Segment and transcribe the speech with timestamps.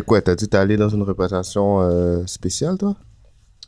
[0.00, 2.96] Fait quoi, t'as dit t'es allé dans une représentation euh, spéciale, toi?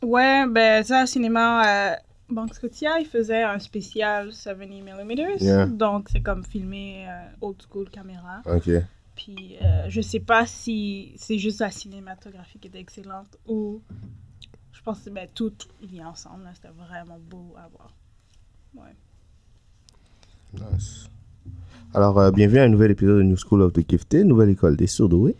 [0.01, 1.95] Ouais, ben ça, cinéma, euh,
[2.27, 5.11] Banque Scotia, il faisait un spécial 70 mm.
[5.39, 5.67] Yeah.
[5.67, 8.41] Donc, c'est comme filmé euh, old school caméra.
[8.47, 8.67] Ok.
[9.15, 13.83] Puis, euh, je sais pas si c'est juste la cinématographie qui était excellente ou
[14.71, 15.53] je pense que ben, tout
[15.83, 16.49] vient ensemble.
[16.55, 17.93] C'était vraiment beau à voir.
[18.73, 18.95] Ouais.
[20.55, 21.07] Nice.
[21.93, 24.75] Alors, euh, bienvenue à un nouvel épisode de New School of the Gifted, nouvelle école
[24.75, 25.35] des surdoués.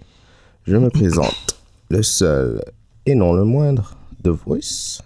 [0.66, 1.58] Je me présente,
[1.90, 2.64] le seul
[3.06, 5.02] et non le moindre, The Voice.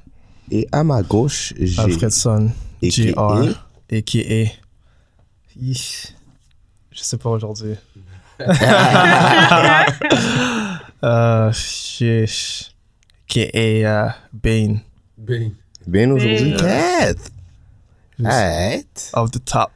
[0.51, 3.43] Et à ma gauche, j'ai Alfredson, Et qui JR,
[3.89, 4.53] est-.
[5.59, 7.75] Je sais pas aujourd'hui.
[11.03, 12.25] euh, j'ai...
[12.25, 13.57] a.k.a.
[13.57, 14.79] euh, Bane,
[15.87, 16.51] bien aujourd'hui.
[16.51, 17.13] Et- Kat.
[18.23, 19.11] Alright.
[19.13, 19.71] of the top.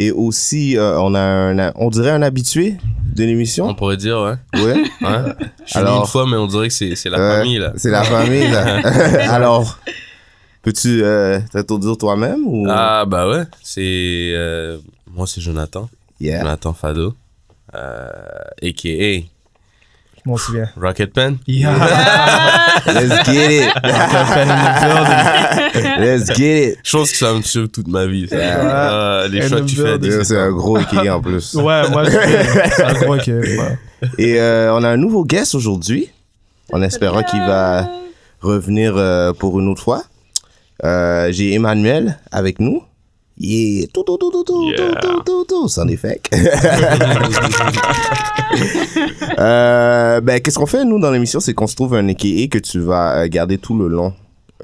[0.00, 2.76] Et aussi, euh, on a un, on dirait un habitué
[3.16, 3.66] de l'émission.
[3.66, 4.60] On pourrait dire, ouais.
[4.62, 4.74] Ouais.
[4.74, 5.34] ouais.
[5.64, 7.72] Je suis Alors- une fois, mais on dirait que c'est c'est la famille, là.
[7.76, 8.76] C'est la famille, là.
[9.34, 9.78] Alors,
[10.62, 12.66] peux-tu euh, t'introduire toi-même ou...
[12.68, 13.42] Ah, bah ouais.
[13.62, 13.80] C'est.
[14.34, 14.78] euh,
[15.12, 15.88] moi, c'est Jonathan.
[16.20, 16.42] Yeah.
[16.42, 17.14] Jonathan Fado.
[17.74, 18.08] Euh,
[18.62, 19.24] A.K.A.
[20.28, 20.68] Je m'en souviens.
[20.76, 21.38] Rocket Pen?
[21.46, 21.72] Yeah.
[22.86, 23.72] Let's get it.
[23.82, 26.00] Pen in the building.
[26.00, 26.78] Let's get it.
[26.84, 28.28] Chose que ça me suit toute ma vie.
[28.28, 28.36] ça.
[28.36, 28.60] Yeah.
[28.60, 30.10] Ah, les And choix que tu fais à building.
[30.20, 31.54] 17 C'est un gros équilibre en plus.
[31.54, 33.58] Ouais, moi, je c'est un gros que...
[33.58, 33.78] ouais.
[34.18, 36.10] Et euh, on a un nouveau guest aujourd'hui.
[36.74, 37.88] En espérant qu'il va
[38.42, 40.02] revenir euh, pour une autre fois.
[40.84, 42.82] Euh, J'ai Emmanuel avec nous.
[43.40, 44.96] Yeah, tout, tout, tout, tout, tout, yeah.
[45.00, 46.20] tout, tout, tout, c'en est fait.
[49.38, 52.58] euh, ben, qu'est-ce qu'on fait, nous, dans l'émission, c'est qu'on se trouve un équilibre que
[52.58, 54.12] tu vas euh, garder tout le long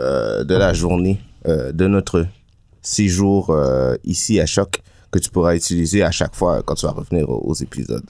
[0.00, 2.26] euh, de la journée, euh, de notre
[2.82, 3.56] séjour
[4.02, 4.82] ici à Choc,
[5.12, 8.04] que tu pourras utiliser à chaque fois quand tu vas revenir aux, épisodes.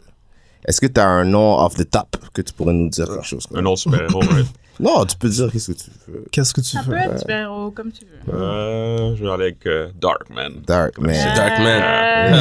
[0.67, 3.47] Est-ce que tu un nom off the top que tu pourrais nous dire quelque chose?
[4.81, 6.25] Non, tu peux dire qu'est-ce que tu veux.
[6.33, 6.97] Qu'est-ce que tu Ça peut veux?
[6.99, 8.35] être super-héros comme tu veux.
[8.35, 10.63] Euh, je vais aller avec euh, Darkman.
[10.67, 11.15] Dark man.
[11.15, 11.83] C'est Darkman.
[11.83, 12.35] Euh,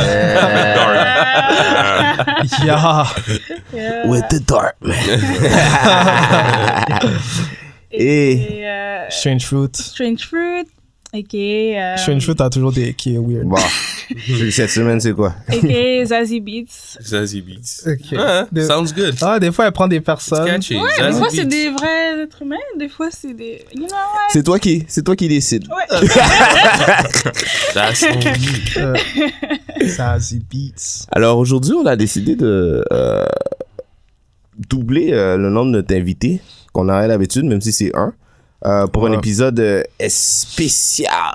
[2.63, 3.05] Yeah.
[3.73, 4.95] euh, With the dark man.
[7.91, 9.69] Et- et, euh, Strange Fruit.
[9.75, 10.67] Strange Fruit,
[11.13, 11.93] a.k.a.
[11.93, 13.45] euh, Fruit a toujours des qui weird.
[13.45, 13.55] Bon,
[14.51, 15.35] cette semaine, c'est quoi?
[15.47, 16.05] a.k.a.
[16.05, 16.97] Zazie Beats.
[17.01, 17.83] Zazie Beats.
[17.87, 18.17] Ok.
[18.17, 19.15] Ah, Des- sounds good.
[19.21, 20.45] Ah, des fois, elle prend des personnes.
[20.45, 20.73] Catchy.
[20.73, 23.63] Des Zazie fois, c'est des vrais êtres humains, des fois, c'est des.
[23.75, 24.29] You know what?
[24.31, 25.67] C'est toi qui, c'est toi qui décide.
[25.67, 25.99] Ouais.
[27.73, 28.81] That's on you.
[28.81, 28.95] Euh,
[29.85, 31.05] Zazie Beats.
[31.11, 33.25] Alors aujourd'hui, on a décidé de euh,
[34.69, 36.41] doubler euh, le nombre de notre invité
[36.71, 38.13] qu'on aurait d'habitude, même si c'est un,
[38.65, 41.33] euh, pour un épisode euh, spécial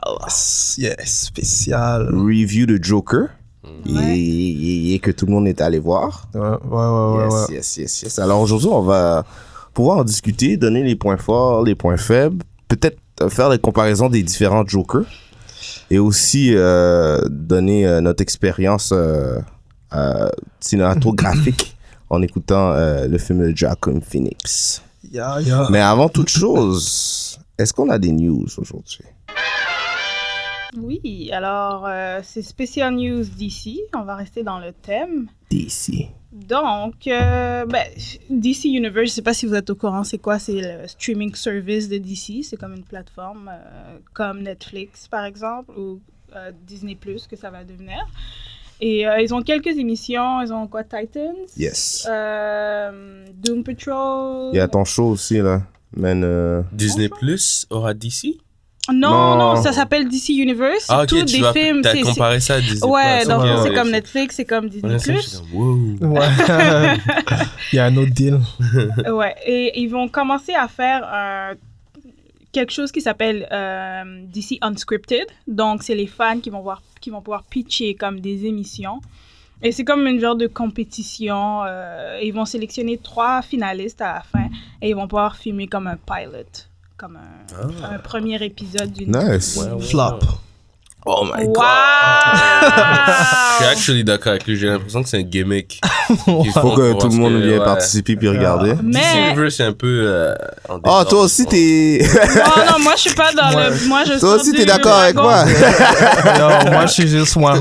[0.78, 2.08] Yeah, spécial.
[2.12, 3.28] review de Joker.
[3.86, 4.16] Ouais.
[4.18, 6.28] Et, et- et que tout le monde est allé voir.
[6.34, 7.24] Ouais, ouais, ouais, ouais.
[7.24, 7.54] yes, ouais.
[7.56, 8.18] yes, yes, yes.
[8.18, 9.24] Alors aujourd'hui, on va
[9.74, 14.08] pouvoir en discuter, donner les points forts, les points faibles, peut-être euh, faire les comparaisons
[14.08, 15.04] des différents Jokers
[15.90, 19.38] et aussi euh, donner euh, notre expérience euh,
[19.94, 20.28] euh,
[20.60, 21.76] cinématographique
[22.10, 24.82] en écoutant euh, le film de Joaquin Phoenix.
[25.04, 25.68] Yeah, yeah.
[25.70, 29.04] Mais avant toute chose, est-ce qu'on a des news aujourd'hui?
[30.76, 33.80] Oui, alors, euh, c'est Special News d'ici.
[33.94, 35.28] On va rester dans le thème.
[35.50, 36.10] DC.
[36.30, 37.86] Donc, euh, ben,
[38.28, 40.38] DC Universe, je sais pas si vous êtes au courant, c'est quoi?
[40.38, 42.44] C'est le streaming service de DC.
[42.44, 46.00] C'est comme une plateforme euh, comme Netflix, par exemple, ou
[46.36, 47.98] euh, Disney Plus que ça va devenir.
[48.80, 50.40] Et euh, ils ont quelques émissions.
[50.42, 50.84] Ils ont quoi?
[50.84, 51.34] Titans?
[51.56, 52.06] Yes.
[52.08, 54.50] Euh, Doom Patrol?
[54.52, 55.62] Il y a ton show aussi, là.
[55.96, 58.36] Man, euh, Disney Plus aura DC
[58.92, 59.36] Non, Non.
[59.54, 60.84] non, ça s'appelle DC Universe.
[60.86, 61.80] C'est Ah, ok, tous tu des vas films.
[61.82, 63.90] t'as comparé ça à Disney Ouais, donc c'est comme.
[63.90, 65.42] Netflix, c'est comme Disney Plus.
[65.52, 65.76] wow.
[66.02, 66.20] Ouais.
[67.72, 68.38] Il y a un autre deal.
[69.10, 71.54] Ouais, et ils vont commencer à faire un-
[72.58, 74.02] quelque chose qui s'appelle euh,
[74.34, 75.26] DC Unscripted.
[75.46, 79.00] Donc, c'est les fans qui vont, voir, qui vont pouvoir pitcher comme des émissions
[79.62, 81.62] Et c'est comme une genre de compétition.
[81.64, 84.46] euh, ils vont sélectionner trois finalistes à la fin
[84.82, 86.66] et ils vont pouvoir filmer comme un pilot,
[86.96, 89.12] comme un, un premier épisode d'une.
[89.16, 89.58] Nice.
[89.90, 90.18] Flop.
[91.06, 92.47] Oh my Wow!
[92.68, 94.56] Je suis actually d'accord avec lui.
[94.56, 95.80] J'ai l'impression que c'est un gimmick.
[96.26, 97.64] Il Faut que tout le monde vienne ouais.
[97.64, 98.74] participer puis regarder?
[98.82, 100.02] Mais- c'est un peu.
[100.04, 100.34] euh,
[100.68, 101.08] en Oh, désordre.
[101.10, 102.00] toi aussi, t'es.
[102.02, 103.88] non, non, moi je suis pas dans le.
[103.88, 105.44] Moi je toi sors aussi, du t'es d'accord avec moi.
[106.38, 107.40] Yo, moi, je suis juste 100.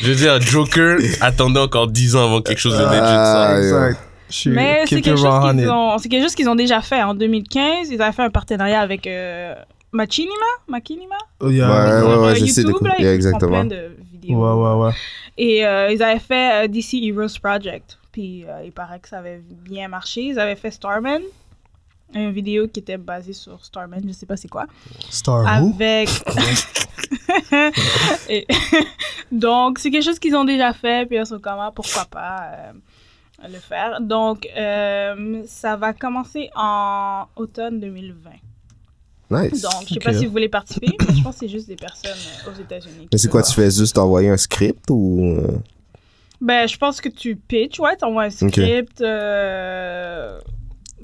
[0.00, 2.98] Je veux dire, Joker attendait encore 10 ans avant quelque chose de legit.
[3.02, 3.58] Ah, ça.
[3.58, 3.98] Exact.
[4.30, 5.50] Je suis Mais c'est keep quelque, chose 100.
[5.56, 7.02] qu'ils ont, c'est quelque chose qu'ils ont déjà fait.
[7.02, 9.54] En 2015, ils avaient fait un partenariat avec euh,
[9.94, 10.50] Machinima.
[10.66, 11.68] Machinima Oh, yeah.
[11.68, 13.50] Ouais, ouais, ouais, je YouTube, là, Yeah, ils font exactement.
[13.52, 14.38] plein de vidéos.
[14.38, 14.92] Ouais, ouais, ouais.
[15.38, 17.96] Et euh, ils avaient fait euh, DC Heroes Project.
[18.10, 20.22] Puis euh, il paraît que ça avait bien marché.
[20.22, 21.22] Ils avaient fait Starman.
[22.12, 24.66] Une vidéo qui était basée sur Starman, je sais pas c'est quoi.
[25.10, 25.46] Star?
[25.48, 26.08] Avec.
[28.28, 28.46] Et-
[29.32, 31.06] Donc, c'est quelque chose qu'ils ont déjà fait.
[31.06, 32.72] Puis ils sont comme, ah, pourquoi pas euh,
[33.48, 34.00] le faire.
[34.00, 38.30] Donc, euh, ça va commencer en automne 2020.
[39.42, 39.60] Nice.
[39.62, 41.76] Donc, je sais pas si vous voulez participer, mais je pense que c'est juste des
[41.76, 42.10] personnes
[42.46, 43.08] euh, aux États-Unis.
[43.12, 45.36] Mais c'est quoi, tu fais juste envoyer un script ou.
[45.38, 45.58] euh,
[46.40, 49.00] Ben, je pense que tu pitches, ouais, tu envoies un script.
[49.00, 50.40] euh,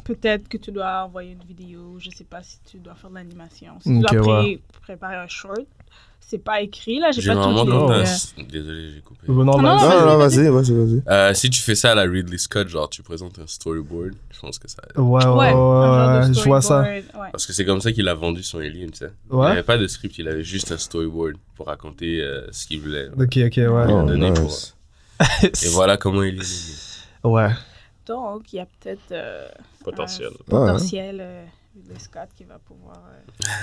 [0.04, 1.96] Peut-être que tu dois envoyer une vidéo.
[1.98, 3.74] Je sais pas si tu dois faire de l'animation.
[3.80, 4.60] Si tu dois pré- ouais.
[4.82, 5.60] préparer un short.
[6.20, 7.10] C'est pas écrit, là.
[7.10, 9.26] J'ai pas tout mais- un- Désolé, j'ai coupé.
[9.26, 9.72] Non, Ah, non, vas-y.
[9.72, 10.36] Non, vas-y, non, vas-y.
[10.36, 11.02] vas-y, vas-y, vas-y.
[11.08, 14.38] Euh, si tu fais ça à la Ridley Scott, genre tu présentes un storyboard, je
[14.40, 14.78] pense que ça.
[14.96, 16.82] Ouais, ouais, Ouais, je vois ça.
[16.82, 17.04] ouais.
[17.32, 19.10] Parce que c'est comme ça qu'il a vendu son Alien, tu sais.
[19.30, 19.48] Il Ouais.
[19.48, 23.08] n'avait pas de script, il avait juste un storyboard pour raconter euh, ce qu'il voulait.
[23.08, 23.48] Ok, ok, ouais.
[23.56, 24.76] Il Oh, donné pour- nice.
[25.64, 27.24] Et voilà comment il est.
[27.24, 27.48] Ouais.
[28.06, 29.46] Donc, il y a peut-être euh,
[29.84, 30.30] Potentiel.
[30.48, 31.44] potentiel euh,
[31.74, 33.02] Ridley Scott qui va pouvoir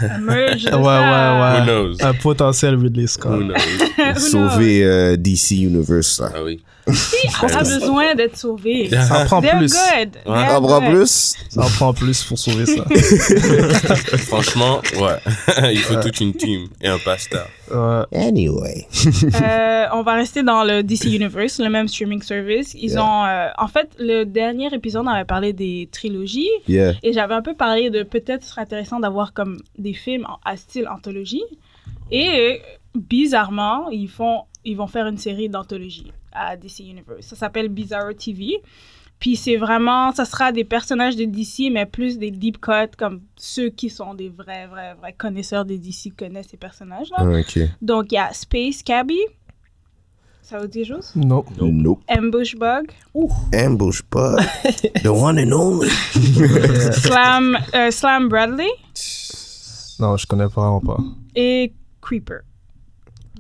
[0.04, 1.40] euh, emerge de Ouais, ça.
[1.42, 1.96] ouais, Who knows?
[2.06, 3.32] Un potentiel Ridley Scott.
[3.32, 4.20] Who knows?
[4.20, 6.32] Sauver euh, DC Universe, là.
[6.36, 6.64] Ah oui.
[7.44, 8.90] On a besoin d'être sauvé.
[8.90, 9.74] Ça en prend They're plus.
[9.74, 10.10] good.
[10.26, 10.46] Ouais.
[10.46, 10.90] They're En prend good.
[10.92, 11.34] plus?
[11.50, 12.84] Ça en prend plus pour sauver ça.
[14.28, 15.72] Franchement, ouais.
[15.74, 17.48] il faut toute une team et un pasteur.
[17.72, 18.04] Ouais.
[18.28, 18.88] Anyway.
[19.42, 22.74] Euh, on va rester dans le DC Universe, le même streaming service.
[22.74, 23.04] Ils Yeah.
[23.04, 26.94] ont, euh, en fait, le dernier épisode, on avait parlé des trilogies Yeah.
[27.04, 30.56] et j'avais un peu parlé de peut-être ce serait intéressant d'avoir comme des films à
[30.58, 31.44] style anthologie.
[32.12, 32.58] Et euh,
[32.96, 37.26] bizarrement, ils font, ils vont faire une série d'anthologie à DC Universe.
[37.26, 38.62] Ça s'appelle Bizarro TV.
[39.20, 43.22] Puis c'est vraiment, ça sera des personnages de DC, mais plus des deep cuts, comme
[43.36, 47.18] ceux qui sont des vrais, vrais, vrais connaisseurs de DC connaissent ces personnages-là.
[47.20, 47.60] Ah, Ok.
[47.82, 49.18] Donc, il y a Space Cabby.
[50.44, 51.12] Ça vous dit quelque chose?
[51.16, 51.44] Non.
[51.60, 52.02] Nope.
[52.10, 52.92] Ambush Bug.
[53.54, 54.40] Ambush Bug.
[55.04, 55.90] The one and only.
[56.94, 58.70] Slam, euh, Slam Bradley.
[60.00, 60.98] Non, je connais vraiment pas.
[61.36, 62.42] Et Creeper.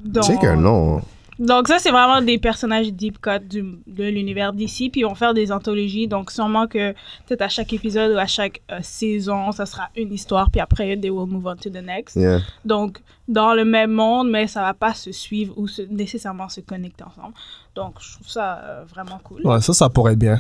[0.03, 1.01] Donc, C'est qu'un nom.
[1.39, 4.89] Donc ça, c'est vraiment des personnages deep cut du, de l'univers d'ici.
[4.89, 6.07] Puis ils vont faire des anthologies.
[6.07, 6.91] Donc, sûrement que
[7.27, 10.49] peut-être à chaque épisode ou à chaque euh, saison, ça sera une histoire.
[10.49, 12.15] Puis après, they will move on to the next.
[12.15, 12.39] Yeah.
[12.65, 16.61] Donc, dans le même monde, mais ça va pas se suivre ou se- nécessairement se
[16.61, 17.33] connecter ensemble.
[17.75, 19.45] Donc, je trouve ça euh, vraiment cool.
[19.45, 20.39] Ouais, ça, ça pourrait être bien.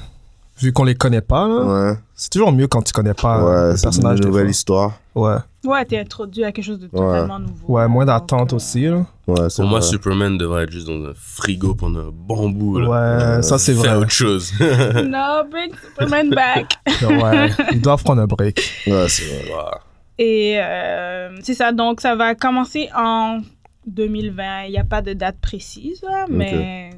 [0.59, 1.63] Vu qu'on les connaît pas, là.
[1.91, 1.97] Ouais.
[2.15, 4.19] C'est toujours mieux quand tu connais pas euh, Ouais, le c'est personnage.
[4.19, 4.93] une nouvelle histoire.
[5.13, 5.35] Ouais.
[5.65, 7.73] Ouais, t'es introduit à quelque chose de totalement nouveau.
[7.73, 9.05] Ouais, moins d'attente euh, aussi, là.
[9.27, 9.81] Ouais, c'est Pour moi.
[9.81, 12.79] Superman devrait être juste dans un frigo pendant un bon bout.
[12.79, 13.35] Là.
[13.37, 14.01] Ouais, ça, c'est Faire vrai.
[14.03, 14.51] autre chose.
[14.59, 16.73] No, bring Superman back.
[17.03, 17.49] ouais.
[17.73, 18.57] Ils doivent prendre un break.
[18.87, 19.43] Ouais, c'est vrai.
[20.19, 23.41] Et euh, c'est ça, donc ça va commencer en
[23.85, 24.63] 2020.
[24.63, 26.89] Il n'y a pas de date précise, là, mais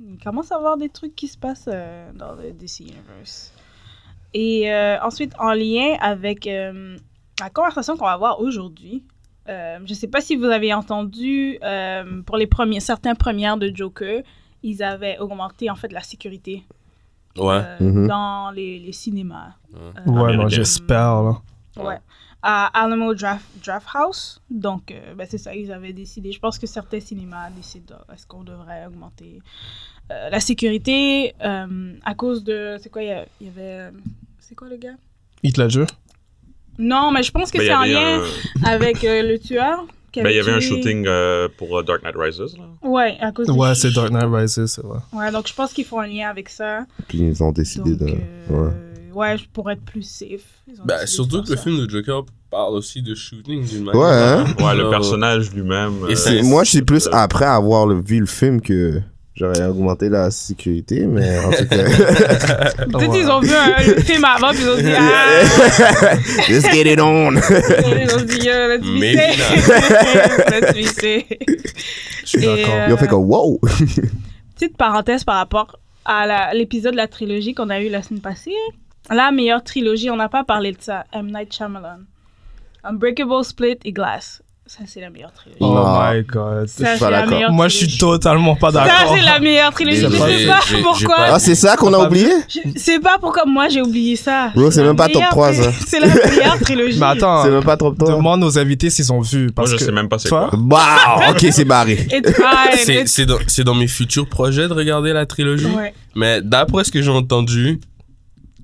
[0.00, 3.52] il commence à y avoir des trucs qui se passent euh, dans le DC Universe.
[4.34, 6.96] Et euh, ensuite, en lien avec euh,
[7.40, 9.02] la conversation qu'on va avoir aujourd'hui,
[9.48, 13.56] euh, je ne sais pas si vous avez entendu, euh, pour les premiers, certains premières
[13.56, 14.22] de Joker,
[14.62, 16.64] ils avaient augmenté en fait la sécurité
[17.38, 17.62] Ouais.
[17.62, 18.06] euh, Mhm.
[18.08, 19.54] dans les, les cinémas.
[20.06, 20.36] Ouais.
[20.36, 21.32] Euh, j'espère, là.
[21.76, 21.98] Ouais.
[22.42, 24.40] À Alamo Draft, Draft House.
[24.50, 26.30] Donc, euh, ben, c'est ça, ils avaient décidé.
[26.30, 29.40] Je pense que certains cinémas décident euh, est-ce qu'on devrait augmenter
[30.12, 32.76] euh, la sécurité euh, à cause de.
[32.80, 33.08] C'est quoi Il
[33.40, 33.90] y, avait.
[34.38, 34.94] C'est quoi le gars?
[35.42, 35.86] Heath Ledger.
[36.78, 39.84] Non, mais je pense que Ben, c'est en lien un- avec euh, le tueur.
[40.14, 42.38] ben, il y avait un shooting euh, pour euh, Dark Knight Rises.
[42.56, 42.64] Là.
[42.88, 45.00] Ouais, à cause Ouais, c'est Dark Knight Rises, c'est vrai.
[45.12, 46.86] Ouais, donc je pense qu'ils font un lien avec ça.
[47.08, 48.14] Puis ils ont décidé Donc, de.
[48.14, 48.72] euh, Ouais.
[49.14, 49.36] Ouais.
[49.52, 50.42] pour être plus safe.
[50.84, 54.00] Bah, de surtout que le film de Joker parle aussi de shooting d'une manière.
[54.00, 54.44] Ouais, hein?
[54.64, 55.94] Ouais, le Euh, personnage lui-même.
[56.08, 59.00] Et euh, c'est- Moi, je suis plus euh, après avoir le- vu le film que
[59.34, 61.76] j'aurais augmenté la sécurité, mais en tout cas.
[62.86, 63.20] Peut-être Ouais.
[63.20, 66.14] ils ont vu un, le film avant, puis ils ont dit Ah
[66.48, 67.32] Let's get it on!
[67.32, 70.50] Ils ont dit, euh, let's be safe.
[70.50, 71.38] let's be safe.
[72.22, 72.74] Je suis d'accord.
[72.74, 73.60] euh, Ils ont fait comme wow!
[74.54, 78.52] petite parenthèse par rapport à l'épisode de la trilogie qu'on a eu la semaine passée.
[79.10, 81.04] La meilleure trilogie, on n'a pas parlé de ça.
[81.12, 81.30] M.
[81.32, 82.00] Night Shyamalan.
[82.84, 84.42] Unbreakable, Split et Glass.
[84.68, 85.56] Ça, c'est la meilleure trilogie.
[85.60, 86.68] Oh my god.
[86.68, 87.30] Ça, pas c'est la d'accord.
[87.32, 89.14] meilleure Moi, je suis totalement pas Ça, d'accord.
[89.16, 90.02] c'est la meilleure trilogie.
[90.02, 91.16] Je sais pas pourquoi.
[91.20, 92.28] Ah, c'est ça qu'on a oublié?
[92.50, 94.50] Je sais pas pourquoi moi j'ai oublié ça.
[94.54, 95.72] Bro, c'est même pas top meilleure 3, tri- ça.
[95.86, 96.98] C'est la meilleure trilogie.
[97.00, 98.08] Mais attends, C'est même pas trop tôt.
[98.08, 99.48] demande aux invités s'ils ont vu.
[99.56, 100.50] Moi, je que sais même pas c'est quoi.
[100.52, 102.06] Wow, ok, c'est barré.
[103.46, 105.64] C'est dans, mes futurs projets de regarder la trilogie.
[105.64, 105.94] Ouais.
[106.14, 107.80] Mais d'après ce que j'ai entendu,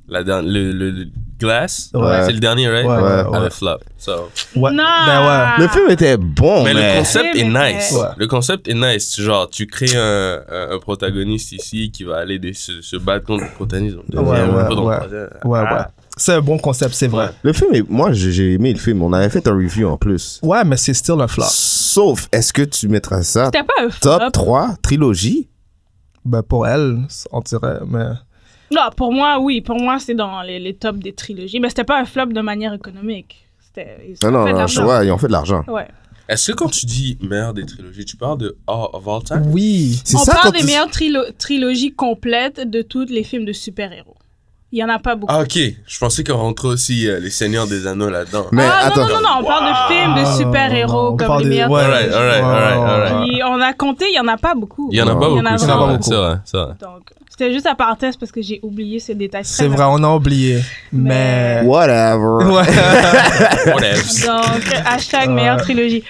[0.08, 1.06] la le, le, le
[1.38, 2.25] Glass, Ouais.
[2.25, 2.87] c'est le dernier, right?
[2.87, 3.02] Ouais, ouais,
[3.37, 3.50] Avait ouais.
[3.50, 3.78] flop.
[3.99, 4.12] So.
[4.56, 4.70] Ouais.
[4.70, 4.84] Non.
[5.06, 7.92] Ben Le film était bon, Mais le concept est nice.
[7.92, 8.08] Ouais.
[8.16, 9.20] Le concept est nice.
[9.20, 13.26] Genre, tu crées un, un, un protagoniste ici qui va aller des- se, se battre
[13.26, 13.96] contre le protagoniste.
[14.12, 15.28] Ouais, ouais, ouais.
[15.44, 15.75] Ouais, Ah.
[15.75, 15.84] ouais.
[16.16, 17.30] C'est un bon concept, c'est vrai.
[17.42, 17.82] Le film, est...
[17.90, 19.02] moi, j'ai aimé le film.
[19.02, 20.38] On avait fait un review en plus.
[20.44, 21.44] Ouais, mais c'est still un flop.
[21.49, 24.30] Sauf, est-ce que tu mettras ça pas un top flop.
[24.30, 25.49] 3 trilogie?
[26.25, 26.99] Ben, pour elle,
[27.32, 28.04] on dirait, mais...
[28.73, 29.61] Non, pour moi, oui.
[29.61, 31.61] Pour moi, c'est dans les, les tops des trilogies.
[31.61, 33.47] Mais c'était pas un flop de manière économique.
[33.61, 33.99] C'était.
[34.09, 35.62] ils ont Non, non, non, ouais, ils ont fait de l'argent.
[35.68, 35.87] Ouais.
[36.28, 39.42] Est-ce que quand tu dis meilleur des trilogies, tu parles de All of All Time?
[39.52, 40.00] Oui.
[40.04, 43.44] C'est On ça parle quand des tu- meilleures trilo- trilogies complètes de tous les films
[43.44, 44.13] de super-héros.
[44.76, 45.33] Il y en a pas beaucoup.
[45.33, 45.57] Ah, ok.
[45.87, 48.47] Je pensais qu'on rentrait aussi euh, les Seigneurs des Anneaux là-dedans.
[48.50, 49.02] Mais ah, attends.
[49.07, 51.71] non, non, non, on parle de films de super-héros comme les meilleurs.
[51.71, 51.83] ouais.
[51.85, 52.76] Alright, alright, alright,
[53.12, 53.28] alright.
[53.28, 54.88] Puis on a compté, il y en a pas beaucoup.
[54.90, 55.47] Il y en a pas Il y beaucoup.
[55.47, 56.02] en a c'est pas beaucoup.
[56.02, 56.73] C'est vrai, c'est vrai.
[56.81, 59.45] Donc, c'était juste la parenthèse parce que j'ai oublié ce détail.
[59.45, 60.61] C'est vrai, on a oublié.
[60.93, 61.62] Mais...
[61.64, 62.45] Whatever.
[62.52, 64.26] Whatever.
[64.26, 66.02] Donc, hashtag meilleure trilogie.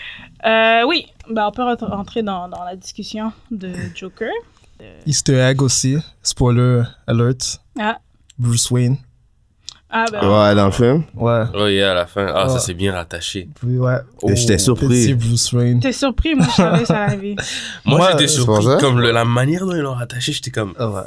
[0.46, 4.30] Euh, oui, ben, on peut rent- rentrer dans, dans la discussion de Joker.
[5.06, 5.96] Easter egg aussi.
[6.22, 7.60] Spoiler alert.
[7.78, 7.98] Ah,
[8.38, 8.96] Bruce Wayne.
[9.90, 11.04] ah ben, Ouais, dans le film.
[11.14, 11.44] Ouais.
[11.54, 12.26] Oh yeah, à la fin.
[12.34, 13.48] Ah, ça c'est bien rattaché.
[13.54, 13.96] Puis, ouais.
[14.28, 15.14] Et J'étais Petit surpris.
[15.14, 15.80] Bruce Wayne.
[15.80, 17.36] t'es surpris, moi je savais que ça arriver.
[17.84, 18.66] Moi, Moi, j'étais surpris.
[18.80, 20.74] Comme le- la manière dont ils l'ont rattaché, j'étais comme.
[20.78, 21.00] Ah ouais.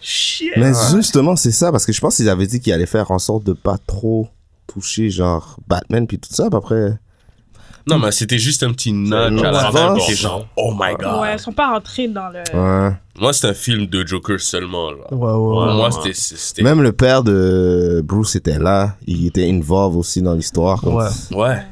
[0.00, 0.50] Shit.
[0.56, 3.18] Mais justement, c'est ça, parce que je pense qu'ils avaient dit qu'ils allaient faire en
[3.18, 4.28] sorte de pas trop
[4.66, 6.92] toucher, genre, Batman puis tout ça, puis après.
[7.86, 9.96] Non, mais c'était juste un petit une à la fin.
[9.98, 11.20] genre, oh my god.
[11.20, 12.38] Ouais, ils sont pas rentrés dans le.
[12.38, 12.96] Ouais.
[13.20, 14.90] Moi, c'est un film de Joker seulement.
[14.90, 14.96] Là.
[15.12, 15.74] Ouais, ouais, Pour ouais.
[15.74, 16.62] moi, c'était- c'était.
[16.62, 18.96] Même le père de Bruce était là.
[19.06, 20.80] Il était involved aussi dans l'histoire.
[20.80, 21.08] comme- Ouais.
[21.32, 21.62] Ouais.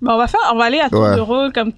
[0.00, 1.16] Bon, on va faire, on va aller à tour Ouais.
[1.16, 1.72] de rôle comme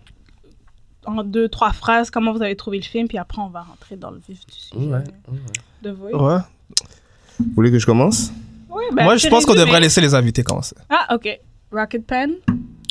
[1.06, 3.96] en deux, trois phrases, comment vous avez trouvé le film, puis après on va rentrer
[3.96, 4.76] dans le vif du sujet.
[4.92, 5.04] Ouais.
[5.82, 6.08] De vous.
[6.08, 6.38] Ouais.
[7.38, 8.30] Vous voulez que je commence?
[8.68, 10.76] Ouais, ben, Moi, je pense qu'on devrait laisser les invités commencer.
[10.90, 11.28] Ah, ok.
[11.72, 12.32] Rocket Pen.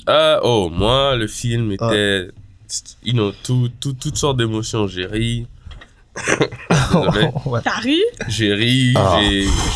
[0.08, 1.88] Euh, oh, moi, le film Ah.
[1.94, 2.30] était.
[3.04, 4.88] You know, tout, tout, toutes sortes d'émotions.
[4.88, 5.48] J'ai ri.
[7.46, 7.60] Ouais.
[7.64, 8.00] T'as ri?
[8.28, 9.20] J'ai ri, Ah.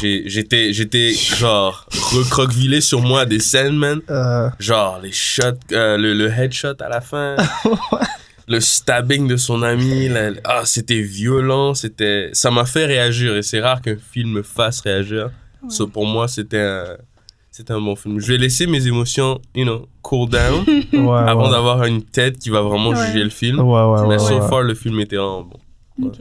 [0.01, 3.99] j'étais, j'étais genre recroquevillé sur moi des scènes, man.
[4.09, 7.35] Euh, Genre les shots, euh, le, le headshot à la fin,
[8.47, 13.43] le stabbing de son ami, la- ah c'était violent, c'était, ça m'a fait réagir et
[13.43, 15.29] c'est rare qu'un film me fasse réagir.
[15.69, 16.85] So, pour moi c'était un,
[17.51, 18.19] c'était un bon film.
[18.19, 20.97] Je vais laisser mes émotions, you know, cool down ouais,
[21.29, 21.51] avant ouais.
[21.51, 23.05] d'avoir une tête qui va vraiment Ouais.
[23.07, 23.59] juger le film.
[23.59, 24.49] Ouais, ouais, Mais ouais, so ouais.
[24.49, 26.07] far le film était vraiment bon.
[26.07, 26.19] Ok.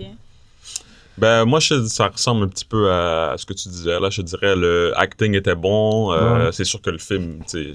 [1.19, 4.01] Ben, moi, je, ça ressemble un petit peu à ce que tu disais.
[4.01, 6.13] Là, je dirais le acting était bon.
[6.13, 6.53] euh, Ouais.
[6.53, 7.75] C'est sûr que le film, tu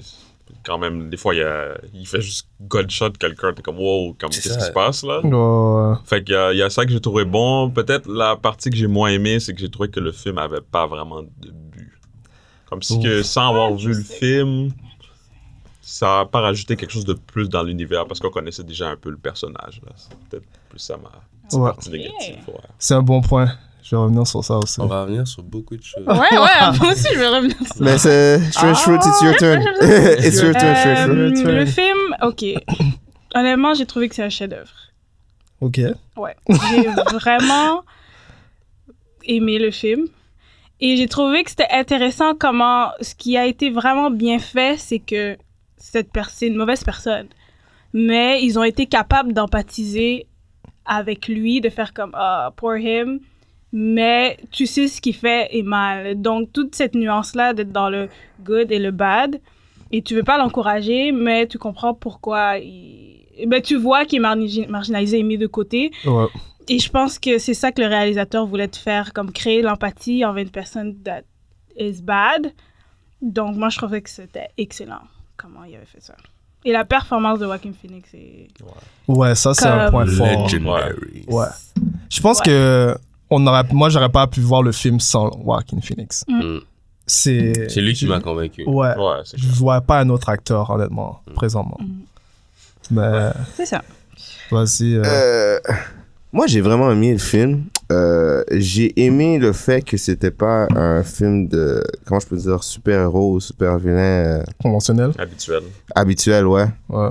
[0.64, 3.52] quand même, des fois, il, y a- il fait juste gunshot quelqu'un.
[3.52, 4.60] T'es comme, wow, comme, C'est qu'est-ce ça.
[4.60, 5.20] qui se passe là?
[5.24, 5.96] Ouais, ouais.
[6.06, 7.70] Fait qu'il y a, il y a ça que j'ai trouvé bon.
[7.70, 10.60] Peut-être la partie que j'ai moins aimé, c'est que j'ai trouvé que le film avait
[10.60, 11.92] pas vraiment de but.
[12.68, 14.70] Comme si que sans avoir vu le film,
[15.80, 18.96] ça n'a pas rajouté quelque chose de plus dans l'univers parce qu'on connaissait déjà un
[18.96, 19.80] peu le personnage.
[19.84, 19.92] là.
[19.96, 21.10] C'est peut-être plus ça ma
[21.46, 21.70] petite Ouais.
[21.70, 22.36] partie négative.
[22.48, 22.54] ouais.
[22.78, 23.48] C'est un bon point.
[23.84, 24.80] Je vais revenir sur ça aussi.
[24.80, 26.04] On va revenir sur beaucoup de choses.
[26.04, 29.62] Ouais, ouais, moi aussi je vais revenir sur Mais c'est Strange Fruit, it's your turn.
[30.24, 31.20] it's your turn, Strange Fruit.
[31.20, 31.52] Euh, Fruit.
[31.54, 32.44] le film, ok.
[33.36, 34.72] Honnêtement, j'ai trouvé que c'est un chef-d'œuvre.
[35.60, 35.78] Ok.
[36.16, 36.34] Ouais.
[36.48, 37.82] J'ai vraiment
[39.24, 40.06] aimé le film.
[40.80, 44.98] Et j'ai trouvé que c'était intéressant comment ce qui a été vraiment bien fait, c'est
[44.98, 45.36] que
[45.76, 47.28] cette personne, c'est une mauvaise personne.
[47.92, 50.26] Mais ils ont été capables d'empathiser
[50.84, 53.20] avec lui, de faire comme ah, pour him.
[53.72, 56.20] Mais tu sais ce qu'il fait est mal.
[56.20, 58.08] Donc, toute cette nuance-là d'être dans le
[58.44, 59.40] good et le bad,
[59.92, 63.24] et tu veux pas l'encourager, mais tu comprends pourquoi il.
[63.64, 65.90] Tu vois qu'il est margi- marginalisé et mis de côté.
[66.06, 66.26] Ouais.
[66.68, 70.24] Et je pense que c'est ça que le réalisateur voulait te faire, comme créer l'empathie
[70.24, 71.22] envers une personne that
[71.78, 72.52] is bad.
[73.22, 75.02] Donc, moi, je trouvais que c'était excellent
[75.36, 76.14] comment il avait fait ça.
[76.64, 78.48] Et la performance de Joaquin Phoenix est...
[79.06, 80.44] Ouais, ça, c'est un point fort.
[80.44, 81.24] Legendary.
[81.28, 81.46] Ouais.
[82.10, 82.46] Je pense Ouais.
[82.46, 82.96] que
[83.30, 86.24] on aurait, moi, j'aurais pas pu voir le film sans Joaquin Phoenix.
[86.28, 86.58] Mm.
[87.06, 87.70] C'est.
[87.70, 88.64] C'est lui qui m'a convaincu.
[88.66, 88.96] Ouais.
[88.96, 91.78] Ouais, Je vois pas un autre acteur, honnêtement, présentement.
[91.80, 92.00] Mhm.
[92.90, 93.82] Mais C'est ça.
[94.50, 94.96] vas-y.
[94.96, 95.60] euh, Euh,
[96.36, 97.64] Moi, j'ai vraiment aimé le film.
[97.90, 102.62] Euh, j'ai aimé le fait que c'était pas un film de, comment je peux dire,
[102.62, 105.12] super-héros ou super-vilain euh, Conventionnel.
[105.16, 105.62] Habituel.
[105.94, 106.66] habituel, ouais.
[106.90, 107.08] Ouais.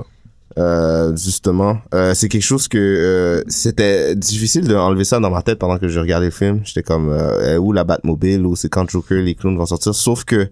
[0.58, 1.78] Euh, justement.
[1.92, 5.88] Euh, c'est quelque chose que euh, c'était difficile d'enlever ça dans ma tête pendant que
[5.88, 6.60] je regardais le film.
[6.62, 9.92] J'étais comme, euh, où la Batmobile, ou c'est quand Joker, les clowns vont sortir.
[9.92, 10.50] Sauf que,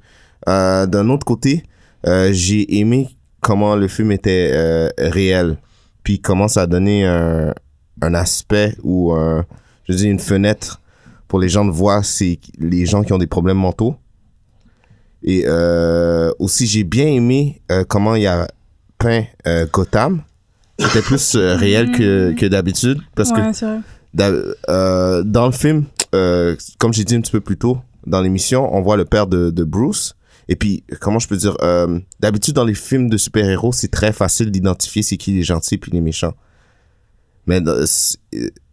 [0.48, 1.62] euh, d'un autre côté,
[2.08, 3.08] euh, j'ai aimé
[3.40, 5.58] comment le film était euh, réel.
[6.02, 7.54] Puis comment ça a donné un,
[8.02, 9.44] un aspect ou un,
[9.88, 10.80] je dis une fenêtre
[11.28, 13.96] pour les gens de voir c'est les gens qui ont des problèmes mentaux.
[15.22, 18.46] Et euh, aussi, j'ai bien aimé euh, comment il a
[18.98, 20.22] peint euh, Gotham.
[20.78, 23.00] C'était plus réel que, que d'habitude.
[23.14, 23.40] Parce que
[24.16, 25.86] Ouais, dans le film,
[26.78, 29.50] comme j'ai dit un petit peu plus tôt dans l'émission, on voit le père de,
[29.50, 30.14] de Bruce.
[30.46, 31.56] Et puis, comment je peux dire,
[32.20, 35.90] d'habitude dans les films de super-héros, c'est très facile d'identifier c'est qui les gentils puis
[35.90, 36.34] les méchants.
[37.46, 37.60] Mais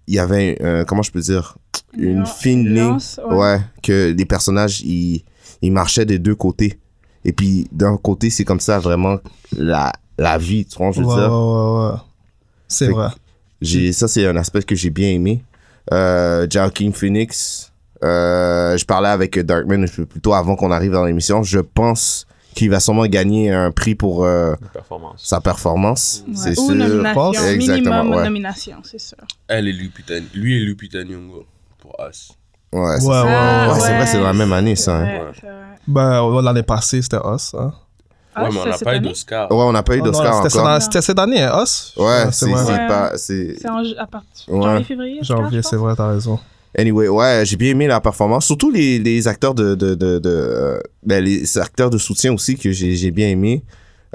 [0.08, 1.58] il y avait, comment je peux dire,
[1.98, 2.98] une fine ligne,
[3.30, 3.36] ouais.
[3.36, 5.24] ouais, que les personnages, ils,
[5.62, 6.80] ils marchaient des deux côtés.
[7.26, 9.18] Et puis, d'un côté, c'est comme ça vraiment
[9.56, 11.32] la, la vie, tu vois, je veux Ouais, dire.
[11.32, 11.98] ouais, ouais, ouais.
[12.68, 13.10] C'est vrai.
[13.62, 15.44] J'ai, ça, c'est un aspect que j'ai bien aimé.
[15.94, 17.72] Euh, Joaquin Phoenix,
[18.04, 21.44] euh, je parlais avec Darkman un peu plus tôt avant qu'on arrive dans l'émission.
[21.44, 25.22] Je pense qu'il va sûrement gagner un prix pour euh, performance.
[25.24, 26.24] sa performance.
[26.28, 26.34] Ouais.
[26.36, 26.76] C'est Ou sûr.
[26.76, 27.14] nomination.
[27.14, 27.38] pense.
[27.44, 28.24] Exactement, Minimum ouais.
[28.24, 29.18] nomination, c'est sûr.
[29.48, 31.46] Elle et Lupita, lui et Lupita Nyong'o
[31.80, 32.32] pour Us.
[32.74, 33.80] Ouais, c'est, Ouais, ouais, Ah, ouais, ouais.
[33.82, 34.98] c'est vrai, c'est dans la même année, ça.
[34.98, 35.04] hein.
[35.42, 35.52] Vrai.
[35.88, 37.54] Ben, l'année passée, c'était Us.
[37.54, 37.74] Hein.
[38.34, 39.10] Ah, ouais, mais on n'a cette pas eu année?
[39.10, 39.52] d'Oscar.
[39.52, 40.72] Ouais, on n'a pas eu non, d'Oscar c'était cette encore.
[40.72, 41.94] année- C'était cette année, hein, Us.
[41.98, 44.86] Ouais, c'est pas, c'est, C'est en, à partir Ouais.
[45.22, 46.40] janvier, c'est vrai, t'as raison.
[46.78, 48.46] Anyway, ouais, j'ai bien aimé la performance.
[48.46, 52.56] Surtout les, les acteurs de, de, de, de euh, ben, les acteurs de soutien aussi
[52.56, 53.64] que j'ai, j'ai bien aimé.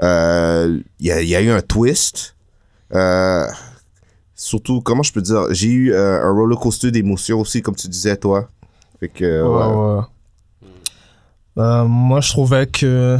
[0.01, 2.35] Euh, Il y, a, il y a eu un twist.
[2.93, 3.45] Euh,
[4.33, 7.87] surtout, comment je peux dire, j'ai eu euh, un roller coaster d'émotions aussi, comme tu
[7.87, 8.49] disais, toi.
[8.99, 10.03] Fait que, Ouais, ouais.
[11.59, 13.17] Euh, moi, je trouvais que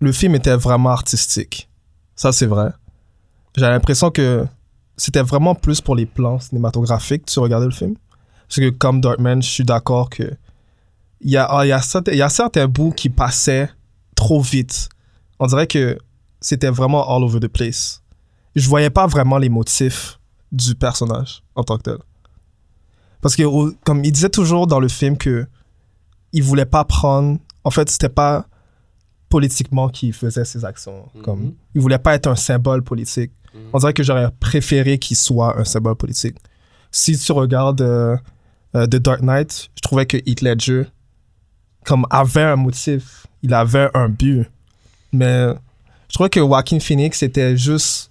[0.00, 1.68] le film était vraiment artistique.
[2.16, 2.70] Ça, c'est vrai.
[3.56, 4.44] J'ai l'impression que
[4.96, 7.94] c'était vraiment plus pour les plans cinématographiques, tu regardais le film?
[8.52, 10.30] Parce que, comme Darkman, je suis d'accord que
[11.22, 13.70] il y a, ah, y, a certains, y a certains bouts qui passaient
[14.14, 14.90] trop vite.
[15.38, 15.96] On dirait que
[16.38, 18.02] c'était vraiment all over the place.
[18.54, 20.18] Je voyais pas vraiment les motifs
[20.50, 21.96] du personnage en tant que tel.
[23.22, 25.46] Parce que, comme il disait toujours dans le film que
[26.34, 27.38] il voulait pas prendre.
[27.64, 28.46] En fait, c'était pas
[29.30, 31.08] politiquement qu'il faisait ses actions.
[31.24, 31.54] Comme, Mhm.
[31.74, 33.32] il voulait pas être un symbole politique.
[33.54, 33.60] Mhm.
[33.72, 36.36] On dirait que j'aurais préféré qu'il soit un symbole politique.
[36.90, 38.16] Si tu regardes euh,
[38.74, 40.84] euh, The Dark Knight, je trouvais que Heath Ledger
[41.84, 44.48] comme avait un motif, il avait un but.
[45.12, 45.48] Mais
[46.08, 48.10] je trouvais que Joaquin Phoenix était juste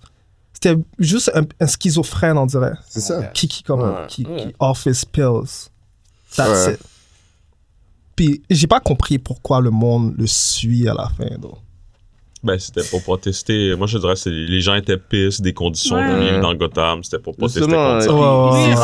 [0.53, 3.23] c'était juste un, un schizophrène on dirait C'est ça.
[3.27, 5.69] qui qui comme Ouais, qui, qui off his pills.
[6.35, 6.73] That's Ouais.
[6.75, 6.79] it.
[8.15, 11.37] Puis j'ai pas compris pourquoi le monde le suit à la fin.
[11.39, 11.57] donc.
[12.43, 13.75] Ben, c'était pour protester.
[13.75, 17.03] Moi, je dirais que les gens étaient pistes des conditions de vivre dans Gotham.
[17.03, 18.07] C'était pour protester Justement, contre ça.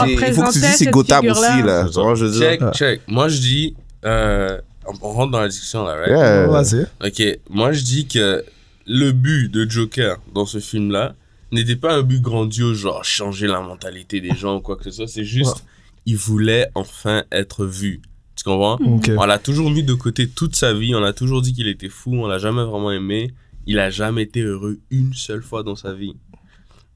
[0.06, 1.84] c'est- il faut que tu dises c'est Gotham aussi, là.
[1.94, 2.40] Vois, je dire.
[2.40, 3.02] Check, check.
[3.08, 3.76] Moi, je dis.
[4.06, 4.60] euh,
[5.02, 6.10] on rentre dans la discussion là, right?
[6.10, 6.48] Yeah.
[6.48, 6.86] Vas-y.
[7.06, 8.46] Ok, moi je dis que
[8.86, 11.14] le but de Joker dans ce film-là
[11.52, 14.92] n'était pas un but grandiose, genre changer la mentalité des gens ou quoi que ce
[14.92, 15.08] soit.
[15.08, 15.62] C'est juste, Ouais.
[16.06, 18.02] il voulait enfin être vu.
[18.38, 18.78] Tu comprends?
[19.18, 20.94] On l'a toujours mis de côté toute sa vie.
[20.96, 22.14] On a toujours dit qu'il était fou.
[22.14, 23.32] On l'a jamais vraiment aimé.
[23.68, 26.16] Il a jamais été heureux une seule fois dans sa vie.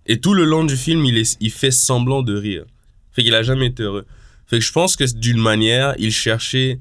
[0.07, 2.65] Et tout le long du film, il, est, il fait semblant de rire.
[3.11, 4.05] Fait qu'il a jamais été heureux.
[4.47, 6.79] Fait que je pense que d'une manière, il cherchait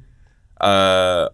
[0.59, 1.31] à,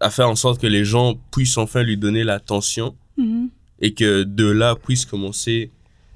[0.00, 3.50] à faire en sorte que les gens puissent enfin lui donner l'attention Mhm.
[3.80, 5.70] et que de là puisse commencer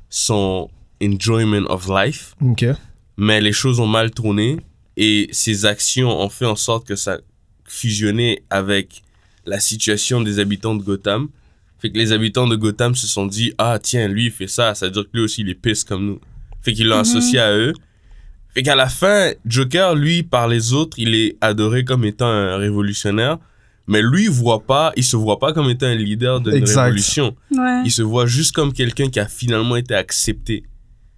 [0.09, 0.71] son
[1.03, 2.35] enjoyment of life
[3.19, 4.57] mais les choses ont mal tourné
[4.97, 7.19] et ses actions ont fait en sorte que ça
[7.67, 9.03] fusionnait avec
[9.45, 11.29] la situation des habitants de Gotham.
[11.85, 14.75] Fait que les habitants de Gotham se sont dit ah tiens lui il fait ça,
[14.75, 16.21] ça veut dire que lui aussi il est pisse comme nous.
[16.63, 17.01] Fait qu'ils l'ont Mhm.
[17.03, 17.75] associé à eux.
[18.55, 22.57] Fait qu'à la fin Joker lui par les autres il est adoré comme étant un
[22.57, 23.37] révolutionnaire,
[23.87, 27.37] mais lui il voit pas, il se voit pas comme étant un leader de révolution.
[27.51, 30.65] Ouais, Il se voit juste comme quelqu'un qui a finalement été accepté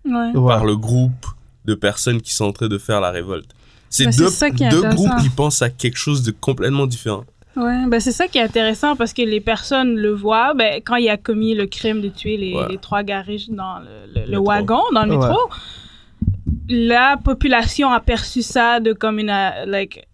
[0.05, 0.33] ouais.
[0.35, 0.49] Ouais.
[0.49, 1.27] par le groupe
[1.65, 3.51] de personnes qui sont en train de faire la révolte.
[3.89, 4.31] C'est deux,
[4.69, 7.25] deux groupes qui pensent à quelque chose de complètement différent.
[7.57, 10.97] Ouais, ben c'est ça qui est intéressant parce que les personnes le voient ben, quand
[10.97, 12.69] il a commis le crime de tuer les, Ouais.
[12.69, 14.45] les trois gars riches dans le, le- le Métro.
[14.45, 15.27] wagon, dans le Ouais.
[15.29, 15.39] métro.
[16.69, 20.07] La population a perçu ça de comme une, euh, like,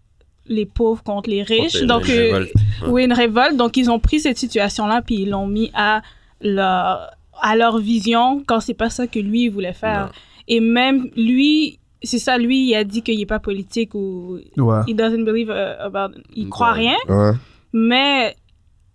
[0.47, 1.73] les pauvres contre les riches.
[1.73, 2.55] Contre les Donc, euh, révolte.
[2.83, 2.89] Ouais.
[2.89, 3.57] oui, une révolte.
[3.57, 6.03] Donc, ils ont pris cette situation-là puis ils l'ont mis à
[6.41, 10.13] leur, à leur vision quand c'est pas ça que lui voulait faire.
[10.49, 14.81] Et même lui, c'est ça, lui, il a dit qu'il n'est pas politique ou Ouais.
[14.89, 16.51] il doesn't believe uh, about, il Ouais.
[16.51, 16.97] croit rien.
[17.09, 17.33] Ouais.
[17.73, 18.37] Mais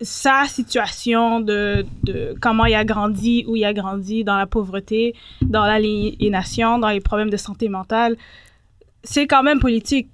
[0.02, 5.16] sa situation de, de comment il a grandi, où il a grandi, dans la pauvreté,
[5.42, 8.16] dans l'aliénation, dans les problèmes de santé mentale,
[9.04, 10.10] c'est quand même politique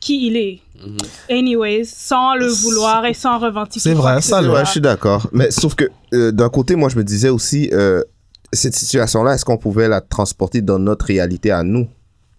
[0.00, 0.60] qui il est.
[0.84, 0.96] Mhm.
[1.30, 3.80] Anyways, sans le vouloir et sans revendiquer.
[3.80, 4.42] C'est vrai, ça.
[4.42, 5.26] Ouais, je suis d'accord.
[5.32, 8.02] Mais sauf que euh, d'un côté, moi, je me disais aussi, euh,
[8.52, 11.88] cette situation-là, est-ce qu'on pouvait la transporter dans notre réalité à nous?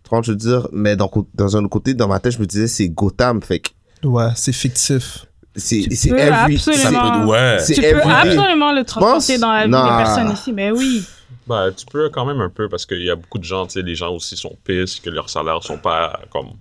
[0.07, 2.39] Tu vois, je veux dire, mais dans, dans un autre côté, dans ma tête, je
[2.39, 3.69] me disais, c'est Gotham, fait que
[4.03, 5.25] Ouais, c'est fictif.
[5.55, 6.55] c'est c'est every.
[6.55, 7.57] absolument- Ouais.
[7.65, 11.03] Tu peux absolument le transporter dans la vie des personnes ici, mais oui.
[11.45, 13.73] Ben, tu peux quand même un peu parce qu'il y a beaucoup de gens, tu
[13.73, 16.51] sais, les gens aussi sont pistes, que leurs salaires sont pas comme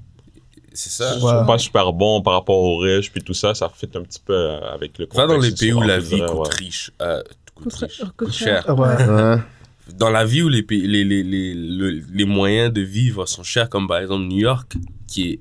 [0.74, 1.14] C'est ça.
[1.14, 1.20] Ouais.
[1.20, 4.20] sont pas super bons par rapport aux riches puis tout ça, ça fit un petit
[4.24, 4.34] peu
[4.72, 6.90] avec le Va dans les contexte pays où la vie coûte riche.
[7.02, 7.22] euh,
[7.54, 7.98] coûte, Coûte- riche.
[8.00, 8.62] coûte Coûte cher.
[8.64, 8.78] cher.
[8.78, 9.36] Ouais.
[9.94, 13.68] Dans la vie où les, les, les, les, le- les moyens de vivre sont chers,
[13.68, 14.74] comme par exemple New York,
[15.06, 15.40] qui est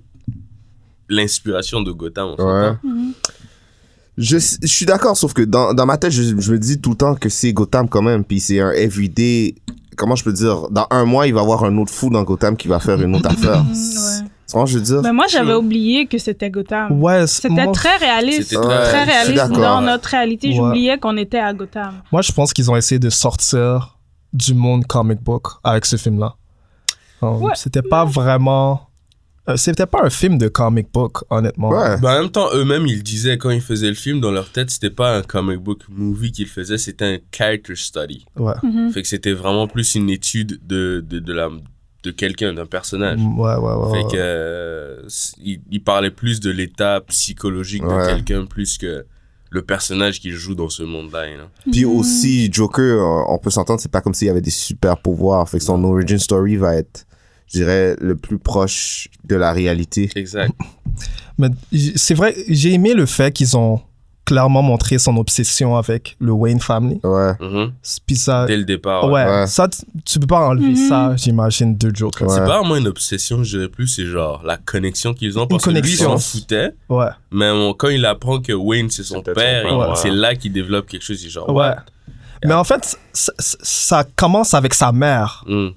[1.10, 2.30] l'inspiration de Gotham.
[2.30, 2.80] en fait, hein.
[2.84, 3.14] Mhm.
[4.18, 6.92] Je, je suis d'accord, sauf que dans, dans ma tête, je, je me dis tout
[6.92, 9.56] le temps que c'est Gotham quand même, puis c'est un everyday.
[9.98, 12.24] Comment je peux dire Dans un mois, il va y avoir un autre fou dans
[12.24, 13.62] Gotham qui va faire une autre affaire.
[13.64, 14.28] Ouais.
[14.54, 15.02] Vois, je veux dire?
[15.02, 17.02] Mais moi, j'avais oublié que c'était Gotham.
[17.02, 18.54] Ouais, C'était très réaliste.
[18.56, 20.48] Ouais, très- Très réaliste dans notre réalité.
[20.50, 20.56] Ouais.
[20.56, 21.96] J'oubliais qu'on était à Gotham.
[22.12, 23.95] moi, je pense qu'ils ont essayé de sortir
[24.36, 26.36] du monde comic book avec ce film-là.
[27.22, 27.54] Um, Ouais.
[27.56, 28.90] C'était pas vraiment.
[29.50, 31.70] euh, C'était pas un film de comic book, honnêtement.
[31.70, 31.98] Ouais.
[32.02, 34.70] Ben, en même temps, eux-mêmes, ils disaient quand ils faisaient le film, dans leur tête,
[34.70, 38.26] c'était pas un comic book movie qu'ils faisaient, c'était un character study.
[38.36, 38.54] Ouais.
[38.64, 38.92] Mhm.
[38.92, 41.50] Fait que c'était vraiment plus une étude de, de, de, la,
[42.04, 43.20] de quelqu'un, d'un personnage.
[43.22, 43.92] Ouais, ouais, ouais.
[44.04, 45.02] Fait que, euh,
[45.44, 48.02] il, il parlait plus de l'état psychologique Ouais.
[48.02, 49.06] de quelqu'un plus que
[49.56, 51.30] le personnage qu'il joue dans ce monde-là.
[51.32, 51.46] you know.
[51.72, 51.92] Puis Mhm.
[51.98, 55.50] aussi, Joker, euh, on peut s'entendre, c'est pas comme s'il y avait des super pouvoirs.
[55.50, 57.06] Fait que son origin story va être,
[57.48, 60.10] je dirais, le plus proche de la réalité.
[60.16, 60.54] Exact.
[61.38, 61.50] Mais
[61.96, 63.82] c'est vrai, j'ai aimé le fait qu'ils ont
[64.26, 67.00] clairement montré son obsession avec le Wayne family.
[67.04, 67.34] Ouais.
[67.40, 67.72] Mhm.
[68.06, 68.46] Puis ça.
[68.46, 69.06] Dès le départ.
[69.10, 69.48] Ouais, Ouais.
[69.48, 69.68] ça,
[70.04, 70.90] tu- peux pas enlever Mhm.
[70.90, 72.28] ça, j'imagine, de Joker.
[72.28, 72.34] Ouais.
[72.34, 75.46] C'est pas vraiment une obsession, je dirais plus, c'est genre la connexion qu'ils ont.
[75.48, 76.10] Parce que connexion.
[76.10, 76.72] lui, il s'en foutait.
[76.90, 77.06] Ouais.
[77.32, 81.04] Mais on- quand il apprend que Wayne, c'est son père, c'est là qu'il développe quelque
[81.04, 81.24] chose.
[81.24, 81.74] Il genre, Ouais.
[82.44, 85.70] Mais en fait, ça, commence avec sa mère, Hmm.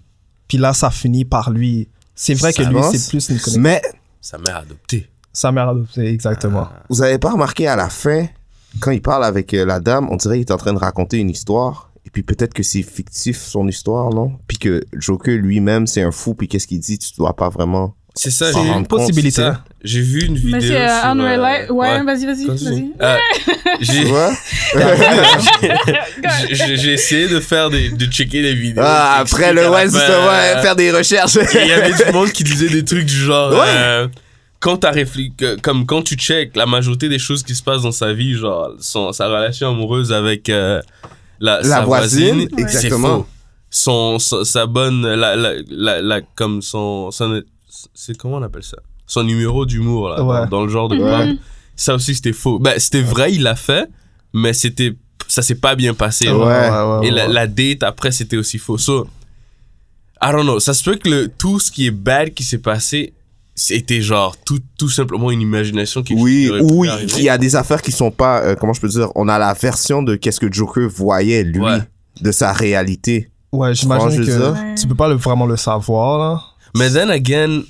[0.49, 1.89] puis là, ça finit par lui.
[2.15, 3.61] C'est vrai que lui, c'est plus une connexion.
[3.61, 3.81] Mais
[4.21, 5.09] Sa mère adoptée.
[5.33, 6.69] Sa mère adoptée, exactement.
[6.91, 8.27] vous avez pas remarqué à la fin,
[8.81, 11.19] quand il parle avec euh, la dame, on dirait qu'il est en train de raconter
[11.19, 11.91] une histoire.
[12.07, 14.33] Et puis peut-être que c'est fictif son histoire, non?
[14.47, 16.35] Puis que Joker lui-même, c'est un fou.
[16.35, 16.99] Puis qu'est-ce qu'il dit?
[16.99, 17.95] Tu dois pas vraiment.
[18.15, 19.49] C'est ça, j'ai une possibilité.
[19.85, 20.53] J'ai vu une vidéo.
[20.57, 22.93] Mais c'est euh, sur, Unreal- euh, Ouais, vas-y, vas-y.
[23.01, 23.17] Euh,
[23.79, 24.33] Tu j'ai vois?
[26.51, 28.83] J'ai- essayé de faire des, de checker les vidéos.
[28.85, 31.39] Ah, après le ouais, ouais, euh, faire des recherches.
[31.55, 33.53] Il y avait du monde qui disait des trucs du genre.
[33.53, 33.59] Ouais.
[33.67, 34.09] euh,
[34.61, 37.93] quand t'as réfléchi, comme quand tu check la majorité des choses qui se passent dans
[37.93, 40.81] sa vie, genre son, sa relation amoureuse avec euh,
[41.41, 43.19] la, La sa voisine, voisine, c'est exactement.
[43.19, 43.27] faux.
[43.71, 47.43] Son, son- sa bonne, la, la, la, la- comme son, son-
[47.95, 48.79] c'est comment on appelle ça?
[49.07, 50.41] Son numéro d'humour, là, Ouais.
[50.41, 51.03] dans, dans le genre de Mhm.
[51.03, 51.37] blague.
[51.77, 52.59] Ça aussi, c'était faux.
[52.59, 53.89] Ben, c'était vrai, il l'a fait,
[54.33, 54.95] mais c'était,
[55.29, 56.29] ça s'est pas bien passé.
[56.29, 56.67] Ouais.
[57.05, 57.33] Et la, ouais.
[57.33, 58.79] la date après, c'était aussi faux.
[58.79, 59.07] So,
[60.21, 60.59] I don't know.
[60.59, 63.13] Ça se peut que le, tout ce qui est bad qui s'est passé,
[63.59, 67.83] c'était genre tout, tout simplement une imagination qui Oui, oui, il y a des affaires
[67.83, 70.51] qui sont pas, euh, comment je peux dire, on a la version de qu'est-ce que
[70.51, 71.79] Joker voyait, lui, Ouais.
[72.23, 73.29] de sa réalité.
[73.53, 74.53] Ouais, j'imagine que ça.
[74.53, 74.75] Ouais.
[74.81, 76.41] tu peux pas le- vraiment le savoir, là.
[76.77, 77.63] Mais then again,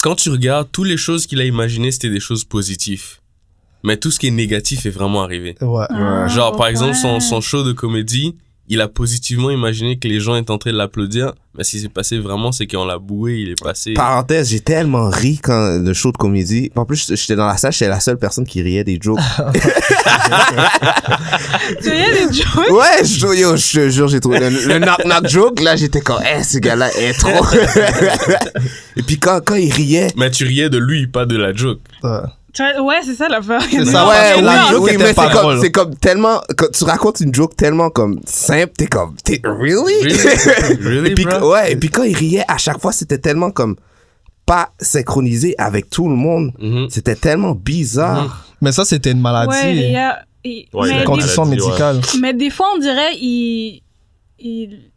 [0.00, 3.18] quand tu regardes, toutes les choses qu'il a imaginées, c'était des choses positives.
[3.84, 5.56] Mais tout ce qui est négatif est vraiment arrivé.
[5.60, 5.86] Ouais.
[5.90, 7.20] Ah, Genre, par exemple, son, ouais.
[7.20, 8.36] son show de comédie,
[8.72, 11.34] il a positivement imaginé que les gens étaient en train de l'applaudir.
[11.58, 13.92] Mais ce qui s'est passé vraiment, c'est qu'on l'a boué, il est passé.
[13.92, 16.70] Parenthèse, j'ai tellement ri quand le show de comédie.
[16.74, 19.18] En plus, j'étais dans la salle, j'étais la seule personne qui riait des jokes.
[21.82, 22.70] Tu riais des jokes?
[22.70, 26.22] Ouais, je, yo, je te jure, j'ai trouvé le, le knock-knock joke, là, j'étais comme,
[26.34, 27.44] eh, ce gars-là est trop.
[28.96, 31.80] Et puis quand, quand il riait, Mais tu riais de lui, pas de la joke.
[32.02, 32.10] Ouais.
[32.58, 33.62] Ouais, c'est ça l'affaire.
[33.70, 35.60] C'est ça, ouais, oui, la joke oui, était mais pas c'est comme, drôle.
[35.60, 39.74] c'est comme tellement, quand tu racontes une joke tellement comme simple, t'es comme, t'es, really?
[40.02, 40.12] Really?
[40.84, 41.52] Really, et puis, bro?
[41.52, 43.76] ouais, et puis quand il riait, à chaque fois, c'était tellement comme,
[44.44, 46.52] pas synchronisé avec tout le monde.
[46.58, 46.88] Mhm.
[46.90, 48.44] C'était tellement bizarre.
[48.60, 49.50] Mais ça, c'était une maladie.
[49.50, 51.68] Ouais, il y a- il- Ouais, il mais, a des, condition maladie, ouais.
[51.68, 52.00] médicale.
[52.20, 53.82] mais des fois, on dirait il,
[54.40, 54.90] il,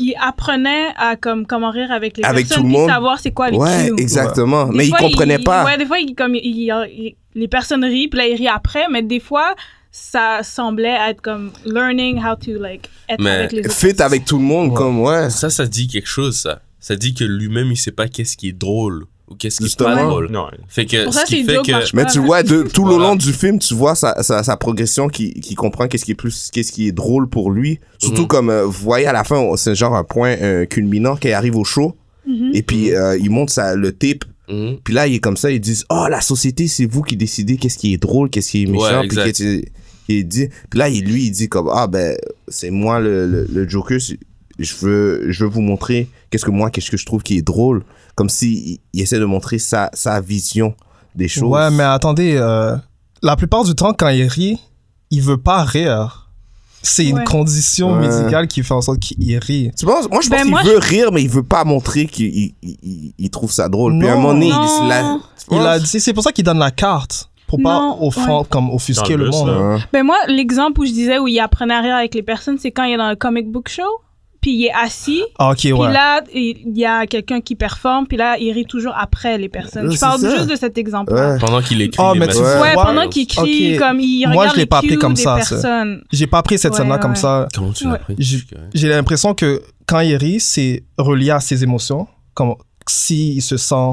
[0.00, 2.90] il apprenait à comme, comment rire avec les Avec personnes tout le puis monde.
[2.90, 4.02] savoir c'est quoi les Ouais, cues.
[4.02, 4.66] exactement.
[4.66, 5.64] Des mais il fois, comprenait pas.
[5.64, 8.86] Ouais, des fois, il, comme, il- il- les personnes rient, puis là, il rit après,
[8.90, 9.54] mais des fois,
[9.92, 13.74] ça semblait être comme learning how to like être Mais avec les autres.
[13.76, 15.30] Fit avec tout le monde, comme, ouais.
[15.30, 16.60] Ça, ça dit quelque chose, ça.
[16.78, 19.78] Ça dit que lui-même, il sait pas qu'est-ce qui est drôle ou qu'est-ce qui est
[19.78, 20.08] pas Justement.
[20.10, 20.30] drôle.
[20.30, 21.96] Non, Fait que Pour ce ça, qui c'est fait que.
[21.96, 23.08] Mais tu vois, de, tout le Voilà.
[23.10, 26.14] long du film, tu vois sa, sa, sa progression qui, qui comprend qu'est-ce qui est
[26.16, 27.78] plus, qu'est-ce qui est drôle pour lui.
[27.98, 28.28] Surtout Mhm.
[28.28, 31.56] comme, euh, vous voyez à la fin, c'est genre un point euh, culminant qui arrive
[31.56, 31.96] au show.
[32.26, 32.50] Mhm.
[32.54, 34.24] Et puis, euh, il montre ça, le tape.
[34.48, 34.78] Mhm.
[34.82, 37.56] Puis là, il est comme ça, ils disent, oh, la société, c'est vous qui décidez
[37.56, 39.00] qu'est-ce qui est drôle, qu'est-ce qui est méchant.
[39.02, 39.64] Ouais, puis qui
[40.06, 40.48] qui est dit.
[40.70, 42.16] Puis là, il, lui, il dit comme, ah, ben,
[42.48, 43.98] c'est moi le, le, le Joker,
[44.58, 47.42] je veux, je veux vous montrer qu'est-ce que moi, qu'est-ce que je trouve qui est
[47.42, 47.84] drôle.
[48.20, 50.74] Comme si il, il essaie de montrer sa, sa vision
[51.14, 51.50] des choses.
[51.50, 52.76] Ouais, mais attendez, euh,
[53.22, 54.60] la plupart du temps, quand il rit,
[55.10, 56.26] il veut pas rire.
[56.82, 58.08] C'est une condition Ouais.
[58.08, 59.70] médicale qui fait en sorte qu'il rit.
[59.78, 62.04] Tu penses, moi, je pense Ben, qu'il moi, veut rire, mais il veut pas montrer
[62.06, 63.98] qu'il il, il, il trouve ça drôle.
[63.98, 64.20] Puis à un Non.
[64.20, 64.68] moment donné, il Non.
[64.68, 65.18] se la...
[65.50, 67.30] Il a dit, c'est pour ça qu'il donne la carte.
[67.46, 69.48] Pour pas Non, offran- comme offusquer le monde.
[69.48, 69.78] Ouais.
[69.94, 72.70] Ben moi, l'exemple où je disais où il apprenait à rire avec les personnes, c'est
[72.70, 73.82] quand il est dans le comic book show,
[74.40, 75.92] puis il est assis, Ah, ok, puis ouais.
[75.92, 79.88] là, il y a quelqu'un qui performe, puis là, il rit toujours après les personnes.
[79.88, 80.30] Ouais, je parle ça.
[80.36, 81.32] juste de cet exemple-là.
[81.34, 81.38] Ouais.
[81.38, 82.38] Pendant qu'il écrit Ah, les mais tu.
[82.38, 82.74] Ouais.
[82.74, 85.38] Pendant qu'il crie, comme il Moi, regarde je l'ai les pas appris comme des ça.
[86.12, 87.16] J'ai pas pris cette Ouais, scène-là comme ouais.
[87.16, 87.48] ça.
[87.54, 87.98] Comment tu l'as Ouais.
[87.98, 88.16] pris
[88.74, 92.06] J'ai- l'impression que quand il rit, c'est relié à ses émotions.
[92.34, 92.54] Comme
[92.86, 93.92] s'il se sent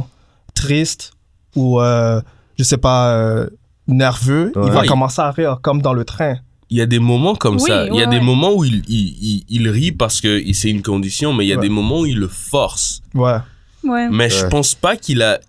[0.55, 1.11] triste
[1.55, 2.21] ou, euh,
[2.57, 3.47] je sais pas, euh,
[3.87, 4.87] nerveux, il va Ouais.
[4.87, 6.35] commencer à rire, comme dans le train.
[6.69, 7.85] Il y a des moments comme Oui, ça.
[7.87, 8.21] Il y a ouais, des ouais.
[8.23, 11.53] moments où il, il, il, il rit parce que c'est une condition, mais il y
[11.53, 11.61] a Ouais.
[11.61, 13.01] des moments où il le force.
[13.13, 13.37] Ouais.
[13.83, 14.09] Ouais.
[14.09, 15.39] Mais je pense pas qu'il a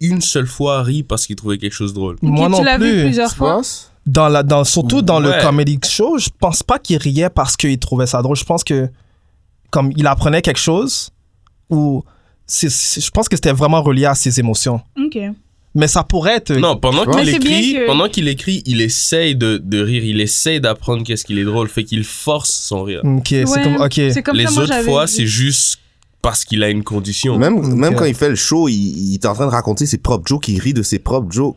[0.00, 2.16] une seule fois ri parce qu'il trouvait quelque chose de drôle.
[2.22, 3.02] Moi non tu l'as vu plus.
[3.02, 3.60] plusieurs fois?
[4.06, 7.78] Dans la, dans, surtout dans le comedy show, je pense pas qu'il riait parce qu'il
[7.78, 8.36] trouvait ça drôle.
[8.36, 8.88] Je pense que
[9.70, 11.10] comme il apprenait quelque chose
[11.70, 12.02] ou
[12.48, 14.80] je pense que c'était vraiment relié à ses émotions.
[14.98, 15.18] Ok.
[15.74, 19.56] Mais ça pourrait être Non, pendant qu'il écrit, que- pendant qu'il écrit, il essaye de,
[19.56, 23.00] de rire, il essaye d'apprendre qu'est-ce qu'il est drôle, fait qu'il force son rire.
[23.04, 23.92] Ok, c'est comme ok.
[24.12, 25.78] C'est comme Les ça, moi, autres fois, c'est juste
[26.20, 27.38] parce qu'il a une condition.
[27.38, 29.98] Même, même quand il fait le show, il, il est en train de raconter ses
[29.98, 31.56] propres jokes, il rit de ses propres jokes.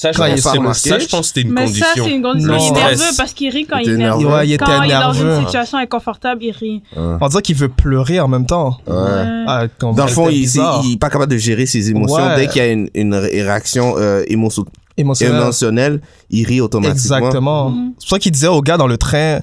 [0.00, 0.28] Ça, je Quand
[0.62, 2.04] pense, ça, je que c'était une Mais ça, condition.
[2.04, 2.52] c'est une condition.
[2.52, 2.98] Il est Stress.
[3.00, 4.22] nerveux parce qu'il rit quand Il il est nerveux.
[4.22, 4.36] nerveux.
[4.36, 6.82] Ouais, il était Quand il est dans une situation inconfortable, il rit.
[6.96, 8.78] On dirait qu'il veut pleurer en même temps.
[8.86, 8.94] Ouais.
[8.94, 9.44] Ouais.
[9.48, 10.82] Ah, Dans le fond, il, bizarre.
[10.84, 12.24] il est pas capable de gérer ses émotions.
[12.24, 12.36] Ouais.
[12.36, 15.42] Dès qu'il y a une, une réaction euh, émotion- émotionnel.
[15.42, 17.16] émotionnelle, il rit automatiquement.
[17.16, 17.70] Exactement.
[17.70, 17.92] Mhm.
[17.98, 19.40] C'est pour ça qu'il disait aux gars dans le train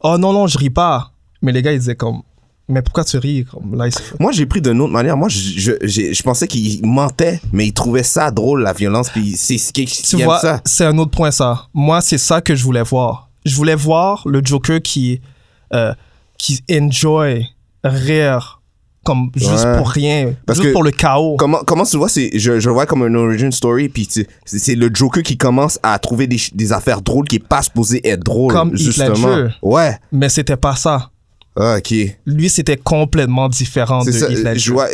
[0.00, 1.10] Oh non, non, je ris pas.
[1.42, 2.22] Mais les gars, ils disaient comme
[2.70, 5.16] Mais pourquoi tu ris comme, là, il Moi, j'ai pris d'une autre manière.
[5.16, 9.36] Moi, je, je, je pensais qu'il mentait, mais il trouvait ça drôle, la violence, puis
[9.36, 11.66] c'est ce qui Tu il vois, c'est un autre point, ça.
[11.72, 13.30] Moi, c'est ça que je voulais voir.
[13.46, 15.20] Je voulais voir le Joker qui,
[15.72, 15.94] euh,
[16.36, 17.46] qui enjoy
[17.84, 18.60] rire
[19.04, 19.78] comme juste Ouais.
[19.78, 21.36] pour rien, Parce juste que- pour le chaos.
[21.38, 24.74] Comment, comment tu vois, c'est, je, je vois comme un origin story, puis c'est, c'est
[24.74, 28.22] le Joker qui commence à trouver des, des affaires drôles qui est pas supposé être
[28.22, 28.52] drôle.
[28.52, 29.28] Comme justement.
[29.36, 29.54] Ledger.
[29.62, 29.96] Ouais.
[30.12, 31.10] Mais c'était pas ça.
[31.58, 31.94] Ah, ok.
[32.26, 34.30] Lui, c'était complètement différent de ça.
[34.30, 34.58] Heath Ledger.
[34.60, 34.86] Je vois,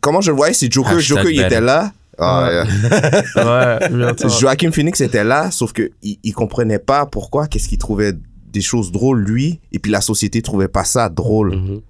[0.00, 0.92] comment je le voyais, c'est Joker.
[0.96, 1.92] Hashtag Joker, il était là.
[2.18, 2.52] Ah, Ouais.
[2.52, 2.64] yeah.
[3.36, 4.30] Ouais, real talk.
[4.40, 8.12] Joaquin Phoenix était là, sauf que il, il comprenait pas pourquoi, qu'est-ce qu'il trouvait
[8.52, 11.56] des choses drôles, lui, et puis la société trouvait pas ça drôle.
[11.56, 11.80] Mhm.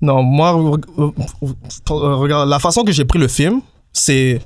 [0.00, 1.14] Non, moi, re- re-
[1.86, 3.60] re- regarde, la façon que j'ai pris le film,
[3.92, 4.40] c'est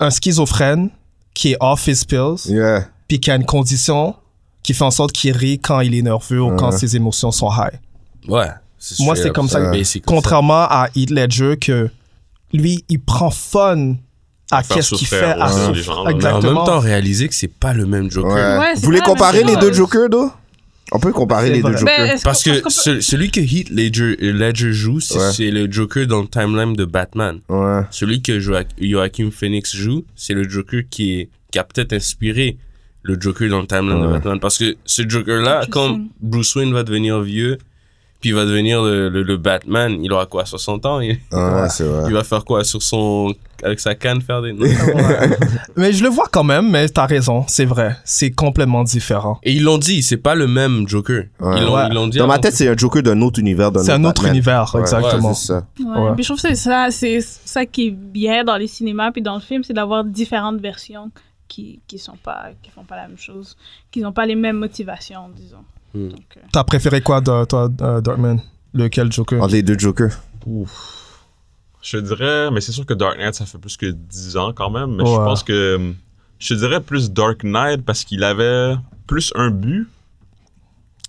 [0.00, 0.90] un schizophrène
[1.34, 2.88] qui est off his pills, Yeah.
[3.08, 4.14] puis qui a une condition
[4.64, 7.50] qui fait en sorte qu'il rit quand il est nerveux ou quand ses émotions sont
[7.52, 7.78] high.
[8.28, 8.48] Ouais.
[9.00, 9.70] Moi, c'est comme ça.
[10.04, 11.88] Contrairement à Heath Ledger, que
[12.52, 13.94] lui, il prend fun
[14.50, 15.72] à qu'est-ce qu'il fait à gens.
[15.72, 16.42] Mais en Exactement.
[16.54, 18.32] même temps, réaliser que c'est pas le même Joker.
[18.34, 18.58] Ouais.
[18.66, 20.30] Ouais, Vous voulez comparer même les deux Jokers, d'eau
[20.92, 21.76] On peut comparer les deux.
[21.76, 21.84] Jokers.
[21.96, 26.28] Ben, Parce que ce- celui que Heath Ledger, Ledger joue, c'est le Joker dans le
[26.28, 27.40] timeline de Batman.
[27.48, 27.80] Ouais.
[27.90, 32.58] Celui que Joa- Joaquin Phoenix joue, c'est le Joker qui, est, qui a peut-être inspiré
[33.04, 34.08] le Joker dans le timeline de.
[34.08, 34.40] Batman.
[34.40, 35.98] Parce que ce Joker-là, quand.
[36.20, 37.58] Bruce Wayne va devenir vieux,
[38.20, 41.00] puis il va devenir le, le- le Batman, il aura quoi, 60 ans?
[41.00, 42.04] Il, Ouais, c'est vrai.
[42.08, 43.34] il va faire quoi sur son.
[43.62, 44.52] avec sa canne faire des.
[44.58, 45.36] Ouais.
[45.76, 47.96] mais je le vois quand même, mais t'as raison, c'est vrai.
[48.04, 49.38] C'est complètement différent.
[49.42, 51.24] Et ils l'ont dit, c'est pas le même Joker.
[51.40, 51.58] Ouais.
[51.58, 51.82] Ils l'ont Ouais.
[51.90, 52.16] ils l'ont dit.
[52.18, 53.70] Dans ma tête, c'est un Joker d'un autre univers.
[53.70, 54.34] d'un C'est un autre Batman.
[54.34, 55.28] univers, Ouais, exactement.
[55.28, 55.66] ouais, c'est ça.
[55.78, 56.00] Ouais.
[56.00, 56.14] Ouais.
[56.14, 59.20] Puis je trouve que c'est ça, c'est ça qui est bien dans les cinémas puis
[59.20, 61.10] dans le film, c'est d'avoir différentes versions
[61.54, 63.56] qui qui sont pas qui font pas la même chose,
[63.90, 65.64] qui n'ont pas les mêmes motivations, disons.
[65.94, 66.08] Hmm.
[66.08, 68.38] Donc, euh, T'as préféré quoi, de- toi, euh, Darkman?
[68.72, 69.40] Lequel Joker?
[69.42, 70.16] Entre les deux Jokers.
[71.82, 74.52] Je te dirais, mais c'est sûr que Dark Knight, ça fait plus que 10 ans
[74.52, 74.96] quand même.
[74.96, 75.94] Mais je pense que hum,
[76.38, 78.74] je te dirais plus Dark Knight parce qu'il avait
[79.06, 79.86] plus un but.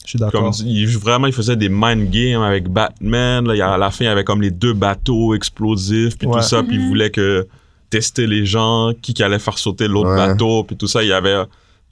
[0.03, 0.53] Je suis Comme d'accord.
[0.63, 3.47] il, vraiment, il faisait des mind games avec Batman.
[3.47, 6.15] Là, il y a- à la fin, il y avait comme les deux bateaux explosifs,
[6.19, 6.35] puis Ouais.
[6.35, 6.61] tout ça.
[6.61, 6.87] Puis il Mhm.
[6.89, 7.47] voulait que
[7.89, 10.15] tester les gens, qui, qui allait faire sauter l'autre Ouais.
[10.27, 11.03] bateau, puis tout ça.
[11.03, 11.43] Il y avait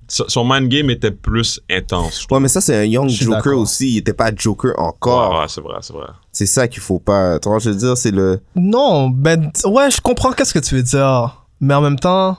[0.09, 2.27] son mind game était plus intense.
[2.29, 3.91] Ouais, mais ça, c'est un young Joker aussi.
[3.91, 5.31] Il était pas Joker encore.
[5.31, 6.07] Ouais, ouais, c'est vrai, c'est vrai.
[6.31, 7.39] C'est ça qu'il faut pas.
[7.39, 8.39] Tu vois, je veux dire, c'est le.
[8.55, 11.45] Non, ben, ouais, je comprends qu'est-ce que tu veux dire.
[11.61, 12.37] Mais en même temps,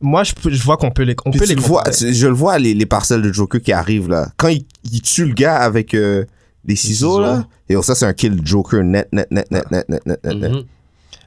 [0.00, 2.26] moi, je, peux- je vois qu'on peut les, on Puis peut les le vois, je
[2.26, 4.28] le vois, les, les parcelles de Joker qui arrivent là.
[4.38, 6.24] Quand il, il tue le gars avec euh,
[6.64, 7.20] des ciseaux, ciseaux.
[7.20, 7.44] là.
[7.68, 10.34] Et ça, c'est un kill Joker net, net, net, net, net, net, net, net.
[10.36, 10.52] net.
[10.52, 10.62] Mhm.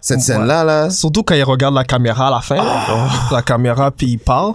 [0.02, 0.24] Cette Ouais.
[0.24, 0.90] scène-là, là.
[0.90, 2.64] Surtout quand il regarde la caméra à la fin,
[3.32, 4.54] la caméra, puis il parle.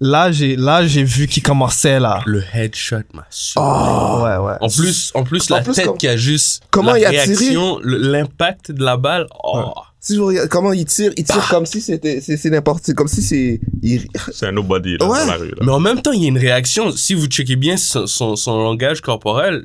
[0.00, 2.20] Là, j'ai, là, j'ai vu qu'il commençait là.
[2.26, 4.22] Le headshot m'a sauvé.
[4.24, 4.52] Ouais, ouais.
[4.60, 7.04] En plus, en plus En la plus, tête comme- qui a juste Comment la il
[7.06, 7.24] a tiré?
[7.24, 9.26] réaction, l'impact de la balle.
[9.42, 9.72] Oh.
[10.00, 13.08] Si je regarde comment il tire, il tire comme si c'était, c'est, c'est n'importe, comme
[13.08, 15.20] si c'est, il- C'est un nobody là, Ouais.
[15.20, 15.48] dans la rue.
[15.50, 15.56] Là.
[15.62, 16.90] Mais en même temps, il y a une réaction.
[16.90, 19.64] Si vous checkez bien son, son, son langage corporel,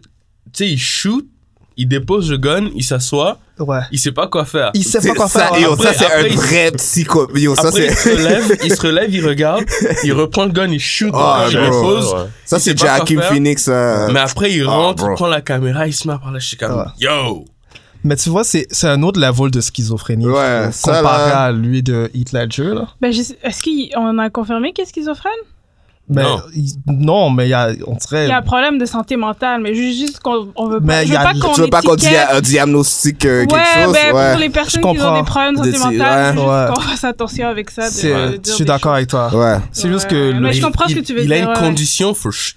[0.54, 1.28] tu sais, il shoot,
[1.80, 3.80] il dépose le gun, il s'assoit, Ouais.
[3.92, 4.70] il sait pas quoi faire.
[4.74, 5.60] Il sait c'est pas quoi ça, faire.
[5.60, 8.22] yo, Après- ça, c'est après, un il- vrai psycho, yo, ça, Après, il c'est, se
[8.24, 9.64] relève, il se relève, il regarde,
[10.04, 12.14] il reprend le gun, il shoot, Ah, il dépose.
[12.14, 12.20] Ouais.
[12.46, 13.22] ça, c'est Joaquin.
[13.22, 16.20] Phoenix, euh, Mais après, il Ah, rentre, il prend la caméra, il se met à
[16.20, 16.40] parler.
[16.40, 16.84] Je suis comme, Ouais.
[17.00, 17.46] yo!
[18.04, 20.26] Mais tu vois, c'est, c'est un autre level de schizophrénie.
[20.26, 21.40] Ouais, comparé là.
[21.44, 22.88] à lui de Heath Ledger, là.
[23.02, 25.32] Ben, est-ce qu'on a confirmé qu'il est schizophrène?
[26.12, 26.42] Mais, Non.
[26.56, 28.26] il- non, mais il y a, on dirait.
[28.26, 31.06] Il y a un problème de santé mentale, mais juste, juste qu'on on veut Mais
[31.06, 31.34] pas.
[31.34, 34.16] veux qu'on tu veux pas qu'on dise étiquette- un diagnostic, euh, quelque ouais, chose, ben,
[34.16, 34.32] ouais.
[34.32, 36.44] pour les personnes qui ont des problèmes de santé Des- mentale, ouais.
[36.46, 36.66] Ouais.
[36.74, 37.86] qu'on fasse attention avec ça.
[37.90, 39.30] de- c'est- de je suis d'accord avec toi.
[39.36, 39.58] Ouais.
[39.72, 40.32] C'est juste que.
[40.34, 41.54] mais le- je comprends ce il, que tu veux il a une ouais.
[41.54, 42.14] condition,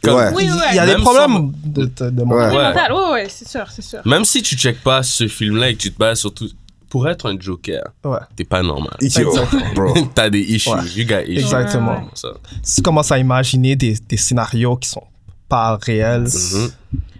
[0.06, 0.30] Ouais.
[0.34, 2.44] Oui, il y a des problèmes de, de, de Ouais.
[2.44, 2.62] Santé Ouais.
[2.64, 4.00] mentale, ouais, ouais, c'est sûr, c'est sûr.
[4.06, 6.48] Même si tu checkes pas ce film-là et que tu te bases surtout
[6.92, 8.18] pour être un Joker, Ouais.
[8.36, 8.92] t'es pas normal.
[10.14, 10.82] T'as des issues, Ouais.
[10.94, 11.38] you got issues.
[11.40, 11.92] Exactement.
[11.92, 12.28] Ouais, Ça.
[12.62, 15.04] Si tu commences à imaginer des, des scénarios qui sont
[15.48, 16.24] pas réels.
[16.24, 16.70] Mhm.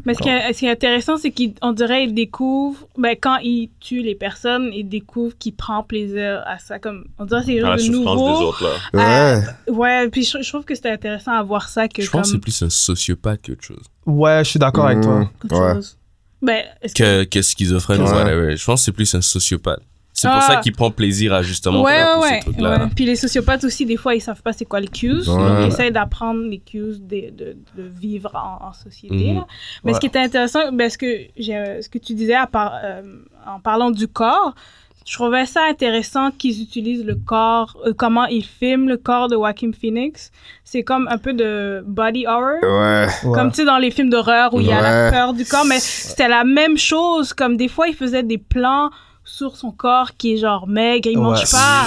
[0.04, 3.38] Mais ce qui est, ce qui est intéressant, c'est qu'on dirait qu'il découvre, ben, quand
[3.38, 6.78] il tue les personnes, il découvre qu'il prend plaisir à ça.
[6.78, 8.48] Comme, on dirait que c'est la de souffrance des nouveau.
[8.48, 9.40] autres là.
[9.68, 9.72] Ouais.
[9.72, 12.28] Ouais, puis je, je trouve que c'était intéressant à voir ça que Je comme pense
[12.28, 13.85] que c'est plus un sociopathe qu'autre chose.
[14.04, 15.20] Ouais, je suis d'accord avec toi.
[15.50, 15.74] Ouais.
[15.74, 15.96] chose.
[16.42, 18.11] Ben, que- Que, schizophrène, Ouais.
[18.11, 18.57] whatever.
[18.57, 19.81] Je pense que c'est plus un sociopathe.
[20.14, 20.40] C'est pour Ah.
[20.42, 22.70] ça qu'il prend plaisir à justement Ouais, faire tous ouais, ces ouais, trucs-là.
[22.85, 22.90] ouais.
[22.94, 25.11] Puis les sociopathes aussi, des fois, ils savent pas c'est quoi le cues.
[25.20, 25.24] Ouais.
[25.24, 29.33] Donc, ils essayent d'apprendre les cues de, de, de vivre en, en société.
[29.33, 29.44] Mhm.
[29.85, 29.94] Mais Ouais.
[29.94, 31.07] ce qui était intéressant, ben, ce, que
[31.38, 33.02] ce que tu disais à par- euh,
[33.46, 34.55] en parlant du corps,
[35.06, 39.34] je trouvais ça intéressant qu'ils utilisent le corps, euh, comment ils filment le corps de
[39.34, 40.30] Joaquin Phoenix.
[40.64, 42.58] C'est comme un peu de body horror.
[42.62, 43.06] Ouais.
[43.24, 43.32] Ouais.
[43.34, 45.64] Comme tu sais, dans les films d'horreur où il y a la peur du corps,
[45.66, 47.32] mais c'était la même chose.
[47.32, 48.90] Comme des fois, il faisait des plans
[49.24, 51.22] sur son corps qui est genre maigre, il Ouais.
[51.24, 51.86] mange pas.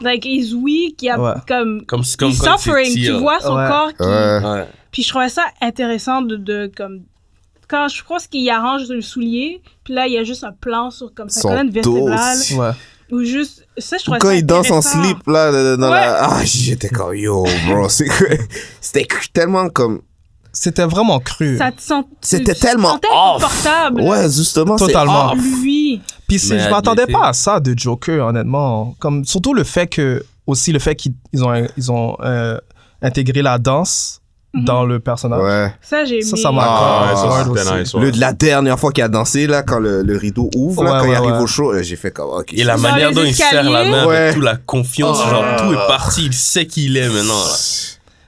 [0.00, 1.32] Like, he's weak, il y a Ouais.
[1.48, 1.84] comme.
[1.86, 3.66] Comme, comme il suffering, tu vois son Ouais.
[3.68, 4.02] corps qui.
[4.06, 4.40] Ouais.
[4.44, 4.68] Ouais.
[4.92, 6.36] Puis je trouvais ça intéressant de.
[6.36, 7.00] de comme,
[7.68, 10.90] quand je pense qu'il arrange le soulier, puis là, il y a juste un plan
[10.90, 12.38] sur comme sa colonne vertébrale.
[12.56, 12.70] Ouais.
[13.10, 13.66] Ou juste.
[13.78, 16.00] Ça, je Ou trouvais quand ça il danse en slip, là, dans Ouais.
[16.00, 16.24] la...
[16.30, 17.88] Ah, j'étais comme, yo, bro.
[18.80, 20.00] C'était tellement comme...
[20.52, 21.56] C'était vraiment cru.
[21.58, 22.02] Ça te sent.
[22.20, 23.40] C'était tellement off.
[23.42, 24.00] confortable.
[24.00, 25.32] Ouais, justement, Totalement.
[25.32, 25.38] off.
[25.62, 26.00] Lui.
[26.26, 28.94] Puis je m'attendais pas à ça de Joker, honnêtement.
[28.98, 32.58] Comme, surtout le fait que, aussi le fait qu'ils ils ont, ils ont euh,
[33.02, 34.17] intégré la danse.
[34.54, 35.40] Dans le personnage.
[35.42, 35.72] Ouais.
[35.82, 36.22] Ça, j'ai aimé.
[36.24, 37.78] Ça, ça m'a Ah, ça, hard c'était aussi.
[37.80, 38.00] nice, ouais.
[38.00, 40.98] Le, la dernière fois qu'il a dansé, là, quand le, le rideau ouvre, là, Ouais,
[41.00, 41.42] quand il arrive ouais.
[41.42, 42.52] au show, euh, j'ai fait comme, ok.
[42.54, 43.90] Et la Dans manière dont il serre la escaliers.
[43.90, 44.16] main Ouais.
[44.16, 45.30] avec toute la confiance, Oh.
[45.30, 47.34] genre tout est parti, il sait qui il est maintenant.
[47.34, 47.54] là.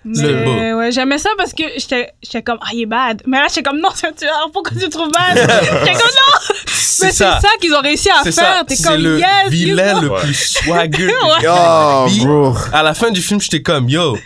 [0.03, 0.79] Mais beau.
[0.79, 3.23] ouais, j'aimais ça parce que j'étais j'étais comme, ah, il est bad.
[3.27, 5.37] Mais là, j'étais comme, non, c'est un tueur, pourquoi tu le trouves bad?
[5.37, 6.39] j'étais comme, non!
[6.49, 8.45] Mais c'est ça, qu'ils ont réussi à C'est faire.
[8.61, 8.65] ça.
[8.67, 11.07] T'es C'est comme, le yes, vilain le plus swagger.
[11.43, 11.49] Ouais.
[11.51, 12.55] Oh, bro.
[12.73, 14.17] À la fin du film, j'étais comme, yo,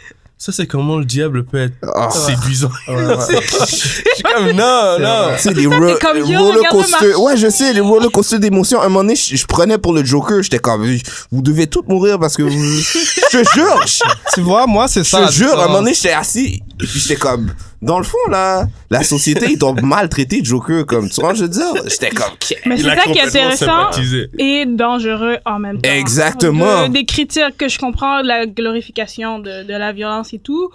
[0.45, 2.11] ça c'est comment le diable peut être Ah.
[2.11, 2.71] séduisant.
[2.89, 3.15] Ouais, ouais.
[3.61, 5.31] Je suis comme, non, non.
[5.37, 7.21] Tu sais, les, ro- comme, roller.
[7.23, 8.79] Ouais, je sais, les roller coaster d'émotions.
[8.81, 10.43] À un moment donné, je, je prenais pour le Joker.
[10.43, 10.85] J'étais comme,
[11.33, 12.51] vous devez tous mourir parce que vous...
[12.53, 14.03] je te jure, je,
[14.35, 15.27] tu vois, moi, c'est je ça.
[15.29, 16.61] te jure, à un moment donné, j'étais assis.
[16.83, 21.09] Et puis j'étais comme, dans le fond, là, la société, ils t'ont maltraité, Joker, comme,
[21.09, 21.73] tu vois, je veux dire?
[21.89, 22.33] J'étais comme,
[22.67, 23.91] Mais c'est ça qui est intéressant
[24.39, 25.89] et dangereux en même temps.
[25.91, 26.89] Exactement.
[26.89, 30.71] De- des critiques que je comprends, de la glorification de, de la violence et tout.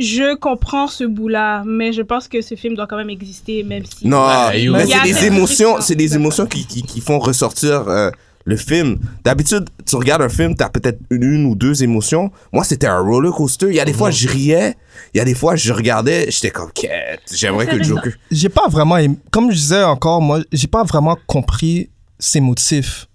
[0.00, 3.84] Je comprends ce bout-là, mais je pense que ce film doit quand même exister, même
[3.84, 4.06] si.
[4.06, 4.72] Non, Ouais, yo.
[4.74, 8.10] mais c'est des émotions, c'est des émotions qui, qui, qui font ressortir euh,
[8.48, 8.98] le film.
[9.24, 12.30] D'habitude, tu regardes un film, t'as peut-être une, une ou deux émotions.
[12.52, 13.66] Moi, c'était un roller coaster.
[13.68, 14.74] Il y a des fois, je riais.
[15.14, 18.12] Il y a des fois, je regardais, j'étais comme, quête, j'aimerais que le Joker.
[18.30, 18.96] J'ai pas vraiment.
[18.96, 23.06] aimé- Comme je disais encore, moi, j'ai pas vraiment compris ses motifs.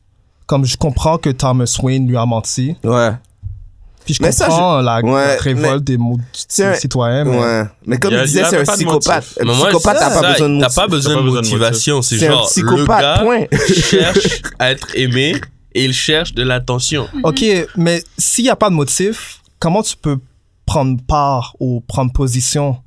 [0.46, 2.76] Comme je comprends que Thomas Wayne lui a menti.
[2.84, 3.12] Ouais.
[4.06, 6.18] Puis je Mais ça, comprends la, la ouais, révolte des, mots-
[6.58, 7.24] des un- citoyens.
[7.24, 7.64] mais- Ouais.
[7.86, 9.40] Mais comme il y c'est un psychopathe.
[9.42, 10.76] Un psychopathe, t'as pas besoin de motif.
[10.76, 12.02] pas besoin T'as de pas besoin de motivation.
[12.02, 13.46] C'est genre, le psychopathe, gars point.
[13.74, 15.40] cherche à être aimé
[15.74, 17.08] et il cherche de l'attention.
[17.24, 17.44] Ok,
[17.78, 20.18] mais s'il n'y a pas de motif, comment tu peux
[20.66, 22.78] prendre part ou prendre position?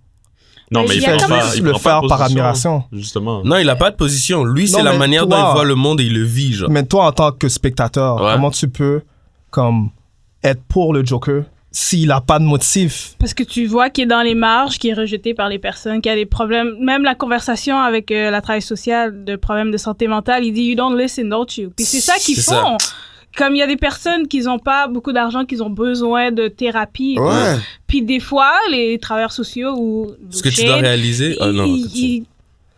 [0.70, 2.82] Non, Mais mais il il quand pas, il le prend faire par admiration.
[2.92, 3.42] Justement.
[3.44, 4.44] Non, il a pas de position.
[4.44, 6.68] Lui, c'est la manière dont il voit le monde et il le vit, genre.
[6.70, 8.32] Mais toi, en tant que spectateur, Ouais.
[8.34, 9.02] comment tu peux
[9.50, 9.90] comme
[10.47, 14.07] être pour le Joker s'il a pas de motif Parce que tu vois qu'il est
[14.07, 16.74] dans les marges, qu'il est rejeté par les personnes, qu'il y a des problèmes.
[16.80, 20.62] Même la conversation avec euh, la travail sociale de problèmes de santé mentale, il dit
[20.62, 21.70] You don't listen, don't you?
[21.76, 22.78] Puis c'est ça qu'ils font.
[23.36, 26.49] Comme il y a des personnes qui n'ont pas beaucoup d'argent, qui ont besoin de
[26.49, 27.18] thérapie.
[27.18, 27.57] Ouais.
[27.86, 30.12] Puis des fois, les travailleurs sociaux ou.
[30.30, 31.36] Ce que tu dois réaliser.
[31.40, 32.24] Oh non, ils,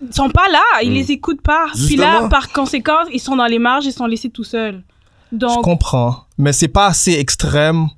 [0.01, 0.95] ils- sont pas là, ils Mm.
[0.95, 1.67] les écoutent pas.
[1.87, 4.83] Puis là, par conséquent, ils sont dans les marges, ils sont laissés tout seuls.
[5.31, 7.89] Je Donc, comprends, mais c'est pas assez extrême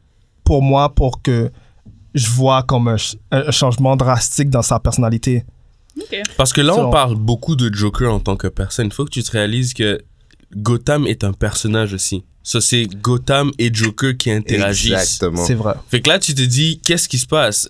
[0.45, 1.51] pour moi pour que
[2.15, 5.45] je vois comme un, ch- un changement drastique dans sa personnalité.
[6.37, 8.87] Parce que là, on parle beaucoup de Joker en tant que personne.
[8.87, 10.01] Il faut que tu te réalises que
[10.57, 12.25] Gotham est un personnage aussi.
[12.43, 14.91] Ça, c'est Gotham et Joker qui interagissent.
[14.93, 15.45] Exactement.
[15.45, 15.75] C'est vrai.
[15.89, 17.69] Fait que là, tu te dis, qu'est-ce qui se passe?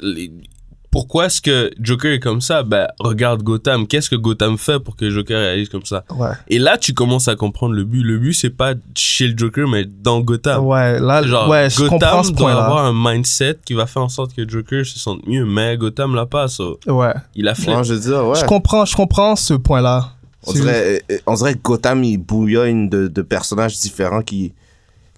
[0.90, 2.64] Pourquoi est-ce que Joker est comme ça?
[2.64, 3.86] Ben, regarde Gotham.
[3.86, 6.02] Qu'est-ce que Gotham fait pour que Joker réagisse comme ça?
[6.10, 6.30] Ouais.
[6.48, 8.02] Et là, tu commences à comprendre le but.
[8.02, 10.64] Le but, c'est pas chez le Joker, mais dans Gotham.
[10.66, 12.64] Ouais, là, Genre, ouais, je Gotham comprends ce doit point-là.
[12.64, 16.16] avoir un mindset qui va faire en sorte que Joker se sente mieux, mais Gotham
[16.16, 16.64] l'a pas, ça.
[16.88, 17.14] Ouais.
[17.36, 17.68] Il a flip.
[17.68, 18.40] Moi, je dire, ouais.
[18.40, 20.08] Je comprends, je comprends ce point-là.
[20.46, 24.54] On dirait, euh, on dirait que Gotham, il bouillonne de, de personnages différents qui.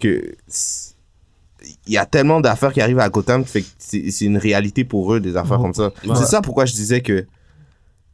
[0.00, 0.91] que c'est-
[1.86, 4.84] Il y a tellement d'affaires qui arrivent à Gotham, fait que c'est c'est une réalité
[4.84, 5.90] pour eux, des affaires comme ça.
[6.06, 6.14] Ouais.
[6.16, 7.26] C'est ça pourquoi je disais que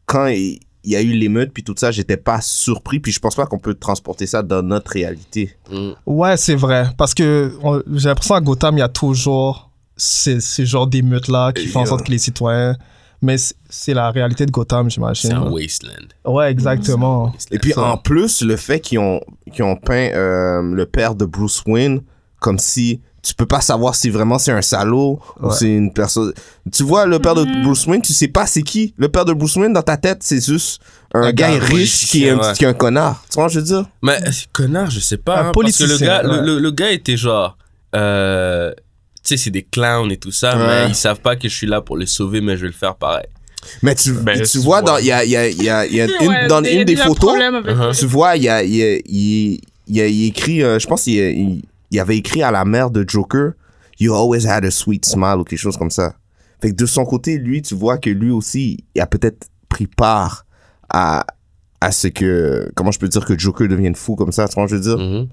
[0.07, 3.35] quand il y a eu l'émeute, puis tout ça, j'étais pas surpris, puis je pense
[3.35, 5.55] pas qu'on peut transporter ça dans notre réalité.
[5.71, 5.91] Mm.
[6.07, 6.87] Ouais, c'est vrai.
[6.97, 11.53] Parce que on- j'ai l'impression à Gotham, il y a toujours ces, ces genres d'émeutes-là
[11.53, 12.75] qui font en sorte que les citoyens.
[13.21, 15.33] Mais c'est- c'est la réalité de Gotham, C'est j'imagine.
[15.33, 16.07] un wasteland.
[16.25, 17.35] Ouais, exactement.
[17.51, 19.21] Et puis en plus, le fait qu'ils ont,
[19.53, 22.01] qu'ils ont peint euh, le père de Bruce Wayne
[22.39, 26.33] comme si tu peux pas savoir si vraiment c'est un salaud ou c'est une personne.
[26.73, 28.95] Tu vois, le père de Bruce Wayne, tu sais pas c'est qui.
[28.97, 30.81] Le père de Bruce Wayne, dans ta tête, c'est juste
[31.13, 32.53] un, Un gars, gars riche qui est, un, ouais.
[32.55, 33.25] qui est un connard.
[33.31, 33.91] Tu vois, ce que je veux dire?
[34.03, 35.41] Mais euh, connard, je sais pas.
[35.43, 36.43] Un hein, parce que le gars, le, ouais.
[36.43, 37.57] le- le gars était genre.
[37.95, 38.73] euh,
[39.25, 40.67] tu sais, c'est des clowns et tout ça, Ouais.
[40.85, 42.73] mais ils savent pas que je suis là pour les sauver, mais je vais le
[42.73, 43.27] faire pareil.
[43.83, 45.85] Mais tu, Ben, tu vois, dans, il y a, il y a, il y a,
[45.87, 47.99] y a une, dans y une des photos, Uh-huh.
[47.99, 50.79] tu vois, il y a, il y a, il, il y a- il écrit, euh,
[50.79, 53.53] je pense qu'il il, il avait écrit à la mère de Joker,
[54.01, 56.15] You always had a sweet smile ou quelque chose comme ça.
[56.63, 59.87] Fait que de son côté, lui, tu vois que lui aussi, il a peut-être pris
[59.89, 60.45] part
[60.89, 61.25] à,
[61.81, 64.69] à ce que, comment je peux dire que Joker devienne fou comme ça, tu vois,
[64.69, 65.05] ce que je veux dire?
[65.05, 65.29] Mhm.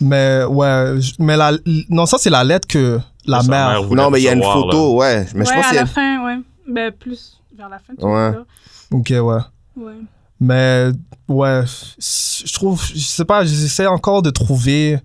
[0.00, 1.52] Mais ouais, mais la,
[1.88, 3.82] non, ça c'est la lettre que la mère.
[3.90, 5.26] Non, mais il y a une photo, ouais.
[5.34, 6.36] Mais je pense à a la fin, ouais.
[6.68, 8.30] Ben, plus vers la fin, tu Ouais.
[8.32, 8.46] vois
[8.92, 9.84] Ok, ouais.
[9.84, 9.92] Ouais.
[10.40, 10.90] Mais
[11.28, 11.62] ouais,
[11.98, 14.98] je trouve, je sais pas, j'essaie encore de trouver.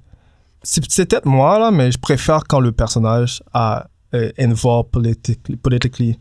[0.63, 6.19] C'est peut-être moi là, mais je préfère quand le personnage a euh, involved politically, politically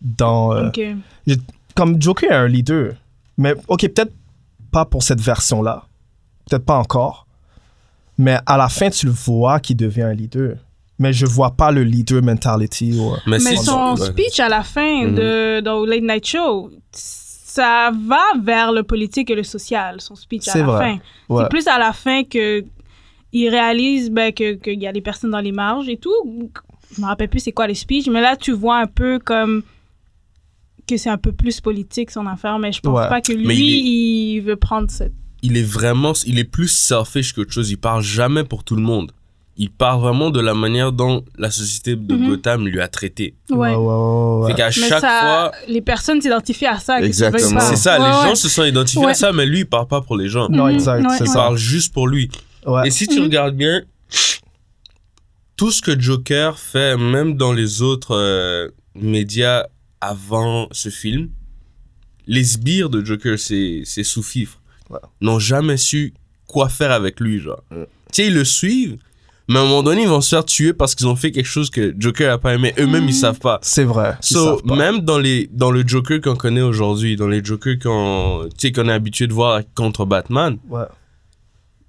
[0.00, 0.52] dans.
[0.54, 0.80] euh, Ok.
[1.74, 2.92] comme Joker est un leader,
[3.36, 4.12] mais ok, peut-être
[4.70, 5.84] pas pour cette version-là,
[6.48, 7.26] peut-être pas encore,
[8.18, 10.56] mais à la fin tu le vois qu'il devient un leader.
[10.98, 12.94] Mais je vois pas le leader mentality.
[13.00, 15.14] Ou, Mais, Mais son speech à la fin Mhm.
[15.14, 20.48] de, dans Late Night Show, ça va vers le politique et le social, son speech
[20.48, 20.84] à la vrai.
[20.84, 20.98] fin.
[21.34, 21.42] Ouais.
[21.44, 22.62] C'est plus à la fin que
[23.32, 26.12] il réalise ben, que qu'il y a des personnes dans les marges et tout.
[26.96, 29.62] Je me rappelle plus c'est quoi le speech, mais là tu vois un peu comme
[30.88, 33.08] que c'est un peu plus politique son affaire, mais je pense Ouais.
[33.08, 35.12] pas que lui il il, veut prendre cette.
[35.42, 37.70] il est vraiment, il est plus selfish qu'autre chose.
[37.70, 39.12] Il parle jamais pour tout le monde.
[39.56, 42.28] Il parle vraiment de la manière dont la société de Mhm.
[42.28, 43.34] Gotham lui a traité.
[43.50, 43.74] Ouais.
[43.74, 44.46] Ouais, ouais.
[44.48, 46.98] Fait qu'à Mais chaque ça, fois, les personnes s'identifient à ça.
[46.98, 47.60] que Exactement.
[47.60, 48.28] c'est ça, Ouais, les ouais.
[48.30, 49.10] gens se sont identifiés Ouais.
[49.10, 50.48] à ça, mais lui, il parle pas pour les gens.
[50.48, 50.74] Non, Mhm.
[50.74, 52.30] exact, Ouais, c'est Il parle juste pour lui.
[52.66, 52.88] Ouais.
[52.88, 53.24] Et si tu Mhm.
[53.24, 53.82] regardes bien,
[55.56, 59.66] tout ce que Joker fait, même dans les autres euh, médias
[60.00, 61.28] avant ce film,
[62.26, 64.98] les sbires de Joker, c'est c'est sous-fifre, Ouais.
[65.20, 66.14] n'ont jamais su
[66.46, 67.62] quoi faire avec lui, genre.
[67.70, 67.76] Tu
[68.12, 68.96] sais, ils le suivent,
[69.48, 71.46] mais à un moment donné, ils vont se faire tuer parce qu'ils ont fait quelque
[71.46, 72.72] chose que Joker a pas aimé.
[72.78, 73.20] Eux-mêmes, ils Mhm.
[73.20, 73.58] savent pas.
[73.62, 74.16] C'est vrai.
[74.20, 74.74] So, pas.
[74.76, 78.72] même dans, les, dans le Joker qu'on connaît aujourd'hui, dans les Jokers qu'on tu sais,
[78.72, 80.84] qu'on est habitué de voir contre Batman, Ouais.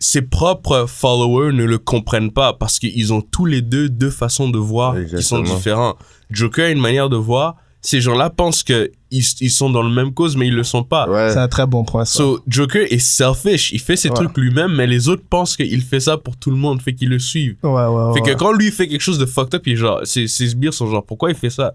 [0.03, 4.49] Ses propres followers ne le comprennent pas parce qu'ils ont tous les deux deux façons
[4.49, 5.43] de voir qui sont Exactement.
[5.43, 5.95] différents.
[6.31, 7.55] Joker a une manière de voir.
[7.83, 10.83] Ces gens-là pensent que ils, ils sont dans le même cause, mais ils le sont
[10.83, 11.07] pas.
[11.09, 11.29] Ouais.
[11.31, 12.17] C'est un très bon point, ça.
[12.17, 13.71] So, Joker est selfish.
[13.73, 14.15] Il fait ses Ouais.
[14.15, 17.09] trucs lui-même, mais les autres pensent qu'il fait ça pour tout le monde, fait qu'ils
[17.09, 17.57] le suivent.
[17.63, 18.13] ouais, ouais, ouais.
[18.13, 20.47] Fait que quand lui fait quelque chose de fucked up, il est genre, ses, ses
[20.49, 21.73] sbires sont genre, pourquoi il fait ça?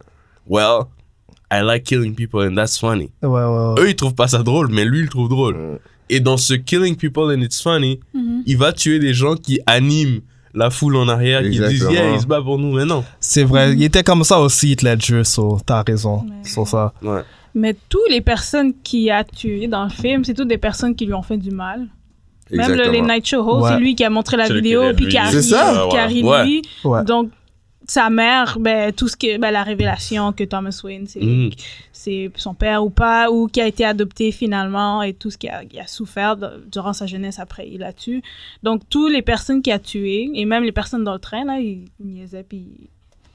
[0.48, 0.82] Well,
[1.52, 3.10] I like killing people and that's funny.
[3.22, 3.74] Ouais, ouais, ouais.
[3.82, 5.78] Eux, ils trouvent pas ça drôle, mais lui, il le trouve drôle.
[6.08, 8.42] Et dans ce killing people and it's funny, Mhm.
[8.46, 10.20] il va tuer des gens qui animent
[10.54, 11.90] la foule en arrière qui disent Exactement.
[11.92, 14.72] yeah il se bat pour nous mais non C'est vrai, il était comme ça aussi,
[14.72, 16.48] Heath Ledger, so t'as raison Ouais.
[16.48, 16.92] sur ça.
[17.02, 17.22] ouais
[17.54, 21.06] Mais toutes les personnes qui a tuées dans le film, c'est toutes des personnes qui
[21.06, 21.88] lui ont fait du mal.
[22.50, 23.70] Même le, les Night Show host, Ouais.
[23.72, 25.86] c'est lui qui a montré la vidéo, puis qui a C'est ri, ça?
[25.90, 26.62] qui a ri lui.
[26.84, 27.04] Ouais.
[27.04, 27.30] Donc,
[27.88, 31.50] sa mère, ben, tout ce que, ben, la révélation que Thomas Wayne, c'est Mhm.
[31.92, 35.50] c'est son père ou pas, ou qui a été adopté finalement, et tout ce qu'il
[35.50, 38.22] a, souffert de- durant sa jeunesse après, il a tué.
[38.62, 41.58] Donc, toutes les personnes qu'il a tuées, et même les personnes dans le train, là,
[41.58, 42.64] ils niaisaient, puis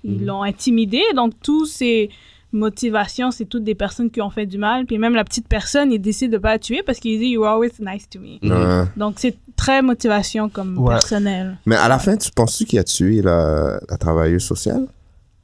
[0.03, 0.25] ils Mhm.
[0.25, 1.01] l'ont intimidé.
[1.15, 2.09] Donc, tous ces
[2.53, 4.85] motivations, c'est toutes des personnes qui ont fait du mal.
[4.85, 7.47] Puis même la petite personne, il décide de pas la tuer parce qu'il dit «You're
[7.47, 8.87] always nice to me Ouais.
[8.97, 10.93] Donc, c'est très motivation comme Ouais.
[10.93, 11.57] personnel.
[11.65, 14.87] Mais à la fin, tu penses-tu qu'il a tué la, la travailleuse sociale?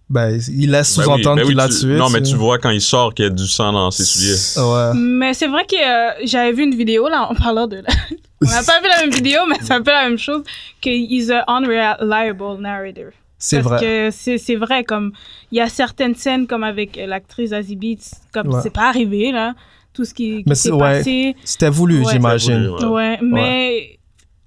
[0.09, 1.97] Ben, il laisse Ben oui, sous-entendre ben oui, qu'il l'a tu- tué.
[1.97, 4.05] Non, mais tu tu vois quand il sort qu'il y a du sang dans ses
[4.05, 4.65] souliers.
[4.65, 4.91] Ouais.
[4.95, 7.83] Mais c'est vrai que euh, j'avais vu une vidéo, là, en parlant de...
[8.41, 10.43] On n'a pas vu la même vidéo, mais c'est un peu la même chose,
[10.79, 13.11] qu'il est un unreliable narrator.
[13.39, 13.81] C'est Parce vrai.
[13.81, 15.11] que c'est c'est vrai, comme,
[15.51, 18.61] il y a certaines scènes, comme avec euh, l'actrice Azie Beats, comme, Ouais.
[18.63, 19.53] c'est pas arrivé, là,
[19.93, 20.79] tout ce qui, s'est ouais.
[20.79, 21.35] passé.
[21.43, 22.11] C'était voulu, Ouais.
[22.13, 22.69] j'imagine.
[22.89, 23.99] Ouais, mais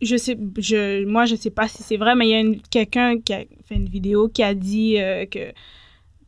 [0.02, 3.20] je sais, je, moi, je sais pas si c'est vrai, mais il y a quelqu'un
[3.20, 5.52] qui a fait une vidéo qui a dit euh, que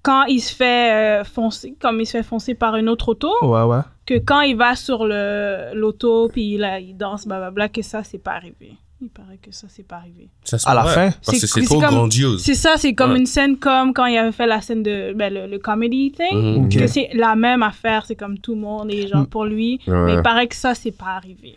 [0.02, 3.32] quand il se fait euh, foncer, comme il se fait foncer par une autre auto,
[3.42, 3.80] Ouais, ouais.
[4.06, 8.18] que quand il va sur le l'auto puis là il danse blablabla que ça c'est
[8.18, 8.72] pas arrivé.
[9.03, 10.28] Il paraît que ça c'est pas arrivé.
[10.44, 11.11] ça se À la fin?
[11.26, 13.18] parce que C'est- trop comme- grandiose C'est ça, c'est comme Ouais.
[13.18, 16.64] une scène comme quand il avait fait la scène de ben, le, le comedy thing.
[16.66, 16.76] Ok.
[16.78, 19.26] Que c'est la même affaire, c'est comme tout le monde et genre Mm.
[19.26, 19.80] pour lui.
[19.88, 20.05] Ouais.
[20.07, 21.57] Mais il paraît que ça c'est pas arrivé.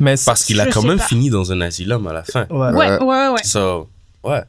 [0.00, 1.04] Mais, parce qu'il a quand même pas.
[1.04, 2.70] fini dans un asylum à la fin ouais.
[2.72, 3.28] Ouais, ouais, ouais.
[3.28, 3.44] ouais.
[3.44, 3.88] so
[4.24, 4.42] ouais.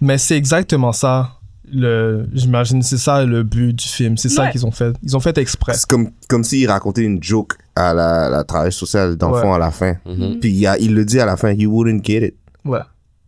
[0.00, 1.32] Mais c'est exactement ça.
[1.72, 4.16] Le, j'imagine c'est ça le but du film.
[4.16, 4.92] C'est ça qu'ils ont fait.
[5.04, 5.74] Ils ont fait exprès.
[5.74, 9.56] C'est comme, comme s'il racontait une joke à la, la travailleuse sociale d'enfant Ouais.
[9.56, 9.94] à la fin.
[10.06, 10.38] Mhm.
[10.40, 12.34] Puis il, a- il le dit à la fin, he wouldn't get it.
[12.64, 12.80] Ouais.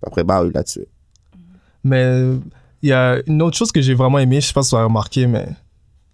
[0.06, 0.86] Après, bah, il l'a tué.
[1.84, 2.24] Mais
[2.82, 4.76] il y a une autre chose que j'ai vraiment aimé, je sais pas si tu
[4.76, 5.46] as remarqué, mais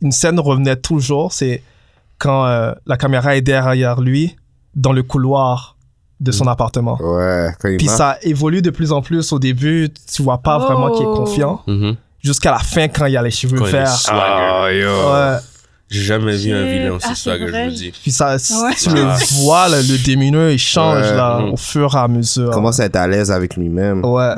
[0.01, 1.63] une scène revenait toujours, c'est
[2.19, 4.37] quand euh, la caméra est derrière lui,
[4.75, 5.77] dans le couloir
[6.21, 6.97] de son appartement.
[7.01, 7.99] Ouais, quand il Puis marche.
[7.99, 9.33] ça évolue de plus en plus.
[9.33, 11.15] Au début, tu vois pas vraiment qu'il est Oh.
[11.15, 11.63] confiant.
[11.67, 11.95] Mhm.
[12.21, 13.89] Jusqu'à la fin, quand il y a les cheveux verts.
[13.89, 14.85] swagger.
[14.87, 15.37] Ouais.
[15.91, 18.75] J'ai jamais vu un vilain aussi Ah, c'est swagger je vous dis Puis ça, Ouais.
[18.81, 19.17] tu le Ah.
[19.43, 21.17] vois, là, le démineur, il change Ouais.
[21.17, 22.49] là, au fur et à mesure.
[22.49, 24.05] Il commence à être à l'aise avec lui-même.
[24.05, 24.11] Ouais.
[24.13, 24.35] Ouais.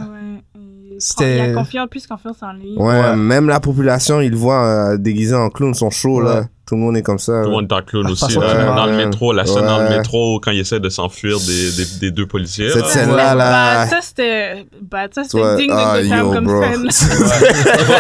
[0.93, 2.75] Il C'était- prend- Il a confiance, plus confiance en lui.
[2.77, 3.17] Ouais, Ouais.
[3.17, 6.45] même la population, il le voit euh, déguisé en clown, son show, là.
[6.67, 7.41] Tout le monde est comme ça.
[7.43, 8.39] Tout le monde est en clown Ah, aussi.
[8.39, 8.75] là.
[8.77, 11.85] dans le métro, la scène dans le métro, quand il essaie de s'enfuir des, des,
[12.01, 12.69] des deux policiers.
[12.71, 12.89] Cette là.
[12.89, 13.85] scène-là, là.
[13.85, 14.67] Bah, ça, c'était.
[14.89, 16.63] Bah, ça, c'était digne Ah, de yo, comme bro.
[16.63, 16.87] scène.
[16.91, 17.95] C'est vraiment.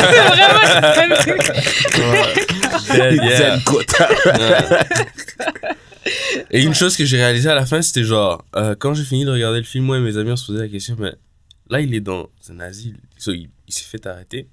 [1.96, 2.57] Yeah.
[6.50, 9.24] Et une chose que j'ai réalisé à la fin, c'était genre, euh, quand j'ai fini
[9.24, 11.12] de regarder le film, moi et mes amis, on se posait la question, mais
[11.68, 14.46] là, il est dans un asile, So, il, il s'est fait arrêter.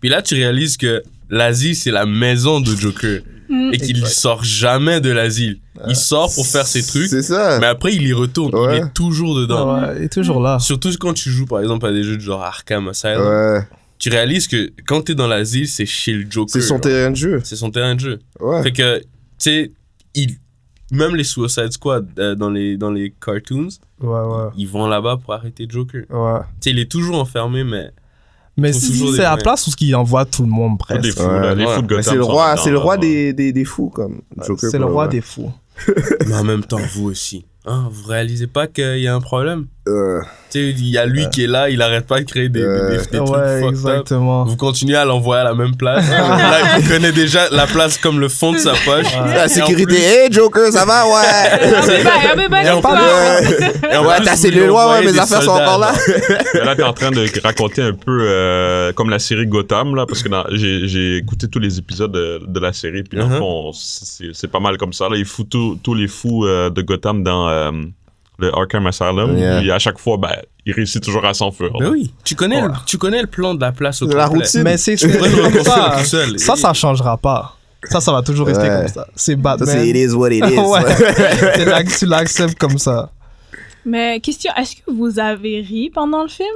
[0.00, 3.20] Puis là, tu réalises que l'asile, c'est la maison de Joker.
[3.48, 3.70] Mm.
[3.72, 5.58] Et qu'il sort jamais de l'asile.
[5.88, 7.58] Il sort pour faire ses trucs, C'est ça.
[7.60, 8.54] mais après, il y retourne.
[8.54, 8.78] Ouais.
[8.78, 9.80] Il est toujours dedans.
[9.80, 10.58] Ouais, il est toujours là.
[10.58, 13.26] Surtout quand tu joues, par exemple, à des jeux de genre Arkham Asylum.
[13.26, 13.60] Ouais.
[13.98, 16.50] Tu réalises que quand t'es dans l'asile, c'est chez le Joker.
[16.52, 16.80] C'est son genre.
[16.82, 17.40] terrain de jeu.
[17.44, 18.18] C'est son terrain de jeu.
[18.40, 18.62] Ouais.
[18.62, 19.04] Fait que, tu
[19.38, 19.72] sais,
[20.14, 20.36] il...
[20.90, 23.68] même les Suicide Squad euh, dans, les, dans les cartoons,
[24.00, 24.48] Ouais, ouais.
[24.56, 26.02] ils vont là-bas pour arrêter Joker.
[26.06, 26.14] Tu
[26.60, 27.90] sais, il est toujours enfermé, mais.
[28.58, 31.18] Mais c'est des- la place où il envoie tout le monde les presque.
[31.18, 31.54] fous, là, Ouais.
[31.56, 31.74] les Ouais.
[31.74, 32.02] fous de Mais Gotham.
[32.02, 34.70] c'est le roi, c'est le roi des, des, des fous, comme Joker.
[34.70, 35.52] C'est le roi des fous.
[36.26, 37.44] Mais en même temps, vous aussi.
[37.66, 39.66] Hein, vous réalisez pas qu'il y a un problème?
[39.88, 40.20] Euh,
[40.50, 42.60] Tu sais, il y a lui qui est là, il arrête pas de créer des,
[42.60, 43.68] des- des- des trucs Ouais, up.
[43.70, 44.44] exactement.
[44.44, 46.08] Vous continuez à l'envoyer à la même place.
[46.10, 49.06] là, il connaît déjà la place comme le fond de sa poche.
[49.34, 49.84] La sécurité.
[49.86, 51.04] plus- Hey, Joker, ça va?
[51.06, 51.12] Ouais.
[51.66, 53.00] Et en c'est plus- pas-
[54.90, 55.04] Ouais.
[55.04, 55.92] Mes affaires sont encore là.
[56.64, 60.22] Là, t'es en train de raconter un peu euh, comme la série Gotham, là, parce
[60.22, 63.38] que j'ai écouté tous les épisodes de, de la série, puis dans le Mhm.
[63.38, 65.08] fond, c'est pas mal comme ça.
[65.08, 65.16] Là.
[65.16, 67.70] Il fout tous tous les fous euh, de Gotham dans euh,
[68.38, 69.58] le Arkham Asylum, Yeah.
[69.60, 70.32] puis à chaque fois, ben,
[70.66, 71.70] il réussit toujours à s'enfuir.
[71.78, 74.26] Ben oui, tu connais, le, tu connais le plan de la place au De la
[74.26, 74.42] complet.
[74.44, 74.62] routine.
[74.62, 75.08] Mais c'est ça.
[75.08, 76.38] tout seul.
[76.38, 77.56] Ça, ça changera pas.
[77.84, 78.76] Ça, ça va toujours rester Ouais.
[78.78, 79.06] comme ça.
[79.14, 79.68] C'est Batman.
[79.68, 80.58] c'est it is what it is.
[80.58, 81.84] ouais.
[81.98, 83.10] Tu l'acceptes comme ça.
[83.84, 86.48] Mais question, est-ce que vous avez ri pendant le film?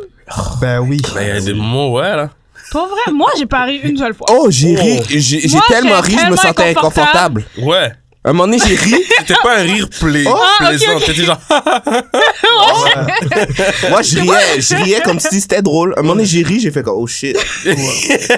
[0.61, 1.01] Ben oui.
[1.15, 2.31] Ben, il y a des moments, ouais, là.
[2.73, 4.27] Pas vrai Moi, j'ai pas ri une seule fois.
[4.33, 5.01] Oh, j'ai ri.
[5.09, 7.45] J'ai tellement ri, je me sentais inconfortable.
[7.45, 7.45] inconfortable.
[7.63, 7.93] Ouais.
[8.23, 8.95] Un moment donné, j'ai ri.
[9.19, 10.99] C'était pas un rire pla- ok, plaisant.
[11.01, 11.41] C'était genre.
[13.91, 15.95] Moi, je riais, je riais comme si c'était drôle.
[15.97, 17.37] Un moment donné, j'ai ri, j'ai fait comme, oh shit.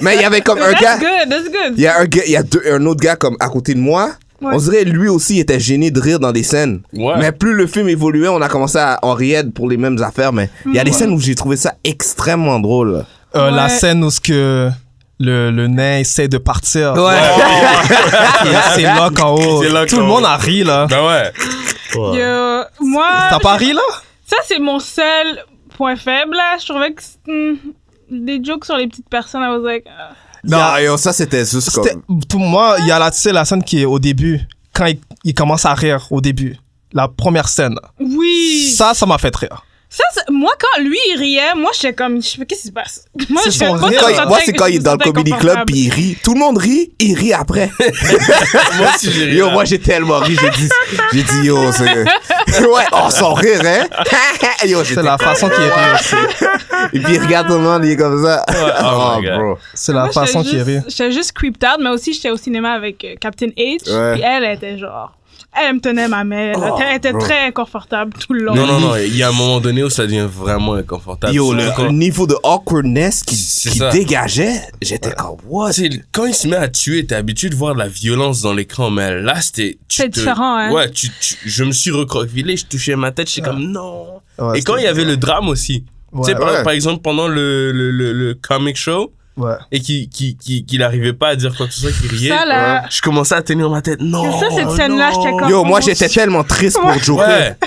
[0.03, 0.99] Mais il y avait comme un That's gars.
[0.99, 1.75] good, that's good.
[1.77, 3.75] Il y a un gars, il y a deux, un autre gars comme à côté
[3.75, 4.11] de moi.
[4.41, 4.51] Ouais.
[4.55, 6.81] On dirait lui aussi était gêné de rire dans des scènes.
[6.93, 7.15] Ouais.
[7.19, 10.33] Mais plus le film évoluait, on a commencé à en rire pour les mêmes affaires.
[10.33, 13.05] Mais il y a des scènes où j'ai trouvé ça extrêmement drôle.
[13.37, 14.69] Euh, La scène où ce que
[15.23, 16.95] le, le nain essaie de partir.
[16.95, 17.17] Ouais.
[18.75, 19.63] C'est là qu'en haut.
[19.87, 20.87] Tout le monde a ri, là.
[20.87, 21.33] Ben ouais.
[21.95, 23.83] Yo, moi, T'as pas ri, là?
[24.27, 25.45] ça, c'est mon seul
[25.77, 26.57] point faible, là.
[26.59, 27.57] Je trouvais que hmm,
[28.11, 29.85] des jokes sur les petites personnes, I was like...
[29.89, 30.13] ah.
[30.45, 32.03] Non, yo, ça c'était juste comme.
[32.29, 34.41] Pour moi, il y a la, tu sais, la scène qui est au début,
[34.75, 36.57] quand il, il commence à rire au début.
[36.93, 37.77] La première scène.
[38.01, 38.73] Oui!
[38.77, 39.65] Ça, ça m'a fait rire.
[39.95, 42.73] Ça, c'est- moi, quand lui, il riait, moi, j'étais comme, je fais, qu'est-ce qui se
[42.73, 43.05] passe?
[43.29, 43.77] Moi, C'est Quand
[44.27, 46.17] moi, c'est quand il est dans le comedy club puis il rit.
[46.25, 47.71] Tout le monde rit, il rit après.
[48.79, 49.35] Moi aussi, j'ai ri.
[49.37, 50.69] Yo, moi j'ai tellement ri, j'ai dit,
[51.13, 52.05] j'ai dit yo, c'est.
[52.63, 53.87] Ouais, oh, son rire, hein?
[54.67, 56.15] yo, C'est la façon qu'il rit aussi.
[56.95, 58.45] Et puis il regarde tout le monde, il est comme ça.
[58.49, 59.39] oh Oh, God.
[59.39, 59.59] bro.
[59.75, 60.81] C'est la Moi, façon qu'il rit.
[60.89, 63.91] J'étais juste creeped out, mais aussi, j'étais au cinéma avec euh, Captain H.
[63.91, 64.13] Ouais.
[64.15, 65.13] Puis elle, elle était genre...
[65.55, 66.53] Elle me tenait ma main.
[66.53, 66.71] là.
[66.73, 67.21] Oh, elle était bro.
[67.21, 68.55] très inconfortable tout le long.
[68.55, 68.97] Non, non, non.
[68.97, 71.35] Il y a un moment donné où ça devient vraiment inconfortable.
[71.35, 73.37] Yo, le, niveau de awkwardness qui,
[73.93, 75.73] dégageait, j'étais comme, what?
[75.75, 78.41] Tu sais, quand il se met à tuer, t'es habitué de voir de la violence
[78.41, 79.79] dans l'écran, mais là, c'était.
[79.89, 80.73] C'est différent, hein.
[80.73, 84.21] Ouais, tu, tu- je me suis recroquevillé, je touchais ma tête, j'étais comme non.
[84.39, 86.63] Ouais, Et quand il y avait le drame aussi, tu sais, Ouais, par, ouais.
[86.63, 89.55] par exemple, pendant le, le, le, le comic show, ouais.
[89.71, 92.31] et qu'il qui, qui, qu'il arrivait pas à dire quoi que ce soit, qu'il riait,
[92.31, 92.85] Ça, là...
[92.91, 94.01] je commençais à tenir ma tête.
[94.01, 94.39] Non.
[94.41, 97.29] Ça, cette scène-là, j'étais comme- Yo, moi j'étais tellement triste pour Joker.
[97.29, 97.57] Ouais.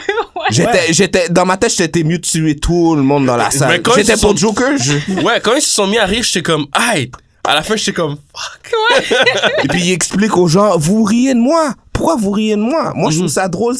[0.51, 3.69] J'étais, j'étais, dans ma tête, j'étais mieux de tuer tout le monde dans la salle.
[3.71, 4.93] Mais quand J'étais pour sont- Joker, je...
[5.23, 7.09] Ouais, quand ils se sont mis à rire, j'étais comme, aïe.
[7.47, 8.73] À la fin, j'étais comme, fuck.
[9.63, 11.73] Et puis il explique aux gens, vous riez de moi.
[11.93, 12.91] Pourquoi vous riez de moi?
[12.95, 13.21] Moi, je Mhm.
[13.23, 13.75] trouve ça drôle.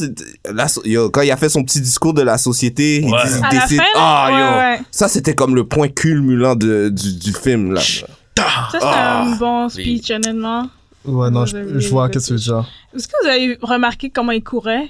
[0.49, 3.23] la yo, quand il a fait son petit discours de la société, il, Ouais.
[3.25, 3.77] dit- il À la décide.
[3.79, 3.83] fin?
[3.95, 4.35] Ah, yo.
[4.37, 4.79] Ouais, ouais.
[4.91, 7.81] Ça, c'était comme le point culminant de, du, du film, là.
[7.81, 8.05] Ça,
[8.71, 9.21] c'est Ah.
[9.23, 10.67] un bon speech, honnêtement.
[11.05, 12.65] Ouais, non, je, vois qu'est-ce que tu veux dire.
[12.95, 14.89] Est-ce que vous avez remarqué comment il courait?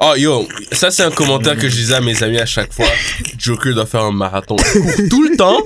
[0.00, 2.86] Oh yo, ça c'est un commentaire que je disais à mes amis à chaque fois.
[3.38, 4.56] Joker doit faire un marathon.
[4.74, 5.58] Il court tout le temps,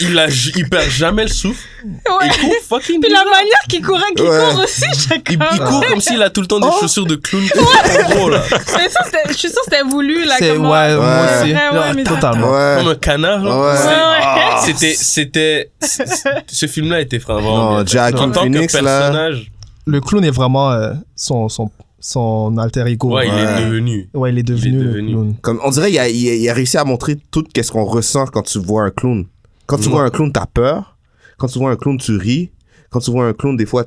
[0.00, 1.60] il, a, il perd jamais le souffle.
[1.84, 2.26] Ouais.
[2.26, 3.24] Il court fucking Puis la bizarre.
[3.34, 4.38] manière qu'il courait, qu'il Ouais.
[4.52, 6.76] court aussi, j'étais il, il court comme s'il a tout le temps des Oh.
[6.80, 7.42] chaussures de clown.
[7.54, 8.42] En gros, là.
[8.50, 10.68] Mais ça, c'était- je suis sûre que c'était voulu, là, C'est, ouais, comment...
[10.68, 11.42] moi Ouais.
[11.42, 11.52] aussi.
[11.52, 12.50] Ouais, ouais, mais- Totalement.
[12.52, 12.76] Ouais.
[12.78, 13.44] Comme un canard.
[13.44, 13.50] là.
[13.58, 13.78] Ouais.
[13.78, 14.60] Ouais, ouais.
[14.64, 17.92] C'était, c'était, c- c- ce film-là était vraiment Non, bien fait.
[17.92, 19.00] Joaquin En tant Phoenix, que là.
[19.00, 19.52] personnage,
[19.86, 21.70] Le clown est vraiment euh, son, son,
[22.00, 23.14] son alter ego.
[23.14, 24.08] ouais, il est devenu.
[24.14, 25.34] Ouais, il est devenu, Il est le clown.
[25.42, 28.58] Comme, on dirait, il a, il réussi à montrer tout ce qu'on ressent quand tu
[28.58, 29.26] vois un clown.
[29.66, 29.90] Quand tu Mhm.
[29.90, 30.96] vois un clown, t'as peur.
[31.36, 32.50] Quand tu vois un clown, tu ris.
[32.90, 33.84] Quand tu vois un clown, des fois,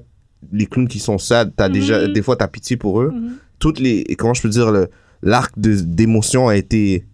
[0.51, 2.13] les clowns qui sont sad, t'as déjà, Mhm.
[2.13, 3.11] des fois, t'as pitié pour eux.
[3.11, 3.33] Mhm.
[3.59, 4.89] Toutes les, comment je peux dire, le,
[5.21, 7.05] l'arc de, d'émotion a été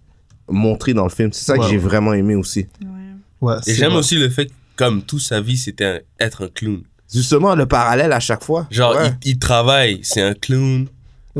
[0.49, 1.31] montré dans le film.
[1.31, 2.67] C'est ça que j'ai vraiment aimé aussi.
[3.41, 6.81] Ouais, Et j'aime aussi le fait que, comme toute sa vie, c'était être un clown.
[7.13, 8.67] Justement, le parallèle à chaque fois.
[8.69, 9.11] Genre, Ouais.
[9.23, 10.87] il, il travaille, c'est un clown.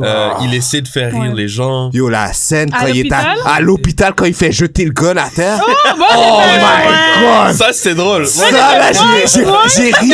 [0.02, 1.36] Euh, il essaie de faire rire Ouais.
[1.36, 1.90] les gens.
[1.92, 3.38] Yo, la scène À quand il est à, l'hôpital?
[3.46, 5.60] à l'hôpital, quand il fait jeter le gun à terre.
[5.66, 7.46] Oh, bon, Oh my ouais.
[7.46, 7.54] god!
[7.56, 8.26] Ça, c'est drôle.
[8.26, 9.44] Ça, là, j'ai- j'ai
[9.76, 10.12] j'ai ri.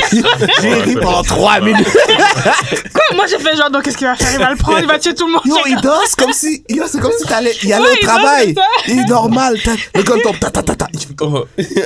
[0.63, 1.87] J'ai ri pendant trois minutes.
[2.95, 3.17] Quoi?
[3.17, 4.29] Moi, j'ai fait genre, donc, qu'est-ce qu'il va faire?
[4.33, 5.43] Il va le prendre, il va tuer tout le monde.
[5.45, 6.63] Yo, J'ai il comme- danse comme si.
[6.69, 8.53] Yo, c'est comme si t'allais y aller Ouais, au il travail.
[8.55, 9.57] danse, Il est normal.
[9.65, 10.39] t'as- Le gun tombe.
[10.41, 10.87] Ta, ta, ta, ta.
[11.21, 11.45] Oh.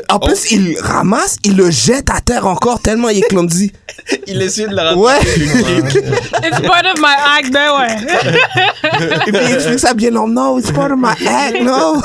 [0.09, 3.73] En plus, il ramasse, il le jette à terre encore tellement il est clumsy.
[4.27, 5.01] Il essaie de la rattraper.
[5.01, 5.19] Ouais.
[6.45, 7.90] It's part of my act, ben ouais.
[9.27, 10.11] Et puis il explique ça bien.
[10.11, 12.01] Non, no, it's part of my act, no.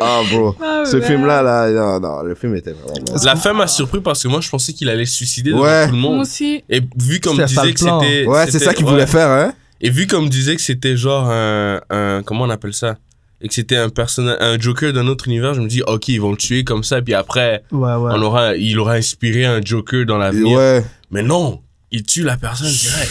[0.00, 0.56] Oh, bro.
[0.62, 3.14] Ah, Ce film-là, là, non, non, le film était vraiment bon.
[3.24, 5.86] La fin m'a surpris parce que moi, je pensais qu'il allait se suicider devant Ouais.
[5.88, 6.20] tout le Moi monde.
[6.22, 6.62] aussi.
[6.68, 8.26] Et vu comme disait que c'était.
[8.26, 8.90] Ouais, c'est ça qu'il ouais.
[8.92, 9.52] voulait faire, hein.
[9.80, 12.22] Et vu comme disait que c'était genre un, un.
[12.24, 12.96] Comment on appelle ça?
[13.40, 16.20] Et que c'était un personnage, un Joker d'un autre univers, je me dis, ok, ils
[16.20, 18.12] vont le tuer comme ça, puis après, Ouais, ouais.
[18.14, 20.56] on aura, il aura inspiré un Joker dans l'avenir.
[20.56, 20.82] Ouais.
[21.10, 21.60] Mais non,
[21.90, 23.10] il tue la personne direct.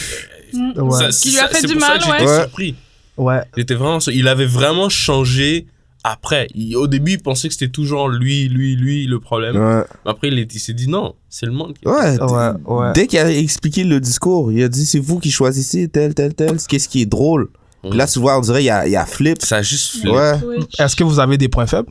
[0.57, 1.11] Ouais.
[1.11, 2.39] Ça- Qui lui a fait du pour ça mal, que j'étais ouais.
[2.41, 2.75] surpris.
[3.17, 3.41] Ouais.
[3.57, 5.67] J'étais vraiment Il avait vraiment changé
[6.03, 6.47] après.
[6.55, 9.55] Il- au début, il pensait que c'était toujours lui, lui, lui le problème.
[9.55, 9.83] Ouais.
[10.05, 11.87] Après, il, est- il s'est dit non, c'est le monde qui.
[11.87, 12.19] Ouais.
[12.21, 12.93] Ouais, ouais.
[12.93, 16.33] Dès qu'il a expliqué le discours, il a dit c'est vous qui choisissez tel, tel,
[16.33, 16.57] tel.
[16.67, 17.49] Qu'est-ce qui est drôle?
[17.87, 19.41] Puis là, vois, on dirait, il y a, il y a Flip.
[19.41, 20.01] Ça a juste.
[20.39, 20.79] Twitch.
[20.79, 21.89] Est-ce que vous avez des points faibles?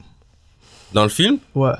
[0.94, 1.72] Dans le film, Ouais.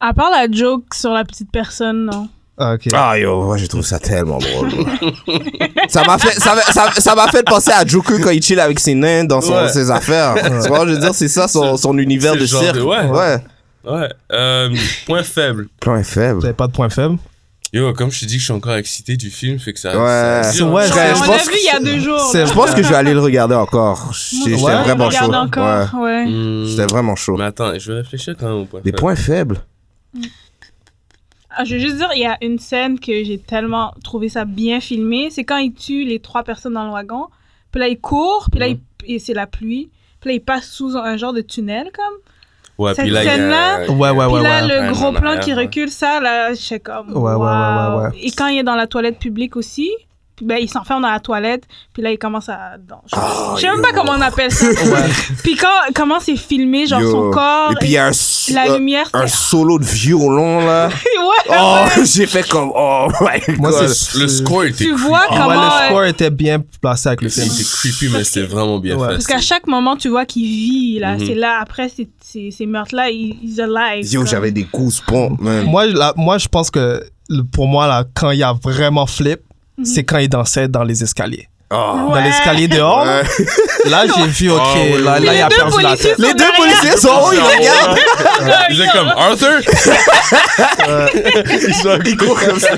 [0.00, 2.28] À part la joke sur la petite personne, non.
[2.58, 2.88] Ah, ok.
[2.92, 4.70] Ah yo, moi j'ai trouvé ça tellement drôle.
[5.88, 8.60] ça m'a fait, ça m'a- ça, ça m'a fait penser à Joker quand il chill
[8.60, 9.68] avec ses nains dans son- Ouais.
[9.70, 10.34] ses affaires.
[10.62, 12.76] Tu vois, je veux dire, c'est ça son, son univers c'est de le genre cirque.
[12.76, 13.06] de- ouais.
[13.08, 13.38] ouais.
[13.90, 14.08] ouais.
[14.32, 14.68] Euh,
[15.06, 15.68] point faible.
[15.84, 16.44] Vous faible.
[16.44, 17.16] avez pas de points faibles?
[17.72, 19.92] Yo, comme je te dis que je suis encore excité du film, fait que ça.
[19.98, 20.42] Ouais.
[20.42, 20.48] ça.
[20.50, 20.92] Ouais, Je- Ouais, je
[21.22, 22.20] on pense l'a vu il y a deux jours.
[22.30, 22.44] c'est- là.
[22.44, 24.12] Je pense que je vais aller le regarder encore.
[24.12, 24.74] J'étais j'étais Ouais.
[24.82, 25.38] vraiment Regarde chaud.
[25.38, 26.00] encore, ouais.
[26.02, 26.26] Ouais.
[26.26, 26.66] Hmm.
[26.66, 27.36] J'étais vraiment chaud.
[27.38, 28.98] Mais attends, je vais réfléchir quand même au point Des faible.
[29.00, 29.56] points faibles.
[31.56, 34.44] Ah, Je veux juste dire, il y a une scène que j'ai tellement trouvé ça
[34.44, 35.28] bien filmé.
[35.30, 37.26] C'est quand il tue les trois personnes dans le wagon.
[37.70, 38.48] Puis là, il court.
[38.50, 39.90] Puis là, il- et c'est la pluie.
[40.20, 42.14] Puis là, il passe sous un genre de tunnel, comme.
[42.78, 44.68] Ouais, Cette puis là, il y a- scène-là, a- Ouais, ouais, Puis là, ouais.
[44.68, 45.62] le Ouais, gros plan arrière, qui ouais.
[45.64, 47.10] recule, ça, là, je sais comme.
[47.10, 47.98] Ouais, ouais, ouais, wow.
[47.98, 48.18] ouais, ouais.
[48.22, 49.90] Et quand il est dans la toilette publique aussi,
[50.40, 52.72] ben, il s'enferme dans la toilette, puis là, il commence à.
[52.88, 53.16] non, je
[53.56, 53.82] je sais même yo.
[53.82, 54.66] pas comment on appelle ça.
[55.44, 57.10] puis quand, comment c'est filmé, genre Yo.
[57.10, 57.72] son corps.
[57.72, 59.08] Et puis il y a un, s- la euh, lumière.
[59.12, 60.88] un c'est- solo de violon là.
[60.88, 60.92] ouais,
[61.50, 62.04] Oh, ouais.
[62.06, 63.88] j'ai fait comme oh my Moi, god.
[63.88, 65.02] c'est Le score était Tu creepy.
[65.06, 65.50] vois comment.
[65.50, 67.46] le euh, score était bien placé avec le film.
[67.48, 69.08] C'était creepy, mais c'était vraiment bien Ouais.
[69.08, 69.12] fait.
[69.14, 71.16] Parce qu'à chaque moment, tu vois qu'il vit, là.
[71.16, 71.26] Mhm.
[71.26, 74.10] C'est là, après ces, ces, ces meurtres-là, il- he's alive.
[74.12, 75.64] Yo, j'avais des goosebumps, man.
[75.66, 75.84] Moi,
[76.16, 77.04] moi, je pense que
[77.52, 79.40] pour moi, là, quand il y a vraiment flip,
[79.78, 79.84] Mhm.
[79.84, 81.48] c'est quand il dansait dans les escaliers.
[81.74, 82.10] Oh.
[82.10, 83.22] Dans l'escalier dehors, Ouais.
[83.90, 85.24] là, j'ai vu, ok, Ah, oui, là, oui.
[85.24, 86.16] là, il a Les deux perdu la policiers tête.
[86.18, 87.98] sont Les deux policiers sont où ils regardent.
[88.68, 89.60] Il était comme Arthur?
[91.68, 92.68] Ils sont ils courent comme ça.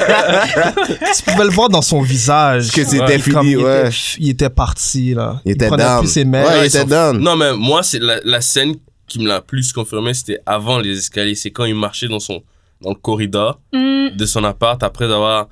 [1.17, 2.71] Tu pouvais le voir dans son visage.
[2.71, 3.81] Que c'était fini, il, ouais.
[3.89, 5.41] était, il était parti, là.
[5.45, 6.01] Il était prenait down.
[6.01, 6.45] plus ses mains.
[6.45, 7.19] Ouais, il ils était down.
[7.19, 8.75] Non, mais moi, c'est la, la scène
[9.07, 11.35] qui me l'a plus confirmé, c'était avant les escaliers.
[11.35, 12.43] C'est quand il marchait dans son
[12.81, 14.11] dans le corridor Mm.
[14.17, 15.49] de son appart après avoir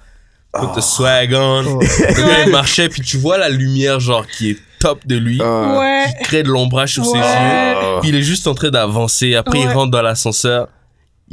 [0.52, 1.64] put the swag on.
[1.66, 1.80] Oh.
[1.80, 5.40] Le gars, il marchait, puis tu vois la lumière, genre, qui est top de lui,
[5.42, 5.78] Ah.
[5.78, 6.04] Ouais.
[6.18, 7.24] qui crée de l'ombrage sur ses yeux.
[8.00, 9.34] Puis il est juste en train d'avancer.
[9.34, 9.72] Après, il Ouais.
[9.72, 10.68] rentre dans l'ascenseur.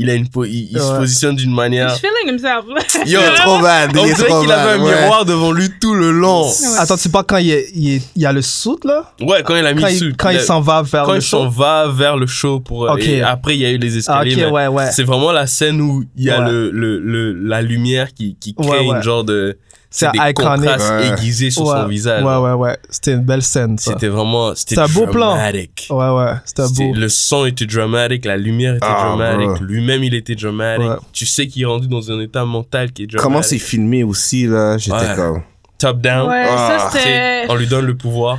[0.02, 0.97] Il, a une po- il, il se Ouais.
[1.00, 1.91] positionne d'une manière.
[1.93, 2.66] He's feeling himself.
[3.06, 3.91] Yo, Trop bad.
[3.97, 5.02] on dirait qu'il avait un ouais.
[5.02, 6.50] miroir devant lui tout le long.
[6.80, 9.12] Attends, tu parles quand il, est- il, est- il y a le soute, là?
[9.22, 10.14] Ouais, quand il a mis Quand le suit.
[10.18, 12.82] quand il s'en va vers quand le il s'en show va vers le show pour
[12.89, 13.04] Ok.
[13.08, 14.91] et après il y a eu les Ah, escaliers ok, mais ouais, ouais.
[14.91, 16.50] c'est vraiment la scène où il y a Ouais.
[16.50, 18.95] le, le, le- la lumière qui, qui crée Ouais, ouais.
[18.97, 19.58] une genre de
[19.91, 20.35] C'est des iconic.
[20.35, 21.07] contrastes Ouais.
[21.07, 21.81] aiguisés sur ouais.
[21.81, 22.77] son visage Ouais, ouais, ouais.
[22.89, 23.91] C'était une belle scène, ça.
[23.93, 25.35] c'était vraiment c'était un beau plan.
[25.35, 25.87] dramatique.
[25.89, 26.33] Ouais, ouais.
[26.45, 26.93] C'était beau.
[26.93, 30.95] le son était dramatique la lumière était Ah, dramatique lui-même il était dramatique Ouais.
[31.11, 34.03] tu sais qu'il est rendu dans un état mental qui est dramatique Comment c'est filmé
[34.03, 34.77] aussi, là?
[34.77, 35.15] J'étais Ouais.
[35.15, 35.41] comme.
[35.79, 38.37] top down Ouais, Ah, ça c'était on lui donne le pouvoir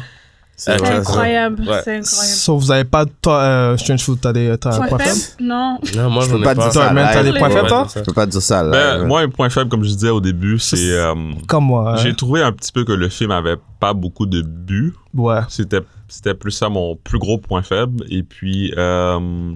[0.61, 1.63] C'est incroyable.
[1.63, 1.81] Ouais.
[1.83, 2.05] C'est incroyable.
[2.05, 5.11] Sauf vous avez pas, toi, euh, Strange Food, t'as des t'as Point point faible?
[5.19, 5.49] faible?
[5.49, 5.79] Non.
[5.97, 6.93] non moi Je peux pas dire ça.
[6.95, 7.87] t'as des points faibles, toi?
[7.95, 8.71] Je peux pas dire ça, là.
[8.71, 10.93] Ben, moi, un point faible, comme je disais au début, c'est.
[10.93, 11.15] euh,
[11.49, 11.97] Comme moi.
[11.97, 12.15] J'ai hein.
[12.15, 14.95] trouvé un petit peu que le film avait pas beaucoup de buts.
[15.15, 15.41] Ouais.
[15.49, 18.05] C'était, c'était plus ça mon plus gros point faible.
[18.11, 19.53] Et puis, euh,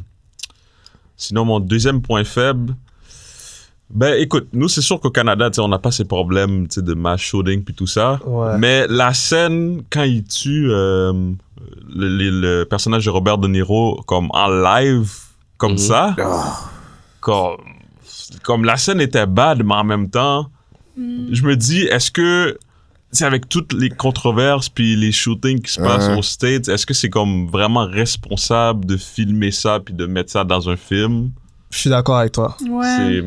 [1.19, 2.75] sinon, mon deuxième point faible,
[3.91, 6.95] ben écoute, nous, c'est sûr qu'au Canada, tu sais, on n'a pas ces problèmes de
[6.95, 8.18] mass shooting puis tout ça.
[8.26, 8.59] Ouais.
[8.59, 11.12] Mais la scène, quand il tue euh,
[11.95, 15.11] le, le- le personnage de Robert De Niro comme en live,
[15.59, 15.78] comme Mhm.
[15.78, 16.61] ça, Ah.
[17.20, 17.57] comme,
[18.43, 20.49] comme la scène était bad, mais en même temps,
[20.97, 22.57] je me dis, est-ce que,
[23.12, 26.95] c'est avec toutes les controverses puis les shootings qui se passent aux States, est-ce que
[26.95, 31.30] c'est comme vraiment responsable de filmer ça puis de mettre ça dans un film?
[31.70, 32.57] Je suis d'accord avec toi.
[32.68, 33.22] Ouais.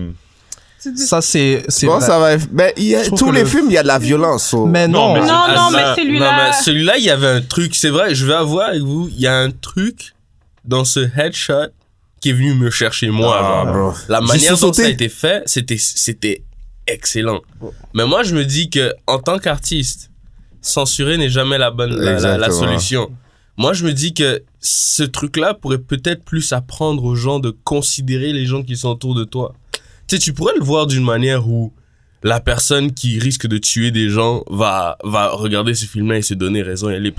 [0.96, 2.38] Ça, c'est c'est Bon, ça va.
[2.52, 4.48] Ben, y a- tous les le- films, il y a de la violence.
[4.50, 5.22] so- Mais Non, non.
[5.22, 6.36] mais- Non, mais celui-là.
[6.50, 7.76] mais celui-là, il y avait un truc.
[7.76, 10.14] C'est vrai, je vais avouer avec vous, il y a un truc
[10.66, 11.72] dans ce headshot
[12.22, 13.38] qui est venu me chercher moi.
[13.40, 13.74] Ah, genre.
[13.92, 13.94] bro.
[14.10, 16.44] La manière dont ça a été fait, c'était, c'était
[16.88, 17.42] excellent.
[17.94, 20.10] Mais moi, je me dis que en tant qu'artiste,
[20.62, 22.52] censurer n'est jamais la bonne, la, la- la Exactement.
[22.68, 23.10] solution.
[23.58, 28.32] Moi, je me dis que ce truc-là pourrait peut-être plus apprendre aux gens de considérer
[28.34, 29.54] les gens qui sont autour de toi.
[30.08, 31.74] Tu sais, tu pourrais le voir d'une manière où
[32.24, 36.34] la personne qui risque de tuer des gens va, va regarder ce film-là et se
[36.34, 37.14] donner raison et aller.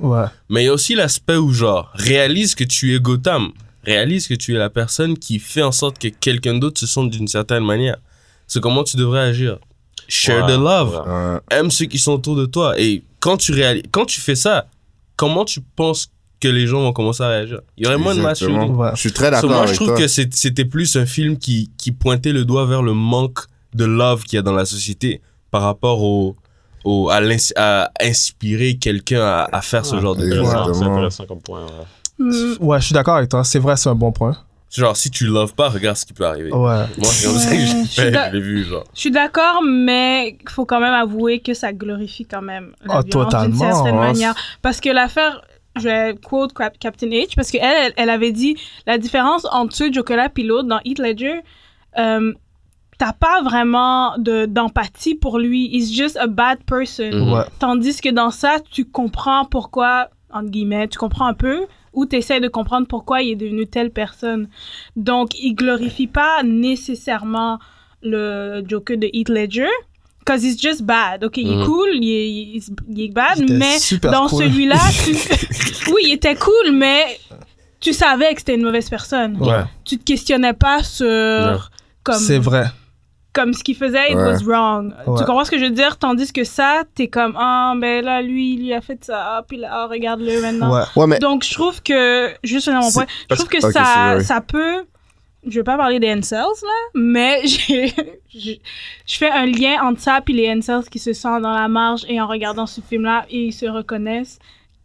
[0.00, 0.24] Ouais.
[0.48, 3.50] Mais il y a aussi l'aspect où, genre, réalise que tu es Gotham.
[3.84, 7.10] Réalise que tu es la personne qui fait en sorte que quelqu'un d'autre se sente
[7.10, 7.96] d'une certaine manière.
[8.46, 9.58] C'est comment tu devrais agir.
[10.08, 11.02] Share Ouais, the love.
[11.06, 11.58] Ouais.
[11.58, 12.78] Aime ceux qui sont autour de toi.
[12.80, 14.66] Et quand tu, réalises, quand tu fais ça,
[15.16, 16.10] comment tu penses
[16.40, 18.60] que les gens vont commencer à réagir Il y aurait moins de mass Exactement.
[18.66, 18.76] shooting.
[18.76, 18.90] Ouais.
[18.94, 19.96] Je suis très So, d'accord moi, je trouve toi.
[19.96, 23.40] que c'était plus un film qui, qui pointait le doigt vers le manque
[23.74, 25.20] de love qu'il y a dans la société
[25.50, 26.36] par rapport au,
[26.84, 27.20] au, à,
[28.00, 30.36] inspirer quelqu'un à, à faire ce genre de Ouais.
[30.36, 30.78] choses.
[30.78, 31.62] C'est intéressant comme point.
[31.64, 32.24] ouais.
[32.26, 32.56] Mm.
[32.60, 33.44] Ouais, je suis d'accord avec toi.
[33.44, 34.36] C'est vrai, c'est un bon point.
[34.70, 36.52] Genre, si tu loves pas, regarde ce qui peut arriver.
[36.52, 36.58] Ouais.
[36.98, 38.84] Moi, c'est comme ça que je l'ai vu, genre.
[38.94, 42.96] Je suis d'accord, mais il faut quand même avouer que ça glorifie quand même la
[42.96, 43.22] Ah, violence d'une
[43.54, 43.98] totalement, certaine hein.
[44.00, 44.34] manière.
[44.60, 45.40] Parce que l'affaire,
[45.78, 48.56] je vais quote Cap- Captain H, parce qu'elle, elle, elle avait dit
[48.86, 51.40] la différence entre ce Joker-là et l'autre dans Heath Ledger,
[51.98, 52.32] euh,
[52.98, 55.68] t'as pas vraiment de- d'empathie pour lui.
[55.72, 57.10] He's just a bad person.
[57.12, 57.32] Mhm.
[57.32, 57.44] Ouais.
[57.58, 62.16] Tandis que dans ça, tu comprends pourquoi, entre guillemets, tu comprends un peu, ou tu
[62.16, 64.48] essaies de comprendre pourquoi il est devenu telle personne.
[64.96, 67.58] Donc, il glorifie pas nécessairement
[68.02, 69.70] le Joker de Heath Ledger,
[70.28, 71.24] because he's just bad.
[71.24, 71.64] Ok, il est Mhm.
[71.64, 74.42] cool, il est, il est- il est bad, Il mais dans cool.
[74.44, 75.90] celui-là, tu...
[75.92, 77.18] oui, il était cool, mais
[77.80, 79.36] tu savais que c'était une mauvaise personne.
[79.40, 79.64] Ouais.
[79.84, 81.06] Tu te questionnais pas sur...
[81.06, 81.58] Non.
[82.02, 82.18] Comme...
[82.18, 82.66] C'est vrai.
[83.34, 84.32] comme ce qu'il faisait, it Ouais.
[84.32, 84.92] was wrong.
[85.06, 85.18] Ouais.
[85.18, 85.96] Tu comprends ce que je veux dire?
[85.98, 89.44] Tandis que ça, t'es comme, ah, ben là, lui, il lui a fait ça, ah,
[89.46, 90.74] puis là, regarde-le maintenant.
[90.74, 90.82] Ouais.
[90.96, 94.40] Ouais, mais Donc, je trouve que, juste finir mon point, je trouve que ça, ça
[94.40, 94.84] peut.
[95.46, 97.90] Je vais pas parler des incels, là, mais je
[99.06, 102.04] je fais un lien entre ça et les incels qui se sentent dans la marge
[102.08, 104.38] et en regardant ce film-là et ils se reconnaissent.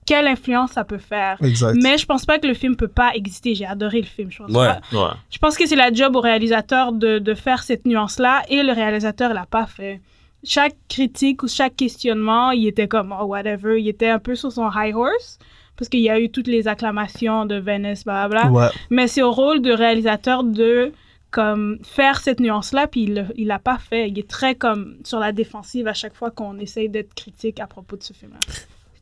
[0.06, 1.38] Quelle influence ça peut faire?
[1.42, 1.78] Exact.
[1.82, 3.56] Mais je pense pas que le film peut pas exister.
[3.56, 4.30] J'ai adoré le film.
[4.32, 4.68] Je pense, Ouais.
[4.68, 5.12] pas- Ouais.
[5.32, 8.74] je pense que c'est la job au réalisateur de, de faire cette nuance-là et le
[8.74, 10.02] réalisateur l'a pas fait.
[10.44, 13.80] Chaque critique ou chaque questionnement, il était comme, oh, whatever.
[13.80, 15.40] Il était un peu sur son high horse
[15.78, 18.52] parce qu'il y a eu toutes les acclamations de Venice, blablabla.
[18.52, 18.68] Ouais.
[18.90, 20.92] Mais c'est au rôle de réalisateur de
[21.32, 24.08] comme faire cette nuance-là, puis il il l'a pas fait.
[24.08, 27.66] Il est très comme sur la défensive à chaque fois qu'on essaye d'être critique à
[27.66, 28.40] propos de ce film-là.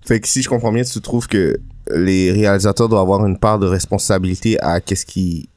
[0.05, 1.57] Fait que si je comprends bien, tu trouves que
[1.93, 5.47] les réalisateurs doivent avoir une part de responsabilité à qu'est-ce qu'ils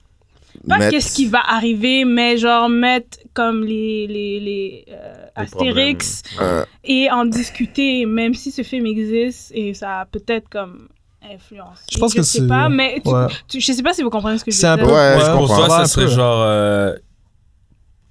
[0.69, 6.65] Pas qu'est-ce qui va arriver, mais genre mettre comme les, les, les euh, Astérix Euh,
[6.85, 10.89] et en discuter, même si ce film existe et ça a peut-être comme
[11.33, 11.79] influence.
[11.93, 13.27] Je pense je que sais c'est- pas, mais tu- Ouais.
[13.49, 14.87] tu- je sais pas si vous comprenez ce que je C'est veux dire.
[14.87, 16.43] Ouais, je ouais, Pour toi, ça serait genre.
[16.43, 16.95] euh,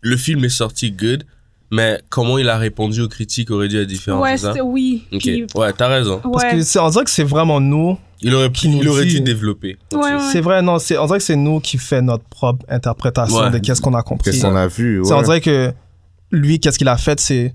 [0.01, 1.23] le film est sorti good,
[1.71, 4.21] mais comment il a répondu aux critiques aurait dû être différent.
[4.21, 4.63] Ouais, c'est ça?
[4.63, 5.05] oui.
[5.11, 5.21] Ok.
[5.21, 6.19] Puis- Ouais, t'as raison.
[6.19, 6.51] Parce ouais.
[6.51, 7.97] que c'est, on dirait que c'est vraiment nous.
[8.25, 9.77] Il aurait, Qui nous il aurait dû développer.
[9.93, 10.19] Ouais, ouais.
[10.31, 13.51] C'est vrai, non, c'est, on dirait que c'est nous qui fait notre propre interprétation Ouais.
[13.51, 14.31] de qu'est-ce qu'on a compris.
[14.31, 15.73] Qu'est-ce qu'on a vu, C'est- On dirait que
[16.31, 17.53] lui, qu'est-ce qu'il a fait, c'est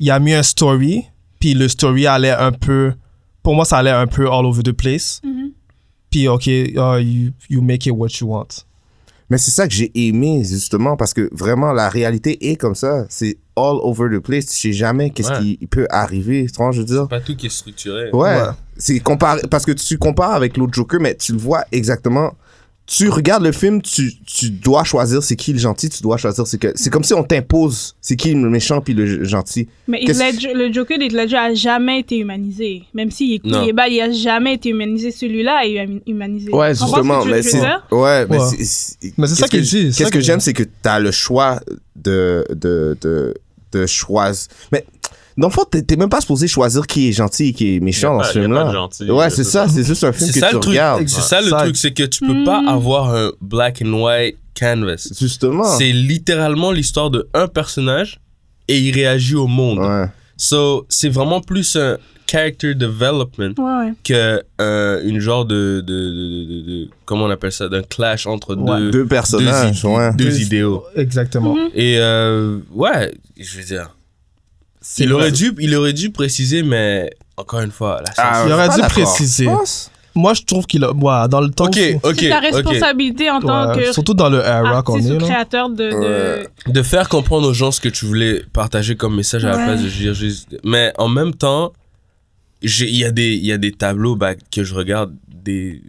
[0.00, 1.04] il a mis un story,
[1.38, 2.94] puis le story allait un peu,
[3.48, 5.22] pour moi, ça allait un peu all over the place.
[5.24, 5.52] Mhm.
[6.10, 8.66] Puis ok, uh, you, you make it what you want.
[9.30, 13.06] Mais c'est ça que j'ai aimé, justement, parce que vraiment, la réalité est comme ça.
[13.08, 14.48] C'est all over the place.
[14.48, 15.40] Tu sais jamais qu'est-ce Ouais.
[15.40, 16.44] qui peut arriver.
[16.46, 17.08] Tu vois, je veux dire?
[17.08, 18.10] Pas tout qui est structuré.
[18.12, 18.36] Ouais.
[18.36, 18.48] Ouais.
[18.76, 22.34] C'est comparé, parce que tu compares avec l'autre Joker, mais tu le vois exactement.
[22.90, 26.46] Tu regardes le film, tu, tu dois choisir c'est qui le gentil, tu dois choisir
[26.46, 26.72] c'est que.
[26.74, 29.68] C'est comme si on t'impose c'est qui le méchant puis le gentil.
[29.88, 32.84] Mais Ledger- le Joker d'Heath Ledger a jamais été humanisé.
[32.94, 33.62] Même s'il est cool, Non.
[33.64, 35.10] il est bas, il a jamais été humanisé.
[35.10, 36.50] Celui-là est hum- humanisé.
[36.50, 37.26] Ouais, Tu justement.
[37.26, 37.60] Mais c'est.
[37.90, 38.46] Ouais, mais Ouais.
[38.56, 39.12] c'est- c'est.
[39.18, 41.10] Mais c'est ça qu'il que- dit, c'est Qu'est-ce ça que j'aime, c'est que t'as le
[41.10, 41.60] choix
[41.94, 42.42] de.
[42.54, 43.34] de, de,
[43.72, 44.48] de choisir.
[44.72, 44.86] Mais.
[45.38, 48.12] Dans le fond, t'es même pas supposé choisir qui est gentil et qui est méchant
[48.14, 48.88] dans pas- ce film-là.
[49.08, 49.68] Ouais, c'est ça.
[49.68, 50.72] C'est juste un film que ça tu le truc.
[50.72, 51.08] regardes.
[51.08, 52.68] C'est ça le Ça- truc, c'est que tu peux pas Mhm.
[52.68, 55.08] avoir un black and white canvas.
[55.18, 55.62] Justement.
[55.64, 58.18] C'est littéralement l'histoire de un personnage
[58.66, 59.78] et il réagit au monde.
[59.78, 60.06] Ouais.
[60.36, 61.98] So, c'est vraiment plus un
[62.30, 63.92] character development Ouais, ouais.
[64.04, 68.26] que euh, une genre de, de, de, de- de- comment on appelle ça d'un clash
[68.26, 70.10] entre Ouais, deux Deux personnages, deux, ouais.
[70.14, 71.56] deux Deux- idéaux Exactement.
[71.74, 73.94] Et euh, ouais je veux dire
[74.98, 78.68] il aurait dû il aurait dû préciser mais encore une fois la Ah, Il aurait
[78.70, 79.48] dû préciser.
[80.14, 80.90] Moi, je trouve qu'il a.
[80.92, 81.66] Ouais, dans le temps.
[81.66, 85.10] ok ok C'est ta responsabilité en tant Ouais, que surtout dans le era qu'on artiste
[85.10, 85.14] est.
[85.14, 85.26] ou Là.
[85.26, 86.46] créateur de...
[86.72, 89.64] de- faire comprendre aux gens ce que tu voulais partager comme message à la Ouais.
[89.66, 91.72] place de dire juste mais en même temps
[92.62, 95.82] j'ai- il y a des il y a des tableaux bah, que je regarde des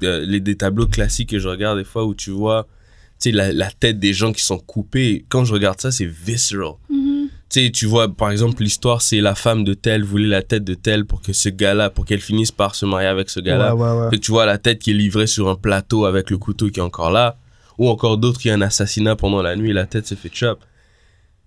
[0.00, 2.66] de- les des tableaux classiques que je regarde des fois où tu vois
[3.20, 6.06] tu sais la, la tête des gens qui sont coupés quand je regarde ça c'est
[6.06, 6.98] visceral Mhm.
[6.98, 7.09] tu
[7.50, 10.74] sais tu vois par exemple l'histoire c'est la femme de tel voulait la tête de
[10.74, 13.82] tel pour que ce gars-là pour qu'elle finisse par se marier avec ce gars-là Ouais,
[13.82, 14.10] ouais, ouais.
[14.10, 16.68] fait que tu vois la tête qui est livrée sur un plateau avec le couteau
[16.70, 17.36] qui est encore là,
[17.78, 20.30] ou encore d'autres qui a un assassinat pendant la nuit et la tête se fait
[20.32, 20.60] chop.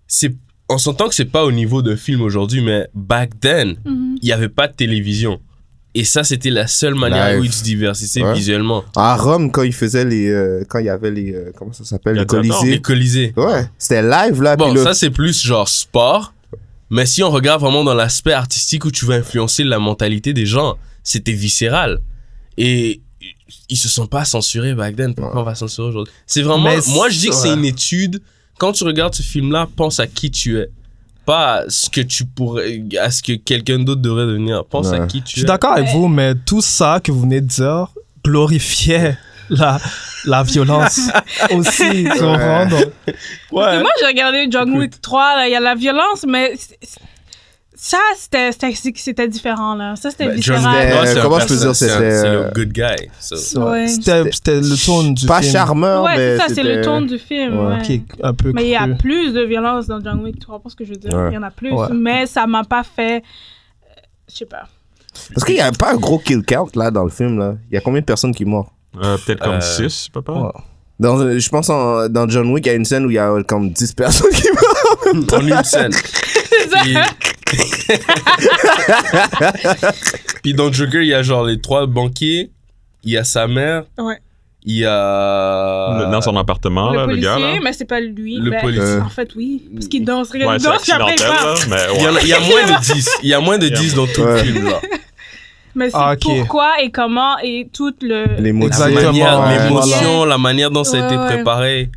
[0.08, 0.36] C'est,
[0.70, 4.18] on s'entend que c'est pas au niveau d'un film aujourd'hui, mais back then, Mhm.
[4.22, 5.40] il y avait pas de télévision.
[5.96, 8.34] Et ça, c'était la seule manière où ils se diversifiaient Ouais.
[8.34, 8.84] visuellement.
[8.96, 10.28] À Rome, quand ils faisaient les.
[10.28, 11.34] euh, quand il y avait les.
[11.34, 12.26] euh, comment ça s'appelle Les.
[12.26, 12.72] Colisées.
[12.72, 13.34] Les Colisées.
[13.38, 14.56] Ouais, c'était live là.
[14.56, 16.34] Bon, le- ça, c'est plus genre sport.
[16.90, 20.46] Mais si on regarde vraiment dans l'aspect artistique où tu veux influencer la mentalité des
[20.48, 22.00] gens, c'était viscéral.
[22.58, 23.02] Et
[23.70, 25.14] ils se sont pas censurés back then.
[25.16, 26.14] Pourquoi on va censurer aujourd'hui?
[26.26, 26.64] C'est vraiment.
[26.70, 27.56] Mais moi, je dis que c'est ouais.
[27.56, 28.22] une étude.
[28.60, 30.70] Quand tu regardes ce film-là, pense à qui tu es.
[31.26, 32.82] Pas à ce que tu pourrais.
[33.00, 34.66] à ce que quelqu'un d'autre devrait devenir.
[34.66, 35.08] Pense à Ouais.
[35.08, 35.46] qui Je tu suis es.
[35.46, 37.88] d'accord avec vous, mais tout ça que vous venez de dire
[38.26, 39.18] glorifiait
[39.50, 39.80] la,
[40.26, 41.00] la violence
[41.52, 42.04] aussi.
[42.06, 46.54] Que moi, j'ai regardé John Wick 3, là, il y a la violence, mais
[47.86, 49.98] ça, c'était- c'était c'était différent, là.
[49.98, 50.64] Ça, c'était Ben, viscéral.
[51.18, 53.10] Un comment je peux dire, c'est un- c'était, C'est euh, le good guy.
[53.20, 53.62] so.
[53.70, 53.88] Ouais.
[53.90, 56.38] C'était c'était le ton du pas film charmeur, Ouais, mais.
[56.38, 57.60] c'est ça, c'est le ton du film.
[57.60, 57.76] Ouais.
[57.76, 57.82] ouais.
[57.82, 60.62] qui est un peu Mais il y a plus de violence dans John Wick 3,
[60.66, 61.14] ce que je veux dire?
[61.14, 61.32] Ouais.
[61.32, 61.74] Il y en a plus.
[61.74, 61.88] Ouais.
[61.94, 63.18] Mais ça m'a pas fait.
[63.18, 64.64] euh, Je sais pas.
[65.34, 67.56] Parce qu'il y a pas un gros kill count là dans le film là.
[67.70, 68.72] Il y a combien de personnes qui meurent?
[69.04, 70.32] Euh, Peut-être comme Euh, 6, papa.
[70.32, 70.50] Ouais.
[71.00, 73.16] dans, euh, Je pense en- dans John Wick, il y a une scène où il
[73.16, 75.34] y a euh, comme 10 personnes qui meurent.
[75.42, 75.92] en une scène.
[80.44, 80.54] Puis...
[80.54, 82.52] Dans Joker, il y a genre les trois banquiers,
[83.04, 84.18] il y a sa mère, Ouais.
[84.66, 86.08] Il y a.
[86.10, 87.38] Dans son appartement, le là, le policier, gars.
[87.40, 87.60] Là.
[87.62, 88.38] mais c'est pas lui.
[88.38, 88.98] Le Ben, policier.
[89.06, 89.62] En fait, oui.
[89.74, 92.94] Parce qu'il danse, regarde, Ouais, il danse, il y, a, il y a moins de
[92.94, 93.10] 10.
[93.24, 94.80] Il y a moins de 10 dans tout le film, là.
[95.76, 98.26] Mais c'est Ah, pourquoi et comment et tout le.
[98.38, 101.90] La manière, ouais, l'émotion, la manière dont ça a été préparé.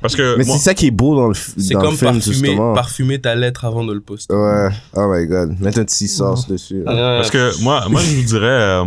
[0.00, 1.96] Parce que Mais moi- c'est ça qui est beau dans le, C'est dans comme le
[1.96, 2.74] film, parfumer, justement.
[2.74, 4.34] parfumer ta lettre avant de le poster.
[4.34, 4.68] Ouais.
[4.94, 5.60] Oh my god.
[5.60, 6.82] Mettre un petit sauce dessus.
[6.84, 7.16] là.
[7.18, 8.84] Parce que moi, moi je vous dirais, euh,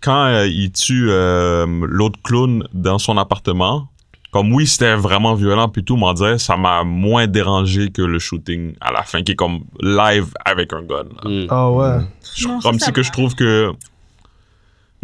[0.00, 3.88] quand euh, il tue euh, l'autre clown dans son appartement,
[4.32, 8.02] comme oui, c'était vraiment violent, puis tout, mais on dirait ça m'a moins dérangé que
[8.02, 11.04] le shooting à la fin, qui est comme live avec un gun.
[11.22, 11.30] là.
[11.30, 11.46] Mm.
[11.50, 11.98] Ah ouais.
[12.36, 13.06] Je- Non, ça, comme ça si que va.
[13.06, 13.70] je trouve que.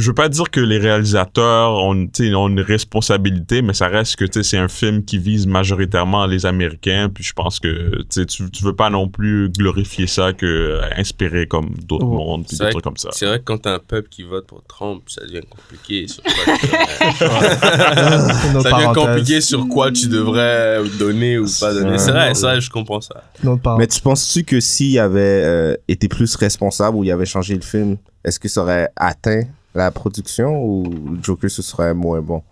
[0.01, 4.59] Je veux pas dire que les réalisateurs ont, une responsabilité, mais ça reste que c'est
[4.59, 7.11] un film qui vise majoritairement les Américains.
[7.13, 11.47] Puis je pense que tu tu, veux pas non plus glorifier ça que euh, inspirer
[11.47, 12.15] comme d'autres Oh.
[12.15, 13.11] mondes puis des vrai trucs comme ça.
[13.13, 16.07] C'est vrai que quand t'as un peuple qui vote pour Trump, ça devient compliqué.
[16.09, 16.57] Sur quoi
[18.63, 21.99] ça devient compliqué sur quoi tu devrais donner ou pas donner.
[21.99, 23.25] C'est vrai, ça, je comprends ça.
[23.79, 27.63] Mais tu penses-tu que s'il avait euh, été plus responsable ou il avait changé le
[27.63, 29.43] film, est-ce que ça aurait atteint
[29.75, 30.85] la production ou
[31.17, 32.43] le Joker ce serait moins bon?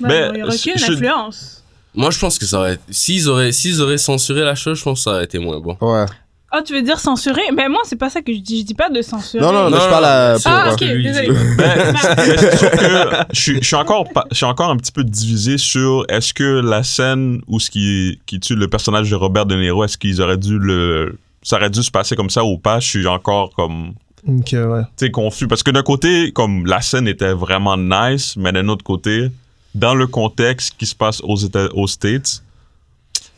[0.00, 1.62] Ben, Mais, il y aurait aucune je- influence.
[1.94, 2.78] Moi, je pense que ça aurait.
[2.90, 5.76] S'ils auraient, s'ils auraient censuré la chose, je pense que ça aurait été moins bon.
[5.80, 6.04] Ouais.
[6.52, 7.40] Ah, tu veux dire censurer?
[7.54, 8.60] Ben moi, c'est pas ça que je dis.
[8.60, 9.42] Je dis pas de censurer.
[9.42, 10.34] Non, non, mais je parle à.
[10.44, 11.28] Ah, ce ok, que lui désolé.
[11.28, 11.34] dit.
[11.56, 16.04] Ben, mais je suis, je suis encore je suis encore un petit peu divisé sur
[16.08, 19.82] est-ce que la scène où ce qui, qui tue le personnage de Robert De Niro,
[19.84, 22.78] est-ce qu'ils auraient dû le ça aurait dû se passer comme ça ou pas?
[22.80, 23.94] Je suis encore comme
[24.28, 24.82] Ok, ouais.
[24.98, 28.82] tu confus parce que d'un côté comme la scène était vraiment nice, mais d'un autre
[28.84, 29.30] côté
[29.74, 32.42] dans le contexte qui se passe aux États, aux States,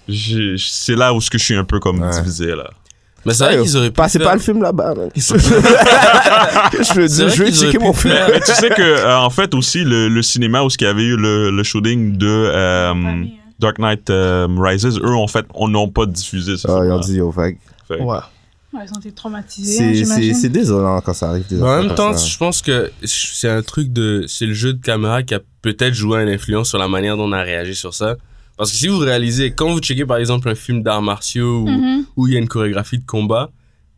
[0.08, 2.10] c'est là où ce que je suis un peu comme Ouais.
[2.10, 2.70] divisé là.
[3.26, 3.94] Mais c'est vrai qu'ils auraient pu.
[3.96, 8.14] Passez faire- pas le film là-bas, je veux dire, je vais checker mon film.
[8.14, 10.86] faire- Mais tu sais que euh, en fait aussi le, le cinéma où ce qu'il
[10.86, 13.24] y avait eu le, le shooting de euh, hein.
[13.58, 17.00] Dark Knight euh, Rises, eux en fait on n'ont pas diffusé ce Ah, ils ont
[17.00, 17.58] dit, yo, fait.
[17.88, 18.18] Fait- Ouais.
[18.74, 21.46] Ouais, ils ont été traumatisés, hein, C'est- désolant quand ça arrive.
[21.48, 24.24] des Mais en même temps, je pense que c'est un truc de.
[24.28, 27.24] C'est le jeu de caméra qui a peut-être joué une influence sur la manière dont
[27.28, 28.16] on a réagi sur ça.
[28.58, 31.68] Parce que si vous réalisez, quand vous checkez par exemple un film d'arts martiaux ou
[31.68, 32.04] Mhm.
[32.16, 33.50] où il y a une chorégraphie de combat,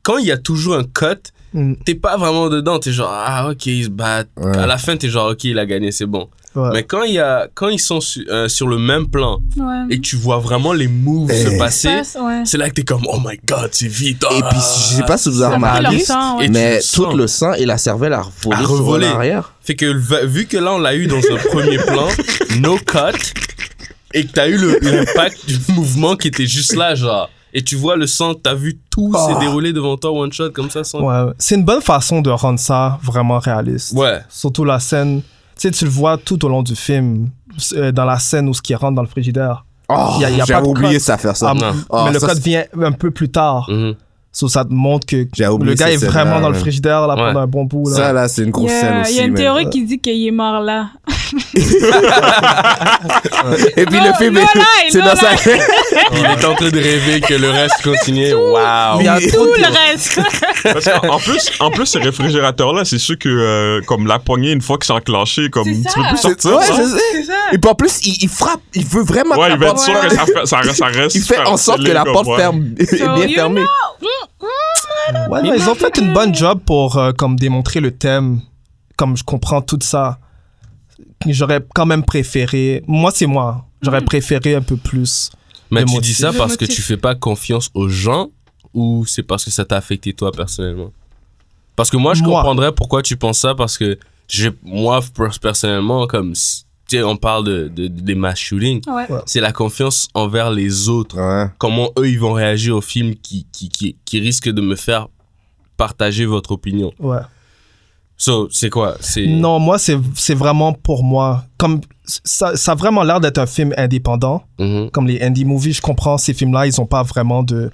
[0.02, 1.74] quand il y a toujours un cut, Mm.
[1.84, 2.78] t'es pas vraiment dedans.
[2.78, 4.28] T'es genre, ah ok, ils se battent.
[4.36, 4.56] Ouais.
[4.56, 6.28] À la fin, t'es genre, ok, il a gagné, c'est bon.
[6.56, 6.70] Ouais.
[6.72, 9.84] Mais quand, il y a, quand ils sont su- euh, sur le même plan Ouais.
[9.90, 12.42] et que tu vois vraiment les moves se passer, Passe, ouais.
[12.44, 14.24] c'est là que t'es comme, oh my god, c'est vite.
[14.36, 16.02] Et puis, je sais pas si vous avez remarqué,
[16.50, 19.06] mais tout le sang et la cervelle a revolé A sur revolé.
[19.06, 19.52] l'arrière.
[19.62, 19.92] Fait que
[20.26, 22.08] vu que là, on l'a eu dans un premier plan,
[22.60, 23.16] no cut,
[24.12, 27.30] et que t'as eu le- l'impact du mouvement qui était juste là, genre.
[27.52, 29.28] Et tu vois le sang, t'as vu tout Oh.
[29.28, 31.00] s'est déroulé devant toi, one shot, comme ça, sans.
[31.00, 33.92] Ouais, c'est une bonne façon de rendre ça vraiment réaliste.
[33.92, 34.18] Ouais.
[34.28, 35.22] Surtout la scène,
[35.62, 37.28] sais, tu le vois tout au long du film,
[37.74, 39.64] euh, dans la scène où ce qui rentre dans le frigidaire.
[39.88, 41.50] Oh, Y a- y a j'avais oublié ça faire ça.
[41.50, 41.72] Ah, non.
[41.88, 43.68] Oh, mais le ça, code vient un peu plus tard.
[44.32, 47.16] So, ça te montre que J'ai oublié le gars est vraiment dans le frigidaire là,
[47.16, 47.20] Ouais.
[47.32, 47.88] pendant un bon bout.
[47.90, 47.96] Là.
[47.96, 49.12] Ça, là, c'est une Il grosse y a, scène aussi.
[49.14, 50.90] il y a une théorie qui dit qu'il est mort là.
[53.76, 55.32] Et puis le film il C'est est dans sa.
[56.12, 58.32] Il est en train de rêver que le reste continue.
[58.34, 59.00] Waouh.
[59.00, 60.20] Il y a trop Tout le reste.
[60.62, 64.60] Parce qu'en plus, en plus, ce réfrigérateur-là, c'est sûr que, euh, comme la poignée, une
[64.62, 66.56] fois que c'est enclenché, comme, tu peux plus sortir.
[66.56, 66.74] Ouais, ça.
[66.76, 66.98] je sais.
[67.12, 67.32] C'est ça.
[67.52, 68.60] Et puis en plus, il, il frappe.
[68.74, 70.08] Il veut vraiment Ouais, que il la être porte sûr Ouais.
[70.08, 71.14] que ça, fait- ça, ça reste.
[71.16, 72.36] Il fait en sorte que la porte ouais.
[72.36, 73.64] ferme, est bien you fermée.
[75.30, 78.40] Ouais, non, ils ont fait une bonne job pour euh, comme démontrer le thème.
[78.96, 80.18] Comme je comprends tout ça,
[81.26, 82.82] j'aurais quand même préféré.
[82.86, 83.64] Moi, c'est moi.
[83.82, 85.30] J'aurais préféré un peu plus.
[85.70, 86.10] Mais tu motif.
[86.10, 88.28] dis ça parce que tu fais pas confiance aux gens
[88.74, 90.92] ou c'est parce que ça t'a affecté toi personnellement?
[91.76, 92.32] Parce que moi, je Moi.
[92.40, 93.98] comprendrais pourquoi tu penses ça parce que
[94.62, 99.06] moi, per- personnellement, comme si- tu sais, on parle de, de- des mass shootings, Ouais.
[99.26, 101.16] c'est la confiance envers les autres.
[101.18, 101.48] Ouais.
[101.58, 105.06] Comment eux, ils vont réagir au film qui, qui, qui, qui risque de me faire
[105.76, 106.92] partager votre opinion.
[106.98, 107.20] Ouais.
[108.16, 108.96] So, c'est quoi?
[109.00, 111.44] C'est Non, moi, c'est c'est vraiment pour moi.
[111.56, 114.42] Comme ça, ça a vraiment l'air d'être un film indépendant.
[114.58, 114.90] Mhm.
[114.90, 117.70] Comme les indie movies, je comprends, ces films-là, ils n'ont pas vraiment de,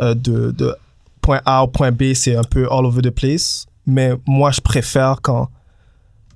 [0.00, 0.74] euh, de, de
[1.20, 3.66] point A au point B, c'est un peu all over the place.
[3.86, 5.48] Mais moi, je préfère quand.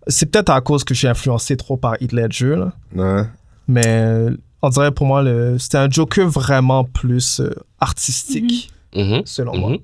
[0.07, 2.73] C'est peut-être à cause que je suis influencé trop par Heath Ledger, là.
[2.95, 3.25] Ouais.
[3.67, 9.23] mais euh, on dirait pour moi, le- c'était un Joker vraiment plus euh, artistique, Mhm.
[9.27, 9.61] selon Mhm.
[9.61, 9.77] moi.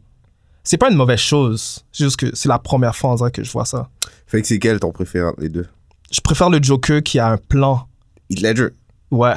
[0.62, 3.45] C'est pas une mauvaise chose, c'est juste que c'est la première fois, on dirait, que
[3.45, 3.91] je vois ça.
[4.27, 5.66] Fait que c'est quel ton préféré entre les deux?
[6.11, 7.87] Je préfère le Joker qui a un plan.
[8.31, 8.68] Heath Ledger.
[9.11, 9.35] Ouais.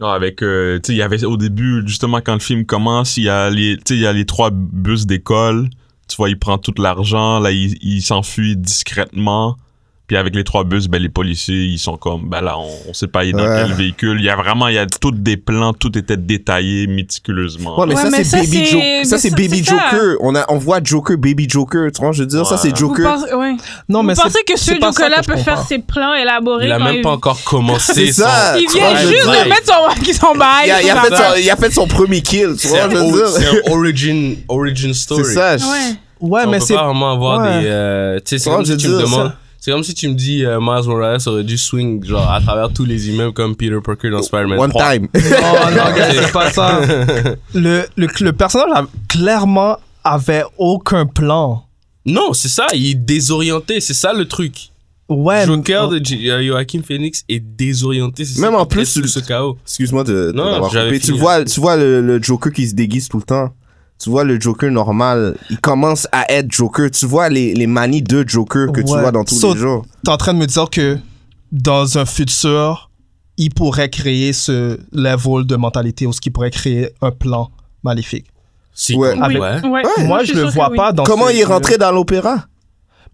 [0.00, 3.16] Ah, avec, euh, tu sais, il y avait au début, justement, quand le film commence,
[3.16, 5.68] il y a les, il y a les trois bus d'école.
[6.08, 9.56] Tu vois, il prend tout l'argent, là, il, il s'enfuit discrètement.
[10.08, 12.94] Puis avec les trois bus, ben, les policiers, ils sont comme, ben là, on, on
[12.94, 13.62] sait pas il est dans Ouais.
[13.66, 14.16] quel véhicule.
[14.18, 17.78] Il y a vraiment, il y a tous des plans, tout était détaillé méticuleusement.
[17.78, 19.72] Ouais, mais Ouais, ça, mais c'est Baby mais Ça, c'est ça, Baby ça.
[19.74, 20.16] Joker.
[20.20, 21.92] On, a, on voit Joker, Baby Joker.
[21.92, 22.70] Tu vois, je veux dire, ça, c'est.
[22.70, 23.04] Vous Joker.
[23.18, 23.54] pensez, ouais.
[23.88, 27.02] Non, mais Vous pensez que ce Joker-là peut faire ses plans élaborés Il a même
[27.02, 27.92] pas encore commencé.
[28.06, 28.58] C'est son- ça.
[28.58, 30.68] Il vient juste de mettre son, son bail.
[30.68, 31.18] Il a, il a son fait bail.
[31.34, 33.28] son, il a fait son premier kill, tu C'est vois, je veux dire.
[33.28, 35.24] c'est un origin, origin story.
[35.26, 35.56] C'est ça.
[35.58, 35.64] je-
[36.20, 36.42] Ouais.
[36.46, 36.74] On mais peut c'est.
[36.74, 37.66] pas vraiment avoir des.
[37.66, 39.32] euh, tu sais, c'est comme tu veux me demandes.
[39.68, 42.72] C'est comme si tu me dis euh, Miles Morales aurait dû swing genre à travers
[42.72, 44.92] tous les immeubles comme Peter Parker dans Spider-Man One 3.
[44.94, 45.08] time.
[45.14, 46.80] Oh non, gars, c'est pas ça.
[47.54, 51.64] Le, le, le personnage a- clairement avait aucun plan.
[52.06, 54.70] Non, c'est ça, il est désorienté, c'est ça le truc.
[55.10, 55.44] Ouais.
[55.44, 58.24] Joker mais- de J- euh, Joaquin Phoenix est désorienté.
[58.24, 59.58] c'est ça Même en plus, tout tu- ce chaos.
[59.66, 61.00] Excuse-moi de, de Non, t'avoir j'avais coupé.
[61.00, 61.18] Tu fini.
[61.18, 63.52] vois, tu vois le, le Joker qui se déguise tout le temps.
[64.00, 65.36] Tu vois le Joker normal.
[65.50, 66.90] Il commence à être Joker.
[66.90, 69.84] Tu vois les, les manies de Joker que tu vois dans tous So- les jours.
[70.04, 70.98] T'es en train de me dire que
[71.50, 72.90] dans un futur,
[73.36, 77.50] il pourrait créer ce level de mentalité ou ce qui pourrait créer un plan
[77.82, 78.26] maléfique.
[78.72, 79.10] Si, Ouais.
[79.14, 79.66] comme- Avec- ouais.
[79.68, 79.82] Ouais.
[80.06, 80.76] Moi, suis je le vois oui.
[80.76, 82.44] pas dans Comment il est rentré dans l'opéra?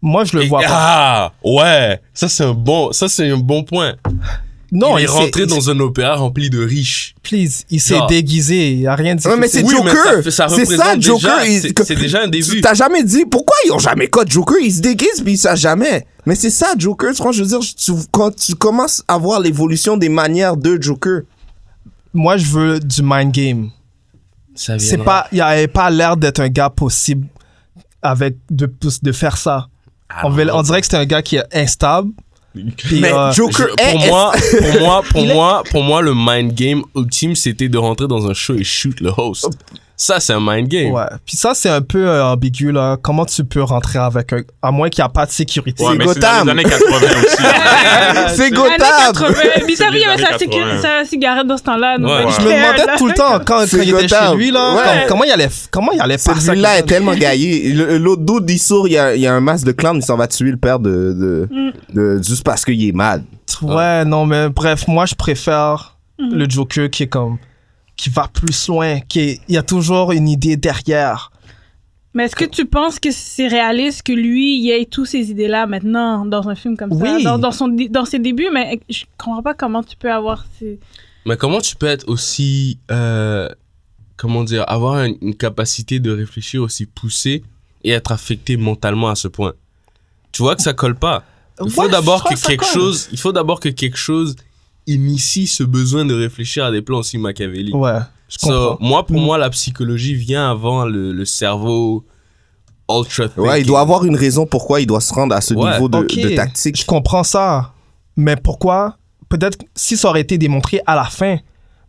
[0.03, 0.66] Moi, je le Et- vois pas.
[0.68, 3.95] ah, ouais, ça c'est un bon, ça c'est un bon point.
[4.77, 7.14] Non, il est rentré il- dans un opéra rempli de riches.
[7.22, 8.07] Please, il s'est Genre.
[8.09, 8.72] déguisé.
[8.72, 10.22] Il a rien de Ouais, mais c'est Oui, mais Joker.
[10.25, 11.39] ça ça C'est ça, représente Joker.
[11.41, 12.61] déjà- il- c'est- déjà un début.
[12.61, 14.57] T'as jamais dit pourquoi ils ont jamais code Joker?
[14.61, 16.05] Il se déguise puis il sait jamais.
[16.27, 17.14] Mais c'est ça, Joker.
[17.14, 20.77] Tu vois, je veux dire, tu- quand tu commences à voir l'évolution des manières de
[20.83, 21.20] Joker.
[22.12, 23.70] Moi, je veux du mind game.
[24.57, 27.27] Ça C'est pas, il avait pas l'air d'être un gars possible
[28.03, 28.72] avec de,
[29.03, 29.68] de faire ça.
[30.22, 32.11] On, veut- on dirait que c'est un gars qui est instable.
[32.55, 33.90] Mais euh, Joker Je- est.
[33.92, 38.07] pour moi, pour moi, pour moi, pour moi, le mind game ultime, c'était de rentrer
[38.07, 39.48] dans un show et shoot le host.
[39.97, 40.90] Ça, c'est un mind game.
[40.92, 41.05] Ouais.
[41.24, 42.97] Puis ça, c'est un peu euh, ambigu, là.
[43.01, 44.40] Comment tu peux rentrer avec un.
[44.61, 45.84] À moins qu'il n'y a pas de sécurité.
[45.84, 46.45] Ouais, C'est c'est Gotham.
[46.47, 48.36] les années 80 aussi.
[48.36, 48.76] c'est Gotham.
[48.78, 49.34] 80.
[49.66, 50.82] Mais ça, C'est il y avait sa, années sécu- 80.
[50.82, 51.97] sa cigarette dans ce temps-là.
[52.01, 52.32] Ouais.
[52.32, 54.30] Je me demandais tout le temps, quand, quand C'est il était Gotham.
[54.32, 54.82] chez lui, là, Ouais.
[54.82, 56.53] comme- comment il allait, comment il allait faire ça.
[56.53, 57.72] ville-là est tellement gaillée.
[57.72, 59.97] Le- L'autre dos, il sort, il y a, il y a un masque de clown,
[59.97, 61.70] il s'en va tuer le père de, de, Mm.
[61.95, 63.22] de- juste parce qu'il est mal.
[63.62, 66.34] Ouais, non, mais bref, moi, je préfère Mhm.
[66.34, 67.38] le Joker qui est comme.
[67.97, 71.30] Qui va plus loin, qui est- il y a toujours une idée derrière.
[72.16, 75.66] Mais est-ce que tu penses que c'est réaliste que lui, il ait tous ces idées-là
[75.66, 76.97] maintenant dans un film comme ça?
[77.16, 77.24] Oui.
[77.24, 80.78] dans, dans, son, dans ses débuts, mais je comprends pas comment tu peux avoir ces...
[81.26, 83.49] Mais comment tu peux être aussi, euh,
[84.16, 87.42] comment dire, avoir une, une capacité de réfléchir aussi poussée
[87.82, 89.55] et être affecté mentalement à ce point?
[90.30, 91.24] Tu vois que ça colle pas.
[91.64, 92.68] Il faut Ouais, d'abord que quelque colle.
[92.74, 94.36] chose, il faut d'abord que quelque chose
[94.87, 97.74] initie ce besoin de réfléchir à des plans aussi machiavéliques.
[97.74, 99.24] Ouais, je So, moi, pour Mm.
[99.24, 102.05] moi, la psychologie vient avant le, le cerveau
[102.91, 105.72] ultra Ouais, il doit avoir une raison pourquoi il doit se rendre à ce Ouais.
[105.72, 106.78] niveau de, tactique.
[106.78, 107.72] Je comprends ça.
[108.16, 108.99] Mais pourquoi?
[109.28, 111.39] Peut-être si ça aurait été démontré à la fin.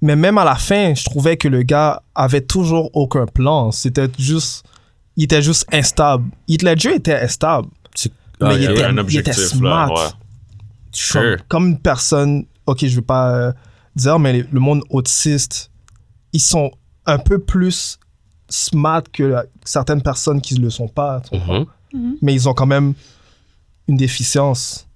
[0.02, 3.72] Mais même à la fin, je trouvais que le gars avait toujours aucun plan.
[3.72, 4.64] C'était juste.
[5.18, 6.26] Il était juste instable.
[6.48, 7.68] Heath Ledger était instable.
[8.42, 9.88] Ah, mais il yeah, était, un il était là, smart.
[9.88, 10.10] Comme,
[10.92, 11.38] Sure.
[11.48, 12.46] comme une personne.
[12.66, 13.52] Ok, je veux pas euh,
[13.96, 15.72] dire, mais les- le monde autiste,
[16.34, 16.72] ils sont
[17.06, 18.00] un peu plus
[18.50, 21.22] smart que la- certaines personnes qui ne le sont pas.
[21.30, 21.66] comprends?
[21.94, 22.94] Mhm, Mais ils ont quand même
[23.88, 24.88] une déficience.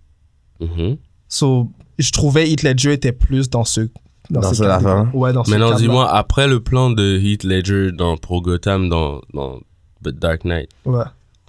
[0.60, 0.98] mhm.
[1.28, 3.90] So, je trouvais Heath Ledger était plus dans ce
[4.32, 5.10] Dans ce ce cadre- cadre-là.
[5.14, 9.60] Ouais, dans Maintenant, dis-moi, après le plan de Heath Ledger dans, pour Gotham dans, dans
[10.04, 11.04] The Dark Knight, Ouais.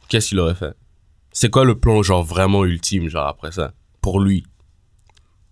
[0.08, 0.74] qu'est-ce qu'il aurait fait?
[1.32, 4.44] C'est quoi le plan, genre, vraiment ultime, genre, après ça Pour lui?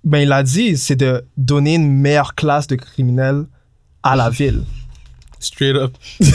[0.04, 3.44] Ben, il a dit, c'est de donner une meilleure classe de criminels
[4.02, 4.62] à la ville.
[5.40, 5.92] Straight up.
[6.20, 6.28] il,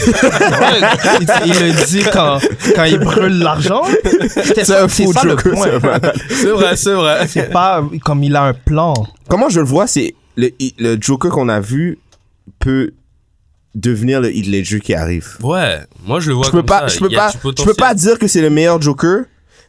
[1.46, 2.38] il le dit quand,
[2.74, 3.82] quand il brûle l'argent.
[4.54, 5.64] C'est un fou ça le Joker, point.
[6.28, 6.76] c'est vrai.
[6.76, 8.94] C'est vrai, c'est pas comme il a un plan.
[9.28, 11.98] Comment je le vois, c'est le, le Joker qu'on a vu
[12.58, 12.92] peut
[13.74, 15.36] devenir le Heath Ledger qui arrive.
[15.42, 16.94] Ouais, moi je le vois Je peux comme pas, ça.
[16.94, 19.24] je peux pas, je peux pas dire que c'est le meilleur Joker,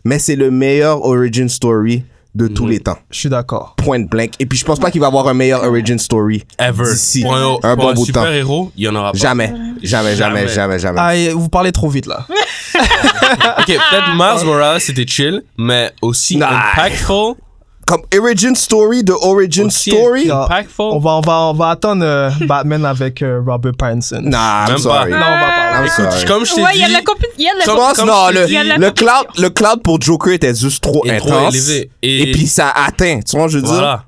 [0.06, 2.04] mais c'est le meilleur origin story
[2.36, 2.70] de tous Mhm.
[2.72, 2.98] les temps.
[3.10, 3.74] Je suis d'accord.
[3.78, 4.34] Point blank.
[4.40, 6.84] Et puis je pense pas qu'il va avoir un meilleur origin story Ever.
[6.84, 8.04] d'ici Pour un, bon un bout de temps.
[8.06, 9.18] super héros, il y en aura pas.
[9.18, 10.48] Jamais, jamais, jamais, Jamais.
[10.50, 11.00] jamais, jamais.
[11.02, 12.26] Ah, et vous parlez trop vite là.
[13.58, 16.50] Ok, peut-être Miles Morales c'était chill, mais aussi Nah.
[16.74, 17.36] impactful.
[17.86, 20.30] Comme origin story de origin aussi story.
[20.32, 20.86] Impactful.
[20.92, 24.22] On va, on va, on va attendre euh, Batman avec euh, Robert Pattinson.
[24.24, 25.12] Nah, I'm Même sorry.
[25.12, 25.18] pas.
[25.20, 25.78] Non, on va pas.
[25.80, 26.26] I'm Écoute, sorry.
[26.26, 27.58] comme je t'ai Ouais, dit, il y a de la compé- il y a de
[27.60, 30.56] la Je Comme- pense comme non, le, dit, le cloud, le cloud pour Joker était
[30.56, 31.54] juste trop trop intense.
[31.56, 31.92] élevé.
[32.02, 33.72] Et, Et puis ça atteint, tu vois, je veux dire?
[33.74, 34.04] voilà.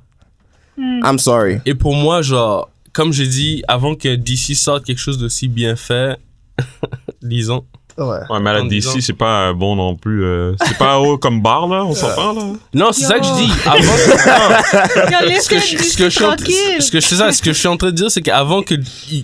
[0.78, 1.60] I'm sorry.
[1.66, 5.76] Et pour moi, genre, comme j'ai dit, avant que DC sorte quelque chose d'aussi bien
[5.76, 6.18] fait,
[7.22, 7.64] disons,
[7.98, 8.06] Ouais.
[8.30, 10.24] Ouais, mais à la En disant- DC, c'est pas euh, bon non plus.
[10.24, 12.42] euh, c'est pas haut comme bar, là, on s'entend, là?
[12.74, 13.52] Non, c'est ça que je dis.
[13.66, 13.82] Avant
[15.42, 17.54] ce que, je, ce que je suis en, ce que je sais ça, ce que
[17.54, 18.76] je suis en train de dire, c'est qu'avant que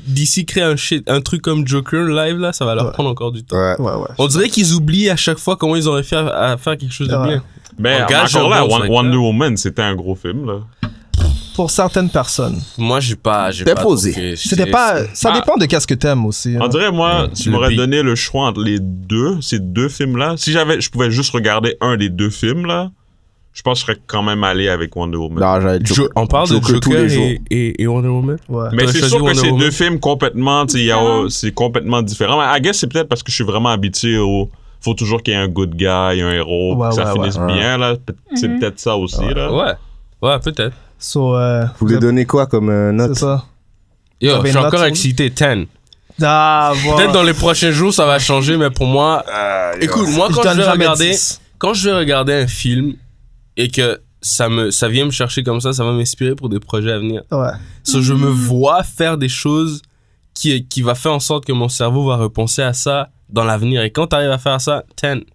[0.08, 2.92] DC crée un shit, un truc comme Joker live là, ça va leur Ouais.
[2.94, 3.56] prendre encore du temps.
[3.58, 3.76] Ouais.
[3.80, 4.08] Ouais, ouais.
[4.18, 6.94] On dirait qu'ils oublient à chaque fois comment ils auraient fait à, à faire quelque
[6.94, 7.28] chose de Ouais.
[7.28, 7.44] bien.
[7.78, 8.90] Mais Engage encore un là.
[8.90, 10.54] Wonder Woman, c'était un gros film, là.
[11.56, 12.60] Pour certaines personnes.
[12.78, 13.82] Moi, j'ai pas, j'ai T'es pas.
[13.84, 14.36] posé.
[14.36, 15.04] C'était pas.
[15.14, 15.40] Ça Ah.
[15.40, 16.56] dépend de qu'est-ce que t'aimes aussi.
[16.60, 16.68] On hein.
[16.70, 20.36] dirait, moi, tu m'aurais donné le choix entre les deux, ces deux films-là.
[20.38, 22.90] Si j'avais, je pouvais juste regarder un des deux films, là,
[23.54, 25.40] je pense que je serais quand même allé avec Wonder Woman.
[25.62, 27.24] Non, Jo- on parle Joker de tous Joker les jours.
[27.24, 28.38] et, et, et Wonder Woman?
[28.50, 28.70] Ouais.
[28.74, 30.66] Mais c'est sûr que c'est deux films complètement,
[31.30, 32.40] c'est complètement différent.
[32.40, 34.50] Mais I guess c'est peut-être parce que je suis vraiment habitué au,
[34.82, 37.38] faut toujours qu'il y ait un good guy, un héros, Ouais, que ça ouais, finisse
[37.38, 37.46] ouais.
[37.54, 37.96] bien, là.
[38.34, 38.60] C'est Mhm.
[38.60, 39.54] peut-être ça aussi, là.
[39.54, 39.74] Ouais.
[40.22, 40.76] Ouais, peut-être.
[41.04, 43.44] So, euh, Vous voulez donner quoi comme euh, C'est note ça.
[44.22, 45.30] Yo, je suis note encore excité.
[45.30, 45.68] 10.
[46.24, 46.96] Ah, bon.
[46.96, 49.26] Peut-être dans les prochains jours, ça va changer, mais pour moi,
[49.82, 51.42] écoute, moi, quand je, vais regarder, 10.
[51.58, 52.94] quand je vais regarder un film
[53.58, 56.62] et que ça me, ça vient me chercher comme ça, ça va m'inspirer pour des
[56.62, 57.24] projets à venir.
[57.32, 57.52] Ouais.
[57.84, 59.82] So, je me vois faire des choses
[60.34, 63.82] qui, qui va faire en sorte que mon cerveau va repenser à ça dans l'avenir.
[63.82, 65.26] Et quand tu arrives à faire ça, 10.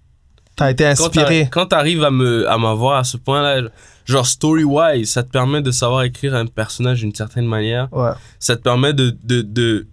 [0.56, 1.48] T'as été inspiré.
[1.52, 3.68] Quand tu arrives à me à m'avoir à ce point-là,
[4.08, 7.88] genre story-wise, ça te permet de savoir écrire un personnage d'une certaine manière.
[7.92, 8.10] Ouais.
[8.38, 9.86] Ça te permet de, de, de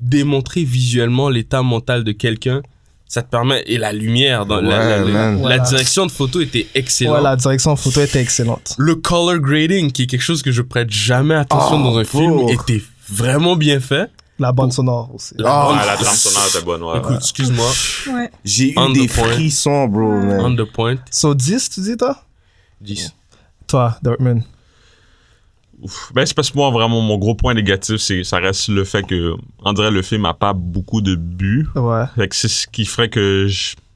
[0.00, 2.62] démontrer visuellement l'état mental de quelqu'un.
[3.06, 7.16] Ça te permet, et la lumière, dans la, direction de photo était excellente.
[7.16, 8.74] Ouais, la direction photo était excellente.
[8.78, 12.04] Le color grading, qui est quelque chose que je prête jamais attention Oh, dans un
[12.04, 14.08] film, était vraiment bien fait.
[14.38, 15.34] La bande sonore aussi.
[15.38, 16.98] La Oh, bande- Ah, la trame sonore était bonne, ouais.
[16.98, 17.68] Écoute, excuse-moi,
[18.14, 18.30] Ouais.
[18.44, 20.56] J'ai eu On des frissons, bro, on man.
[20.56, 22.16] the point, So 10, tu dis, toi?
[22.80, 23.12] 10.
[23.70, 24.42] Toi, Dortmund?
[26.12, 29.02] Ben, c'est parce que moi, vraiment, mon gros point négatif, c'est ça reste le fait
[29.04, 31.68] que, on dirait, le film a pas beaucoup de buts.
[31.76, 32.04] Ouais.
[32.16, 33.46] Fait que c'est ce qui ferait que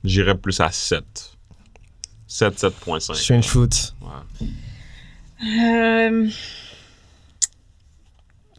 [0.04, 1.04] j'irais plus à 7.
[2.26, 3.14] 7, 7.5.
[3.14, 3.68] Strange Fruit.
[5.42, 6.28] Euh...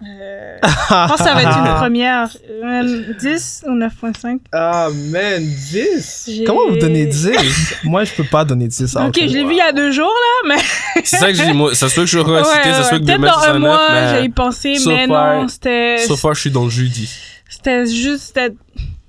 [0.03, 2.29] euh, Je pense que ça va être une première.
[2.63, 8.23] Euh, 10 ou 9.5 Ah, man, 10 J'ai- Comment vous donnez 10 Moi, je peux
[8.25, 10.11] pas donner 10 à Ok, je l'ai vu il y a deux jours,
[10.45, 10.61] là, mais.
[11.03, 12.89] C'est ça que je dis, moi, ça se peut que je sois Ouais, ça se
[12.89, 15.41] peut que Peut-être demain dans ce soit un mois, j'ai mais pensé, so mais far-
[15.41, 15.97] non, c'était.
[15.99, 17.09] so far, je suis dans le jeudi.
[17.49, 18.39] C'était juste.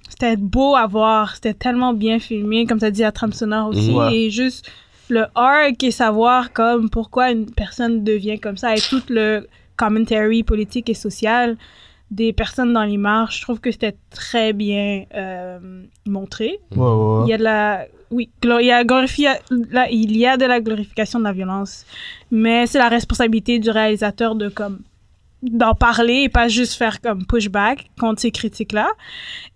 [0.08, 1.34] C'était beau à voir.
[1.34, 3.90] C'était tellement bien filmé, comme tu as dit, la trame sonore aussi.
[3.90, 4.14] Ouais.
[4.14, 4.70] Et juste
[5.08, 9.46] le arc et savoir comme pourquoi une personne devient comme ça et tout le
[9.76, 11.56] commentary politique et social
[12.10, 15.58] des personnes dans les marches, je trouve que c'était très bien euh,
[16.06, 16.60] montré.
[16.76, 19.40] Ouais, ouais, Il y a de la oui, il y a glorifia-
[19.72, 21.84] là, il y a de la glorification de la violence,
[22.30, 24.78] mais c'est la responsabilité du réalisateur de comme
[25.50, 28.88] d'en parler et pas juste faire comme pushback contre ces critiques là.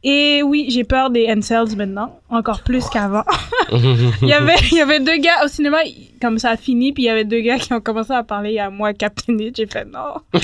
[0.02, 3.24] Et oui, j'ai peur des incels maintenant, encore plus qu'avant.
[3.72, 5.78] il y avait il y avait deux gars au cinéma
[6.20, 8.58] comme ça a fini puis il y avait deux gars qui ont commencé à parler
[8.58, 10.14] à moi Captain Hitch, j'ai fait non.
[10.34, 10.40] j'ai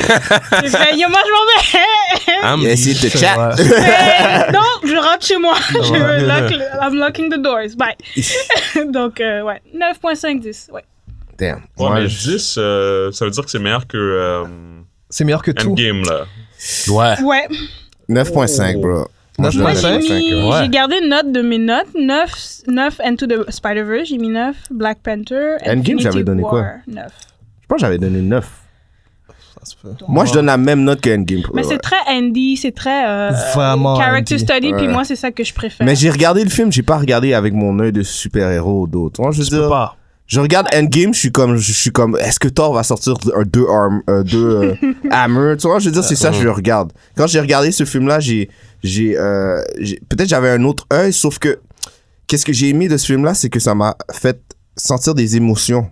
[0.69, 2.73] fait yo moi je m'en vais.
[2.73, 3.37] Essayé de chat.
[4.53, 5.55] non, je rentre chez moi.
[5.73, 6.21] je Ouais.
[6.23, 6.53] lock
[6.83, 7.75] I'm locking the doors.
[7.77, 7.97] Bye.
[8.93, 10.71] Donc, euh, ouais, 9.510.
[10.71, 10.83] Ouais.
[11.39, 11.57] Damn.
[11.57, 14.45] Ouais, Moi, mais je- 10, euh, ça veut dire que c'est meilleur que euh,
[15.11, 15.71] C'est meilleur que tout.
[15.71, 16.25] Endgame, là.
[16.89, 17.21] Ouais.
[17.23, 17.49] Ouais.
[18.09, 19.07] 9.5, bro.
[19.39, 20.59] Moi, j'ai 9.5, mis, ouais.
[20.63, 21.89] j'ai gardé une note de mes notes.
[21.95, 22.31] 9,
[22.69, 24.57] 9 Into the Spider-Verse, j'ai mis 9.
[24.71, 25.57] Black Panther.
[25.67, 26.65] Endgame, j'avais donné War, quoi?
[26.87, 27.05] 9.
[27.61, 28.47] Je pense que j'avais donné 9.
[29.59, 29.91] Ça se peut.
[30.09, 31.43] Moi, je donne la même note que Endgame.
[31.43, 34.45] pour Mais le c'est très Andy, c'est très euh, Vraiment character Andy.
[34.45, 34.93] study, puis Ouais.
[34.93, 35.87] moi, c'est ça que je préfère.
[35.87, 39.21] Mais j'ai regardé le film, j'ai pas regardé avec mon œil de super-héros ou d'autres.
[39.21, 39.97] Moi, je veux Tu peux dire, pas.
[40.27, 43.43] Je regarde Endgame, je suis comme, je suis comme, est-ce que Thor va sortir un
[43.45, 44.75] deux arm, euh, deux euh,
[45.11, 46.93] hammer, tu vois, je veux dire, c'est ça que je regarde.
[47.17, 48.51] Quand j'ai regardé ce film-là, j'ai,
[48.83, 51.59] j'ai, euh, j'ai- peut-être j'avais un autre œil, sauf que,
[52.27, 54.41] qu'est-ce que j'ai aimé de ce film-là, c'est que ça m'a fait
[54.77, 55.89] sentir des émotions.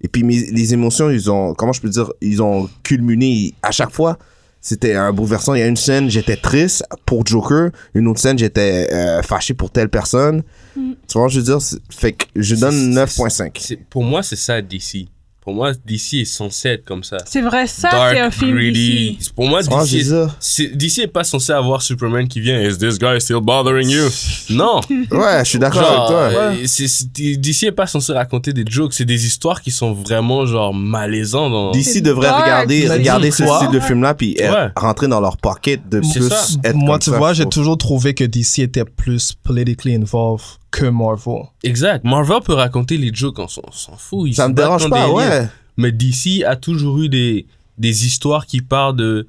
[0.00, 3.70] Et puis mes, les émotions, ils ont, comment je peux dire, ils ont culminé à
[3.70, 4.18] chaque fois.
[4.64, 5.54] C'était un bouleversant.
[5.54, 7.70] Il y a une scène, j'étais triste pour Joker.
[7.94, 10.44] Une autre scène, j'étais euh, fâché pour telle personne.
[10.76, 10.92] Mm.
[11.08, 13.58] Tu vois, je veux dire, c'est- fait que je donne c'est- 9.5.
[13.60, 15.08] C'est- Pour moi, c'est ça, DC.
[15.42, 17.16] Pour moi, DC est censé être comme ça.
[17.26, 19.18] C'est vrai, ça, c'est un film d'ici.
[19.34, 20.06] Pour moi, je DC,
[20.38, 22.60] c'est- DC est pas censé avoir Superman qui vient.
[22.62, 24.04] Is this guy still bothering you?
[24.50, 24.80] Non.
[25.10, 26.40] ouais, je suis d'accord avec toi.
[26.42, 28.92] euh, c'est- c'est- DC est pas censé raconter des jokes.
[28.94, 31.72] C'est des histoires qui sont vraiment genre malaisants dans.
[31.72, 34.70] DC devrait dark, regarder, regarder ce style de film-là puis euh, Ouais.
[34.76, 36.46] rentrer dans leur pocket de plus ça.
[36.64, 40.44] être Moi, comme tu ça, vois, j'ai toujours trouvé que DC était plus politically involved
[40.72, 41.44] que Marvel.
[41.62, 42.02] Exact.
[42.04, 43.62] Marvel peut raconter les jokes, on s'en
[43.96, 44.28] fout.
[44.28, 45.46] Ils Ça me dérange pas, ouais.
[45.76, 47.46] Mais DC a toujours eu des,
[47.78, 49.28] des histoires qui parlent de.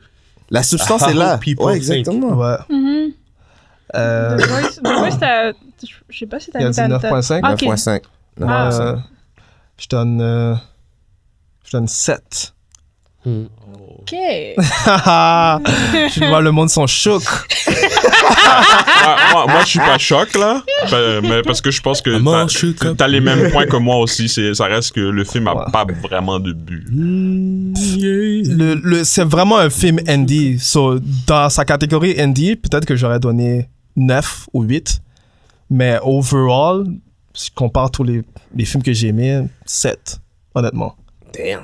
[0.49, 1.38] La substance est là.
[1.38, 1.91] people Ouais, think.
[1.91, 2.36] exactement.
[2.38, 2.57] Ouais.
[2.70, 3.11] Mhm.
[3.95, 5.52] Euh, The Voice, The Voice, t'as-
[6.10, 7.03] je sais pas si t'as il a mis dit ta note.
[7.03, 7.40] 9.5.
[7.44, 7.61] Ah, ok.
[7.61, 8.02] 9.5.
[8.41, 8.70] Ah.
[8.74, 8.95] Euh,
[9.78, 10.20] je donne.
[10.22, 10.56] euh,
[11.65, 12.53] je donne 7.
[13.26, 13.44] Hmm.
[13.99, 14.11] Ok.
[14.11, 17.24] je vois le monde sont chocs.
[18.04, 20.64] moi, moi, moi, je suis pas choc, là.
[20.92, 22.12] Ben, mais parce que je pense que
[22.74, 24.28] t'as- t'as les mêmes points que moi aussi.
[24.30, 26.86] C'est, ça reste que le film a pas vraiment de but.
[26.92, 30.60] Le, le, c'est vraiment un film indie.
[30.60, 35.00] So, dans sa catégorie indie, peut-être que j'aurais donné 9 ou 8.
[35.70, 36.86] Mais overall,
[37.34, 38.22] si je compare tous les,
[38.56, 40.20] les films que j'ai aimés, 7,
[40.54, 40.96] honnêtement.
[41.34, 41.62] Damn.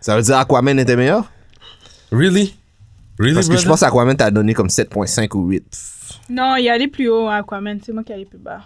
[0.00, 1.24] Ça veut dire Aquaman était meilleur?
[2.12, 2.54] Really?
[3.18, 5.64] Really, Parce que je pense qu'Aquaman t'a donné comme 7.5 ou 8.
[6.30, 7.78] Non, il est allé plus haut à Aquaman.
[7.84, 8.60] C'est moi qui est allé plus bas.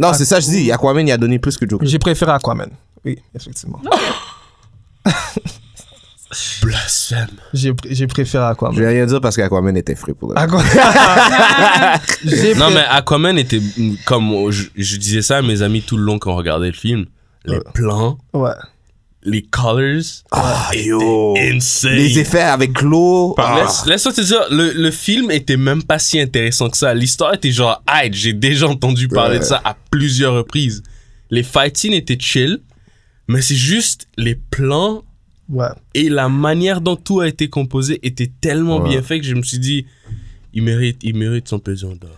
[0.00, 0.72] Non, c'est ça que je dis.
[0.72, 1.86] Aquaman, il a donné plus que Joker.
[1.88, 2.70] J'ai préféré Aquaman.
[3.04, 3.80] Oui, effectivement.
[6.62, 7.26] Blasphème.
[7.52, 8.74] J'ai, j'ai préféré Je Aquaman.
[8.74, 10.64] vais rien dire parce qu'Aquaman était frais pour le Aquaman.
[12.56, 13.60] Non, mais Aquaman était
[14.06, 16.72] comme je, je disais ça à mes amis tout le long quand on regardait le
[16.72, 17.04] film.
[17.44, 18.50] Les plans, Ouais.
[19.24, 21.34] Les colors, Ah, yo.
[21.38, 21.94] insane.
[21.94, 23.34] Les effets avec l'eau.
[23.38, 23.60] Ah.
[23.62, 26.92] Laisse- Laisse-moi te dire, le, le film était même pas si intéressant que ça.
[26.92, 28.14] L'histoire était genre, hype.
[28.14, 29.38] J'ai déjà entendu parler Ouais.
[29.40, 30.82] de ça à plusieurs reprises.
[31.30, 32.60] Les fight scenes étaient chill,
[33.28, 35.02] mais c'est juste les plans
[35.48, 35.68] Ouais.
[35.94, 38.88] et la manière dont tout a été composé était tellement Ouais.
[38.90, 39.86] bien fait que je me suis dit,
[40.52, 42.10] il mérite, il mérite son pesant d'or.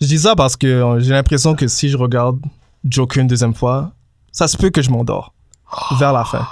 [0.00, 2.38] Je dis ça parce que euh, j'ai l'impression que si je regarde
[2.84, 3.92] Joker une deuxième fois,
[4.32, 5.33] ça se peut que je m'endors
[5.98, 6.46] vers la fin.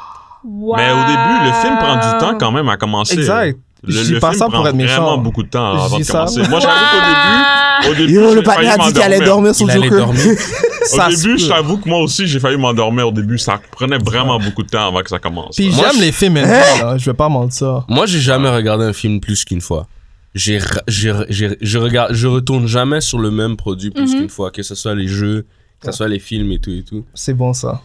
[0.45, 0.77] Wow.
[0.77, 3.15] Mais au début, le film prend du temps quand même à commencer.
[3.15, 3.59] Exact.
[3.85, 5.03] Le, Je le pas film ça prend pour être méchant.
[5.03, 6.13] vraiment beaucoup de temps avant de ça.
[6.21, 6.49] commencer.
[6.49, 9.69] Moi, j'avoue qu'au début, au début, Yo, le patron a dit qu'il allait dormir sur
[9.69, 10.09] allait Joker.
[10.11, 13.39] Au début, je t'avoue que moi aussi, j'ai failli m'endormir au début.
[13.39, 15.55] Ça prenait vraiment beaucoup de temps avant que ça commence.
[15.55, 17.85] Puis j'aime les films là, je vais pas mentir.
[17.89, 19.87] Moi, j'ai jamais regardé un film plus qu'une fois.
[20.35, 20.59] J'ai,
[20.89, 24.21] j'ai- je regarde, je retourne jamais sur le même produit plus Mhm.
[24.23, 25.47] qu'une fois, que ce soit les jeux,
[25.81, 27.05] que ce soit les films et tout et tout.
[27.15, 27.81] C'est bon ça.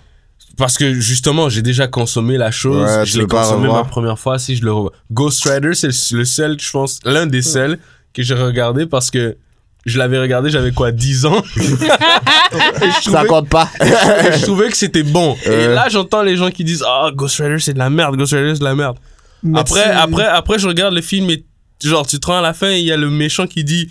[0.57, 2.83] Parce que justement, j'ai déjà consommé la chose.
[2.89, 4.39] Ouais, je l'ai consommé ma première fois.
[4.39, 4.91] Si je le revois.
[5.11, 7.77] Ghost Rider, c'est le seul, je pense, l'un des seuls
[8.13, 9.37] que j'ai regardé parce que
[9.85, 11.43] je l'avais regardé, j'avais quoi, 10 ans?
[11.55, 13.69] Et je Ça compte pas.
[13.81, 15.35] et je trouvais que c'était bon.
[15.45, 18.33] Et là, j'entends les gens qui disent Ah, Ghost Rider, c'est de la merde, Ghost
[18.33, 18.97] Rider, c'est de la merde.
[19.55, 21.45] Après, après, après, je regarde le film et
[21.83, 23.89] genre, tu te rends à la fin, il y a le méchant qui dit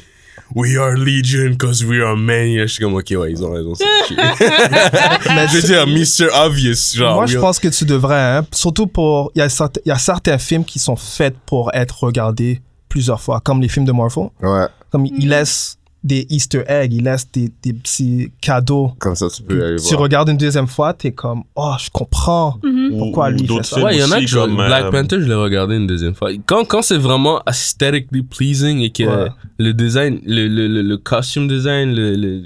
[0.55, 2.59] We are Legion because we are many.
[2.59, 3.75] Je suis comme, ok, ouais, ils ont raison.
[3.75, 4.17] c'est chill.
[4.17, 6.29] mais je veux dire, Mr.
[6.47, 6.95] Obvious.
[6.95, 9.33] Genre, Moi, we je are- pense que tu devrais, hein, surtout pour.
[9.35, 13.61] Il y, y a certains films qui sont faits pour être regardés plusieurs fois, comme
[13.61, 14.29] les films de Marvel.
[14.43, 18.93] Ouais, Comme ils laissent des Easter eggs, ils laissent des, des petits cadeaux.
[19.01, 20.03] comme ça, tu peux aller Tu voir.
[20.03, 22.59] regardes une deuxième fois, t'es comme, oh, je comprends.
[22.99, 23.77] Pourquoi lui, d'autres ça?
[23.77, 25.77] films Ouais, il y en a que je- comme, Black euh, Panther, je l'ai regardé
[25.77, 26.31] une deuxième fois.
[26.47, 29.29] Quand, quand c'est vraiment aesthetically pleasing et que Ouais.
[29.59, 32.43] le design, le, le, le, le costume design, le, le,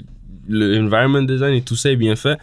[0.49, 2.37] le environment design et tout ça est bien fait,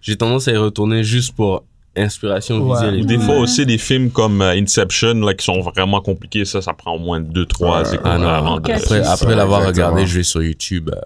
[0.00, 1.64] j'ai tendance à y retourner juste pour
[1.96, 2.74] inspiration Ouais.
[2.74, 3.00] visuelle.
[3.02, 6.60] Ou des fois aussi des films comme euh, Inception là, qui sont vraiment compliqués, ça,
[6.62, 7.84] ça prend au moins 2-3 Ouais.
[7.84, 8.72] secondes Ah avant de...
[8.72, 10.90] Après, après l'avoir regardé, je vais sur YouTube.
[10.92, 11.00] euh,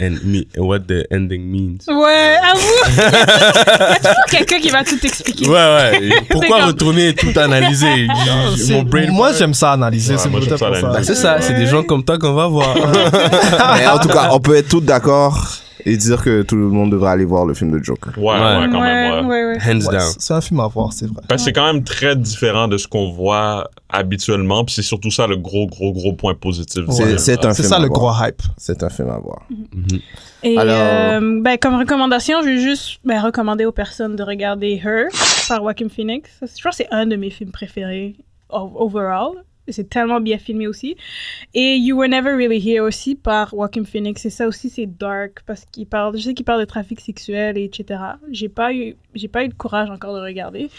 [0.00, 1.78] and me- what the ending means.
[1.88, 2.60] Ouais, avoue.
[2.88, 5.48] Il y a toujours quelqu'un qui va tout expliquer.
[5.48, 6.10] Ouais, ouais.
[6.30, 8.06] Pourquoi comme- retourner et tout analyser?
[8.70, 9.10] Mon brain.
[9.10, 10.12] moi, j'aime ça analyser.
[10.14, 10.86] Ouais, c'est moi, j'aime peut-être ça pour ça.
[10.88, 11.12] analyser.
[11.12, 12.76] Bah, c'est ça, c'est des gens comme toi qu'on va voir.
[13.76, 15.48] Mais en tout cas, on peut être tous d'accord
[15.86, 18.12] et dire que tout le monde devrait aller voir le film de Joker.
[18.18, 19.44] Ouais, ouais, quand même, ouais.
[19.44, 19.58] ouais, ouais.
[19.64, 20.12] Hands Ouais, down.
[20.18, 21.22] c'est un film à voir, c'est vrai.
[21.28, 25.10] Parce que c'est quand même très différent de ce qu'on voit habituellement, puis c'est surtout
[25.10, 26.84] ça le gros, gros, gros point positif.
[26.90, 27.98] C'est- ça à le voir.
[28.14, 28.42] gros hype.
[28.56, 29.42] C'est un film à voir.
[29.50, 30.00] Mhm.
[30.42, 34.80] Et Alors- euh, ben, comme recommandation, je vais juste ben, recommander aux personnes de regarder
[34.84, 35.06] Her
[35.48, 36.30] par Joaquin Phoenix.
[36.40, 38.14] Je pense que c'est un de mes films préférés
[38.50, 39.32] overall.
[39.70, 40.96] C'est tellement bien filmé aussi.
[41.54, 44.24] Et You Were Never Really Here aussi par Joaquin Phoenix.
[44.24, 47.58] Et ça aussi, c'est dark parce qu'il parle, je sais qu'il parle de trafic sexuel
[47.58, 48.00] et etc.
[48.30, 50.70] J'ai pas eu, j'ai pas eu le courage encore de regarder,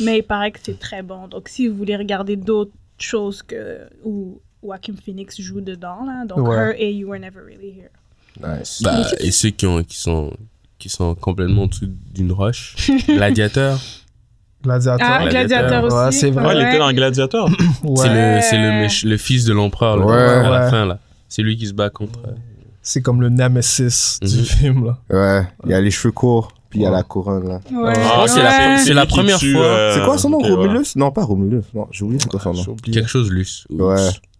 [0.00, 1.28] mais il paraît que c'est très bon.
[1.28, 6.46] Donc si vous voulez regarder d'autres choses que où Joaquin Phoenix joue dedans là, donc
[6.46, 6.56] Ouais.
[6.56, 7.90] Her et You Were Never Really Here.
[8.40, 8.82] Nice.
[8.82, 10.32] Bah, et ceux qui, ont, qui, sont,
[10.78, 12.76] qui sont complètement en dessous d'une roche.
[13.08, 13.80] Gladiateur.
[14.66, 15.06] Gladiator.
[15.10, 15.96] Ah, Gladiateur aussi.
[15.96, 16.46] Ouais, c'est vrai.
[16.46, 17.48] Ouais, il était dans Gladiator.
[17.84, 17.94] Ouais.
[17.96, 18.58] C'est le, c'est
[19.06, 20.12] le, le fils de l'empereur, là, Ouais.
[20.46, 20.70] à la Ouais.
[20.70, 20.98] fin, là.
[21.28, 22.18] C'est lui qui se bat contre.
[22.26, 22.32] euh,
[22.82, 24.44] C'est comme le nemesis du Mhm.
[24.44, 24.98] film, là.
[25.10, 27.60] Ouais, il y a les cheveux courts, puis il y a la couronne là.
[27.72, 27.92] Ouais.
[27.96, 28.78] Ah, c'est la- Ouais.
[28.78, 29.62] c'est la lui qui première tue, fois.
[29.64, 30.50] euh, C'est quoi son nom, ok, ouais.
[30.52, 30.96] Romulus?
[30.96, 31.62] Non, pas Romulus.
[31.74, 32.62] Non, j'ai oublié c'est quoi son nom.
[32.62, 32.94] J'ai oublié.
[32.98, 33.66] Quelque chose, Luce.
[33.70, 33.96] Ou, Ouais.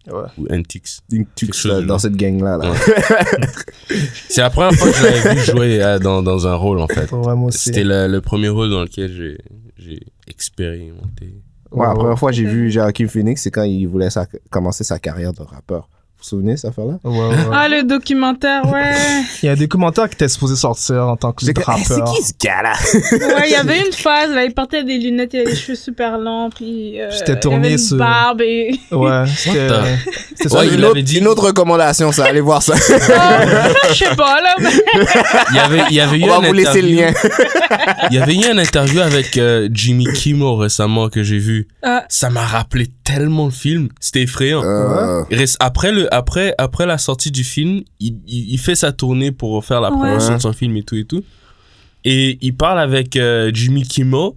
[0.09, 0.23] Ouais.
[0.37, 1.01] ou Antix.
[1.11, 2.57] Une tuque, chose là, dans cette gang là.
[2.57, 2.71] là.
[4.29, 6.87] C'est la première fois que je l'avais vu jouer euh, dans, dans un rôle, en
[6.87, 7.11] fait.
[7.11, 7.59] Ouais, moi aussi.
[7.59, 9.37] C'était le, le premier rôle dans lequel j'ai,
[9.77, 11.41] j'ai expérimenté.
[11.71, 14.83] Ouais, la première fois que j'ai vu Joaquin Phoenix, c'est quand il voulait sa- commencer
[14.83, 15.89] sa carrière de rappeur.
[16.29, 16.93] Faut souvenez de cette affaire-là?
[17.03, 17.35] Ouais, ouais.
[17.53, 18.95] Ah, le documentaire, ouais.
[19.43, 22.13] Il y a des commentaires qui étaient supposés sortir en tant que Eh, c'est rappeur.
[22.13, 22.73] qui ce gars-là?
[23.35, 25.75] Ouais, il y avait une phase, là, il portait des lunettes, il avait les cheveux
[25.75, 26.99] super longs, puis.
[26.99, 28.77] Euh, J'étais il tourné avait une sur- barbe et.
[28.91, 29.67] Ouais, c'était.
[30.35, 30.65] C'était Ouais, ça.
[30.65, 32.25] il une, avait autre, dit- une autre recommandation, ça.
[32.25, 32.73] Allez voir ça.
[32.75, 34.55] Oh, je sais pas, là.
[34.59, 34.69] mais-
[35.51, 37.11] Il y avait, il y avait eu On va un vous laisser le lien.
[38.11, 41.67] Il y avait eu un interview avec euh, Jimmy Kimmel récemment que j'ai vu.
[41.83, 42.03] Ah.
[42.09, 43.87] Ça m'a rappelé tellement le film.
[43.99, 44.61] C'était effrayant.
[44.63, 45.23] Euh,
[45.59, 49.63] Après, le, après, après la sortie du film, il, il, il fait sa tournée pour
[49.63, 50.35] faire la promotion Ouais.
[50.37, 51.23] de son film et tout et tout.
[52.03, 54.31] Et il parle avec euh, Jimmy Kimmel.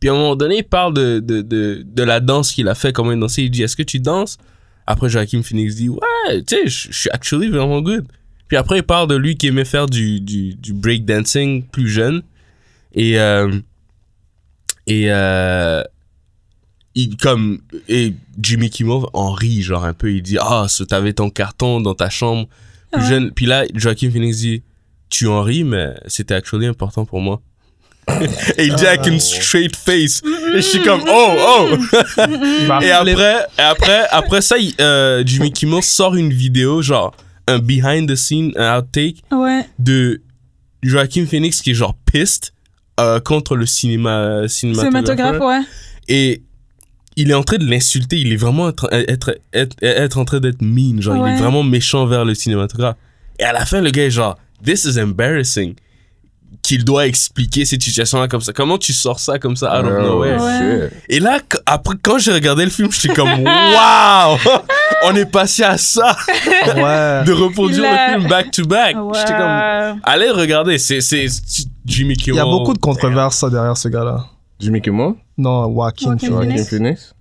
[0.00, 2.74] Puis à un moment donné, il parle de, de, de, de la danse qu'il a
[2.74, 3.42] fait, comment il dansait.
[3.44, 4.38] Il dit Est-ce que tu danses?
[4.86, 8.06] Après, Joachim Phoenix dit Ouais, tu sais, je je suis actually vraiment good.
[8.48, 12.22] Puis après, il parle de lui qui aimait faire du, du, du breakdancing plus jeune.
[12.94, 13.50] Et, euh,
[14.86, 15.82] et, euh,
[16.94, 17.58] il, comme,
[17.88, 20.12] et Jimmy Kimmel en rit, genre un peu.
[20.12, 22.48] Il dit Ah, ce- t'avais ton carton dans ta chambre
[22.96, 23.04] Ouais.
[23.08, 23.32] jeune.
[23.32, 24.62] Puis là, Joachim Phoenix dit
[25.10, 27.40] Tu en ris, mais c'était actually important pour moi.
[28.58, 30.22] et il dit avec une straight face.
[30.52, 31.76] Et je suis comme Oh, oh
[32.82, 37.14] et après, et après, après ça, il- euh, Jimmy Kimmel sort une vidéo, genre
[37.48, 39.66] un behind the scene, un outtake Ouais.
[39.78, 40.22] de
[40.82, 42.52] Joaquin Phoenix qui est genre pissed
[43.00, 45.40] euh, contre le cinéma Cinématographe, cinématographe.
[45.42, 45.60] ouais.
[46.08, 46.42] Et
[47.16, 48.16] il est en train de l'insulter.
[48.18, 51.00] Il est vraiment en train- être, être, être en train d'être mean.
[51.00, 52.96] Genre, il est vraiment méchant vers le cinématographe.
[53.38, 55.74] Et à la fin, le gars est genre, this is embarrassing.
[56.62, 58.54] Qu'il doit expliquer cette situation-là comme ça.
[58.54, 59.78] Comment tu sors ça comme ça?
[59.80, 60.40] Out of Oh, nowhere?
[60.40, 60.88] Ouais.
[60.88, 60.98] shit.
[61.10, 64.38] Et là, qu- après, quand j'ai regardé le film, j'étais comme, waouh!
[65.04, 66.16] On est passé à ça!
[66.74, 67.24] Ouais.
[67.26, 68.96] De reproduire Il a- le film back to back.
[68.96, 69.12] Ouais.
[69.18, 71.00] J'étais comme, allez regarder, c'est,
[71.84, 72.38] Jimmy Il Kimmel.
[72.38, 74.24] y a beaucoup de controverses derrière ce gars-là.
[74.58, 75.14] Jimmy Kimmel?
[75.38, 76.30] Non, Joaquin Joaquin Phoenix.
[76.30, 76.68] Joaquin Phoenix.
[76.70, 77.14] Phoenix?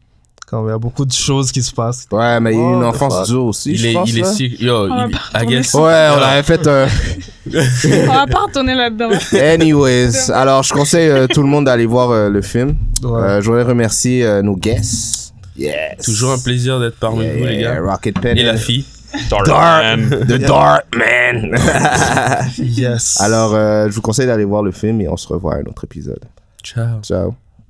[0.45, 2.05] Quand il y a beaucoup de choses qui se passent.
[2.11, 4.09] Ouais, mais il y a eu une the enfance dure aussi, Il je est, pense.
[4.09, 5.73] il est si, yo, I guess.
[5.73, 6.85] Ouais, on avait fait un...
[8.07, 9.09] On va pas retourner là-dedans.
[9.33, 12.75] Anyways, alors je conseille euh, tout le monde d'aller voir euh, le film.
[13.03, 13.19] Ouais.
[13.21, 15.33] Euh, je voudrais remercier euh, nos guests.
[15.57, 16.03] Yes.
[16.03, 17.81] Toujours un plaisir d'être parmi Yeah, vous, les gars.
[17.81, 18.37] Rocket Pen.
[18.37, 18.85] Et la fille.
[19.29, 19.83] Dark Dark.
[19.97, 20.09] Man.
[20.27, 21.55] The Dark Man.
[22.57, 23.19] Yes.
[23.21, 25.63] alors, euh, je vous conseille d'aller voir le film et on se revoit à un
[25.65, 26.21] autre épisode.
[26.63, 27.01] Ciao.
[27.01, 27.33] Ciao.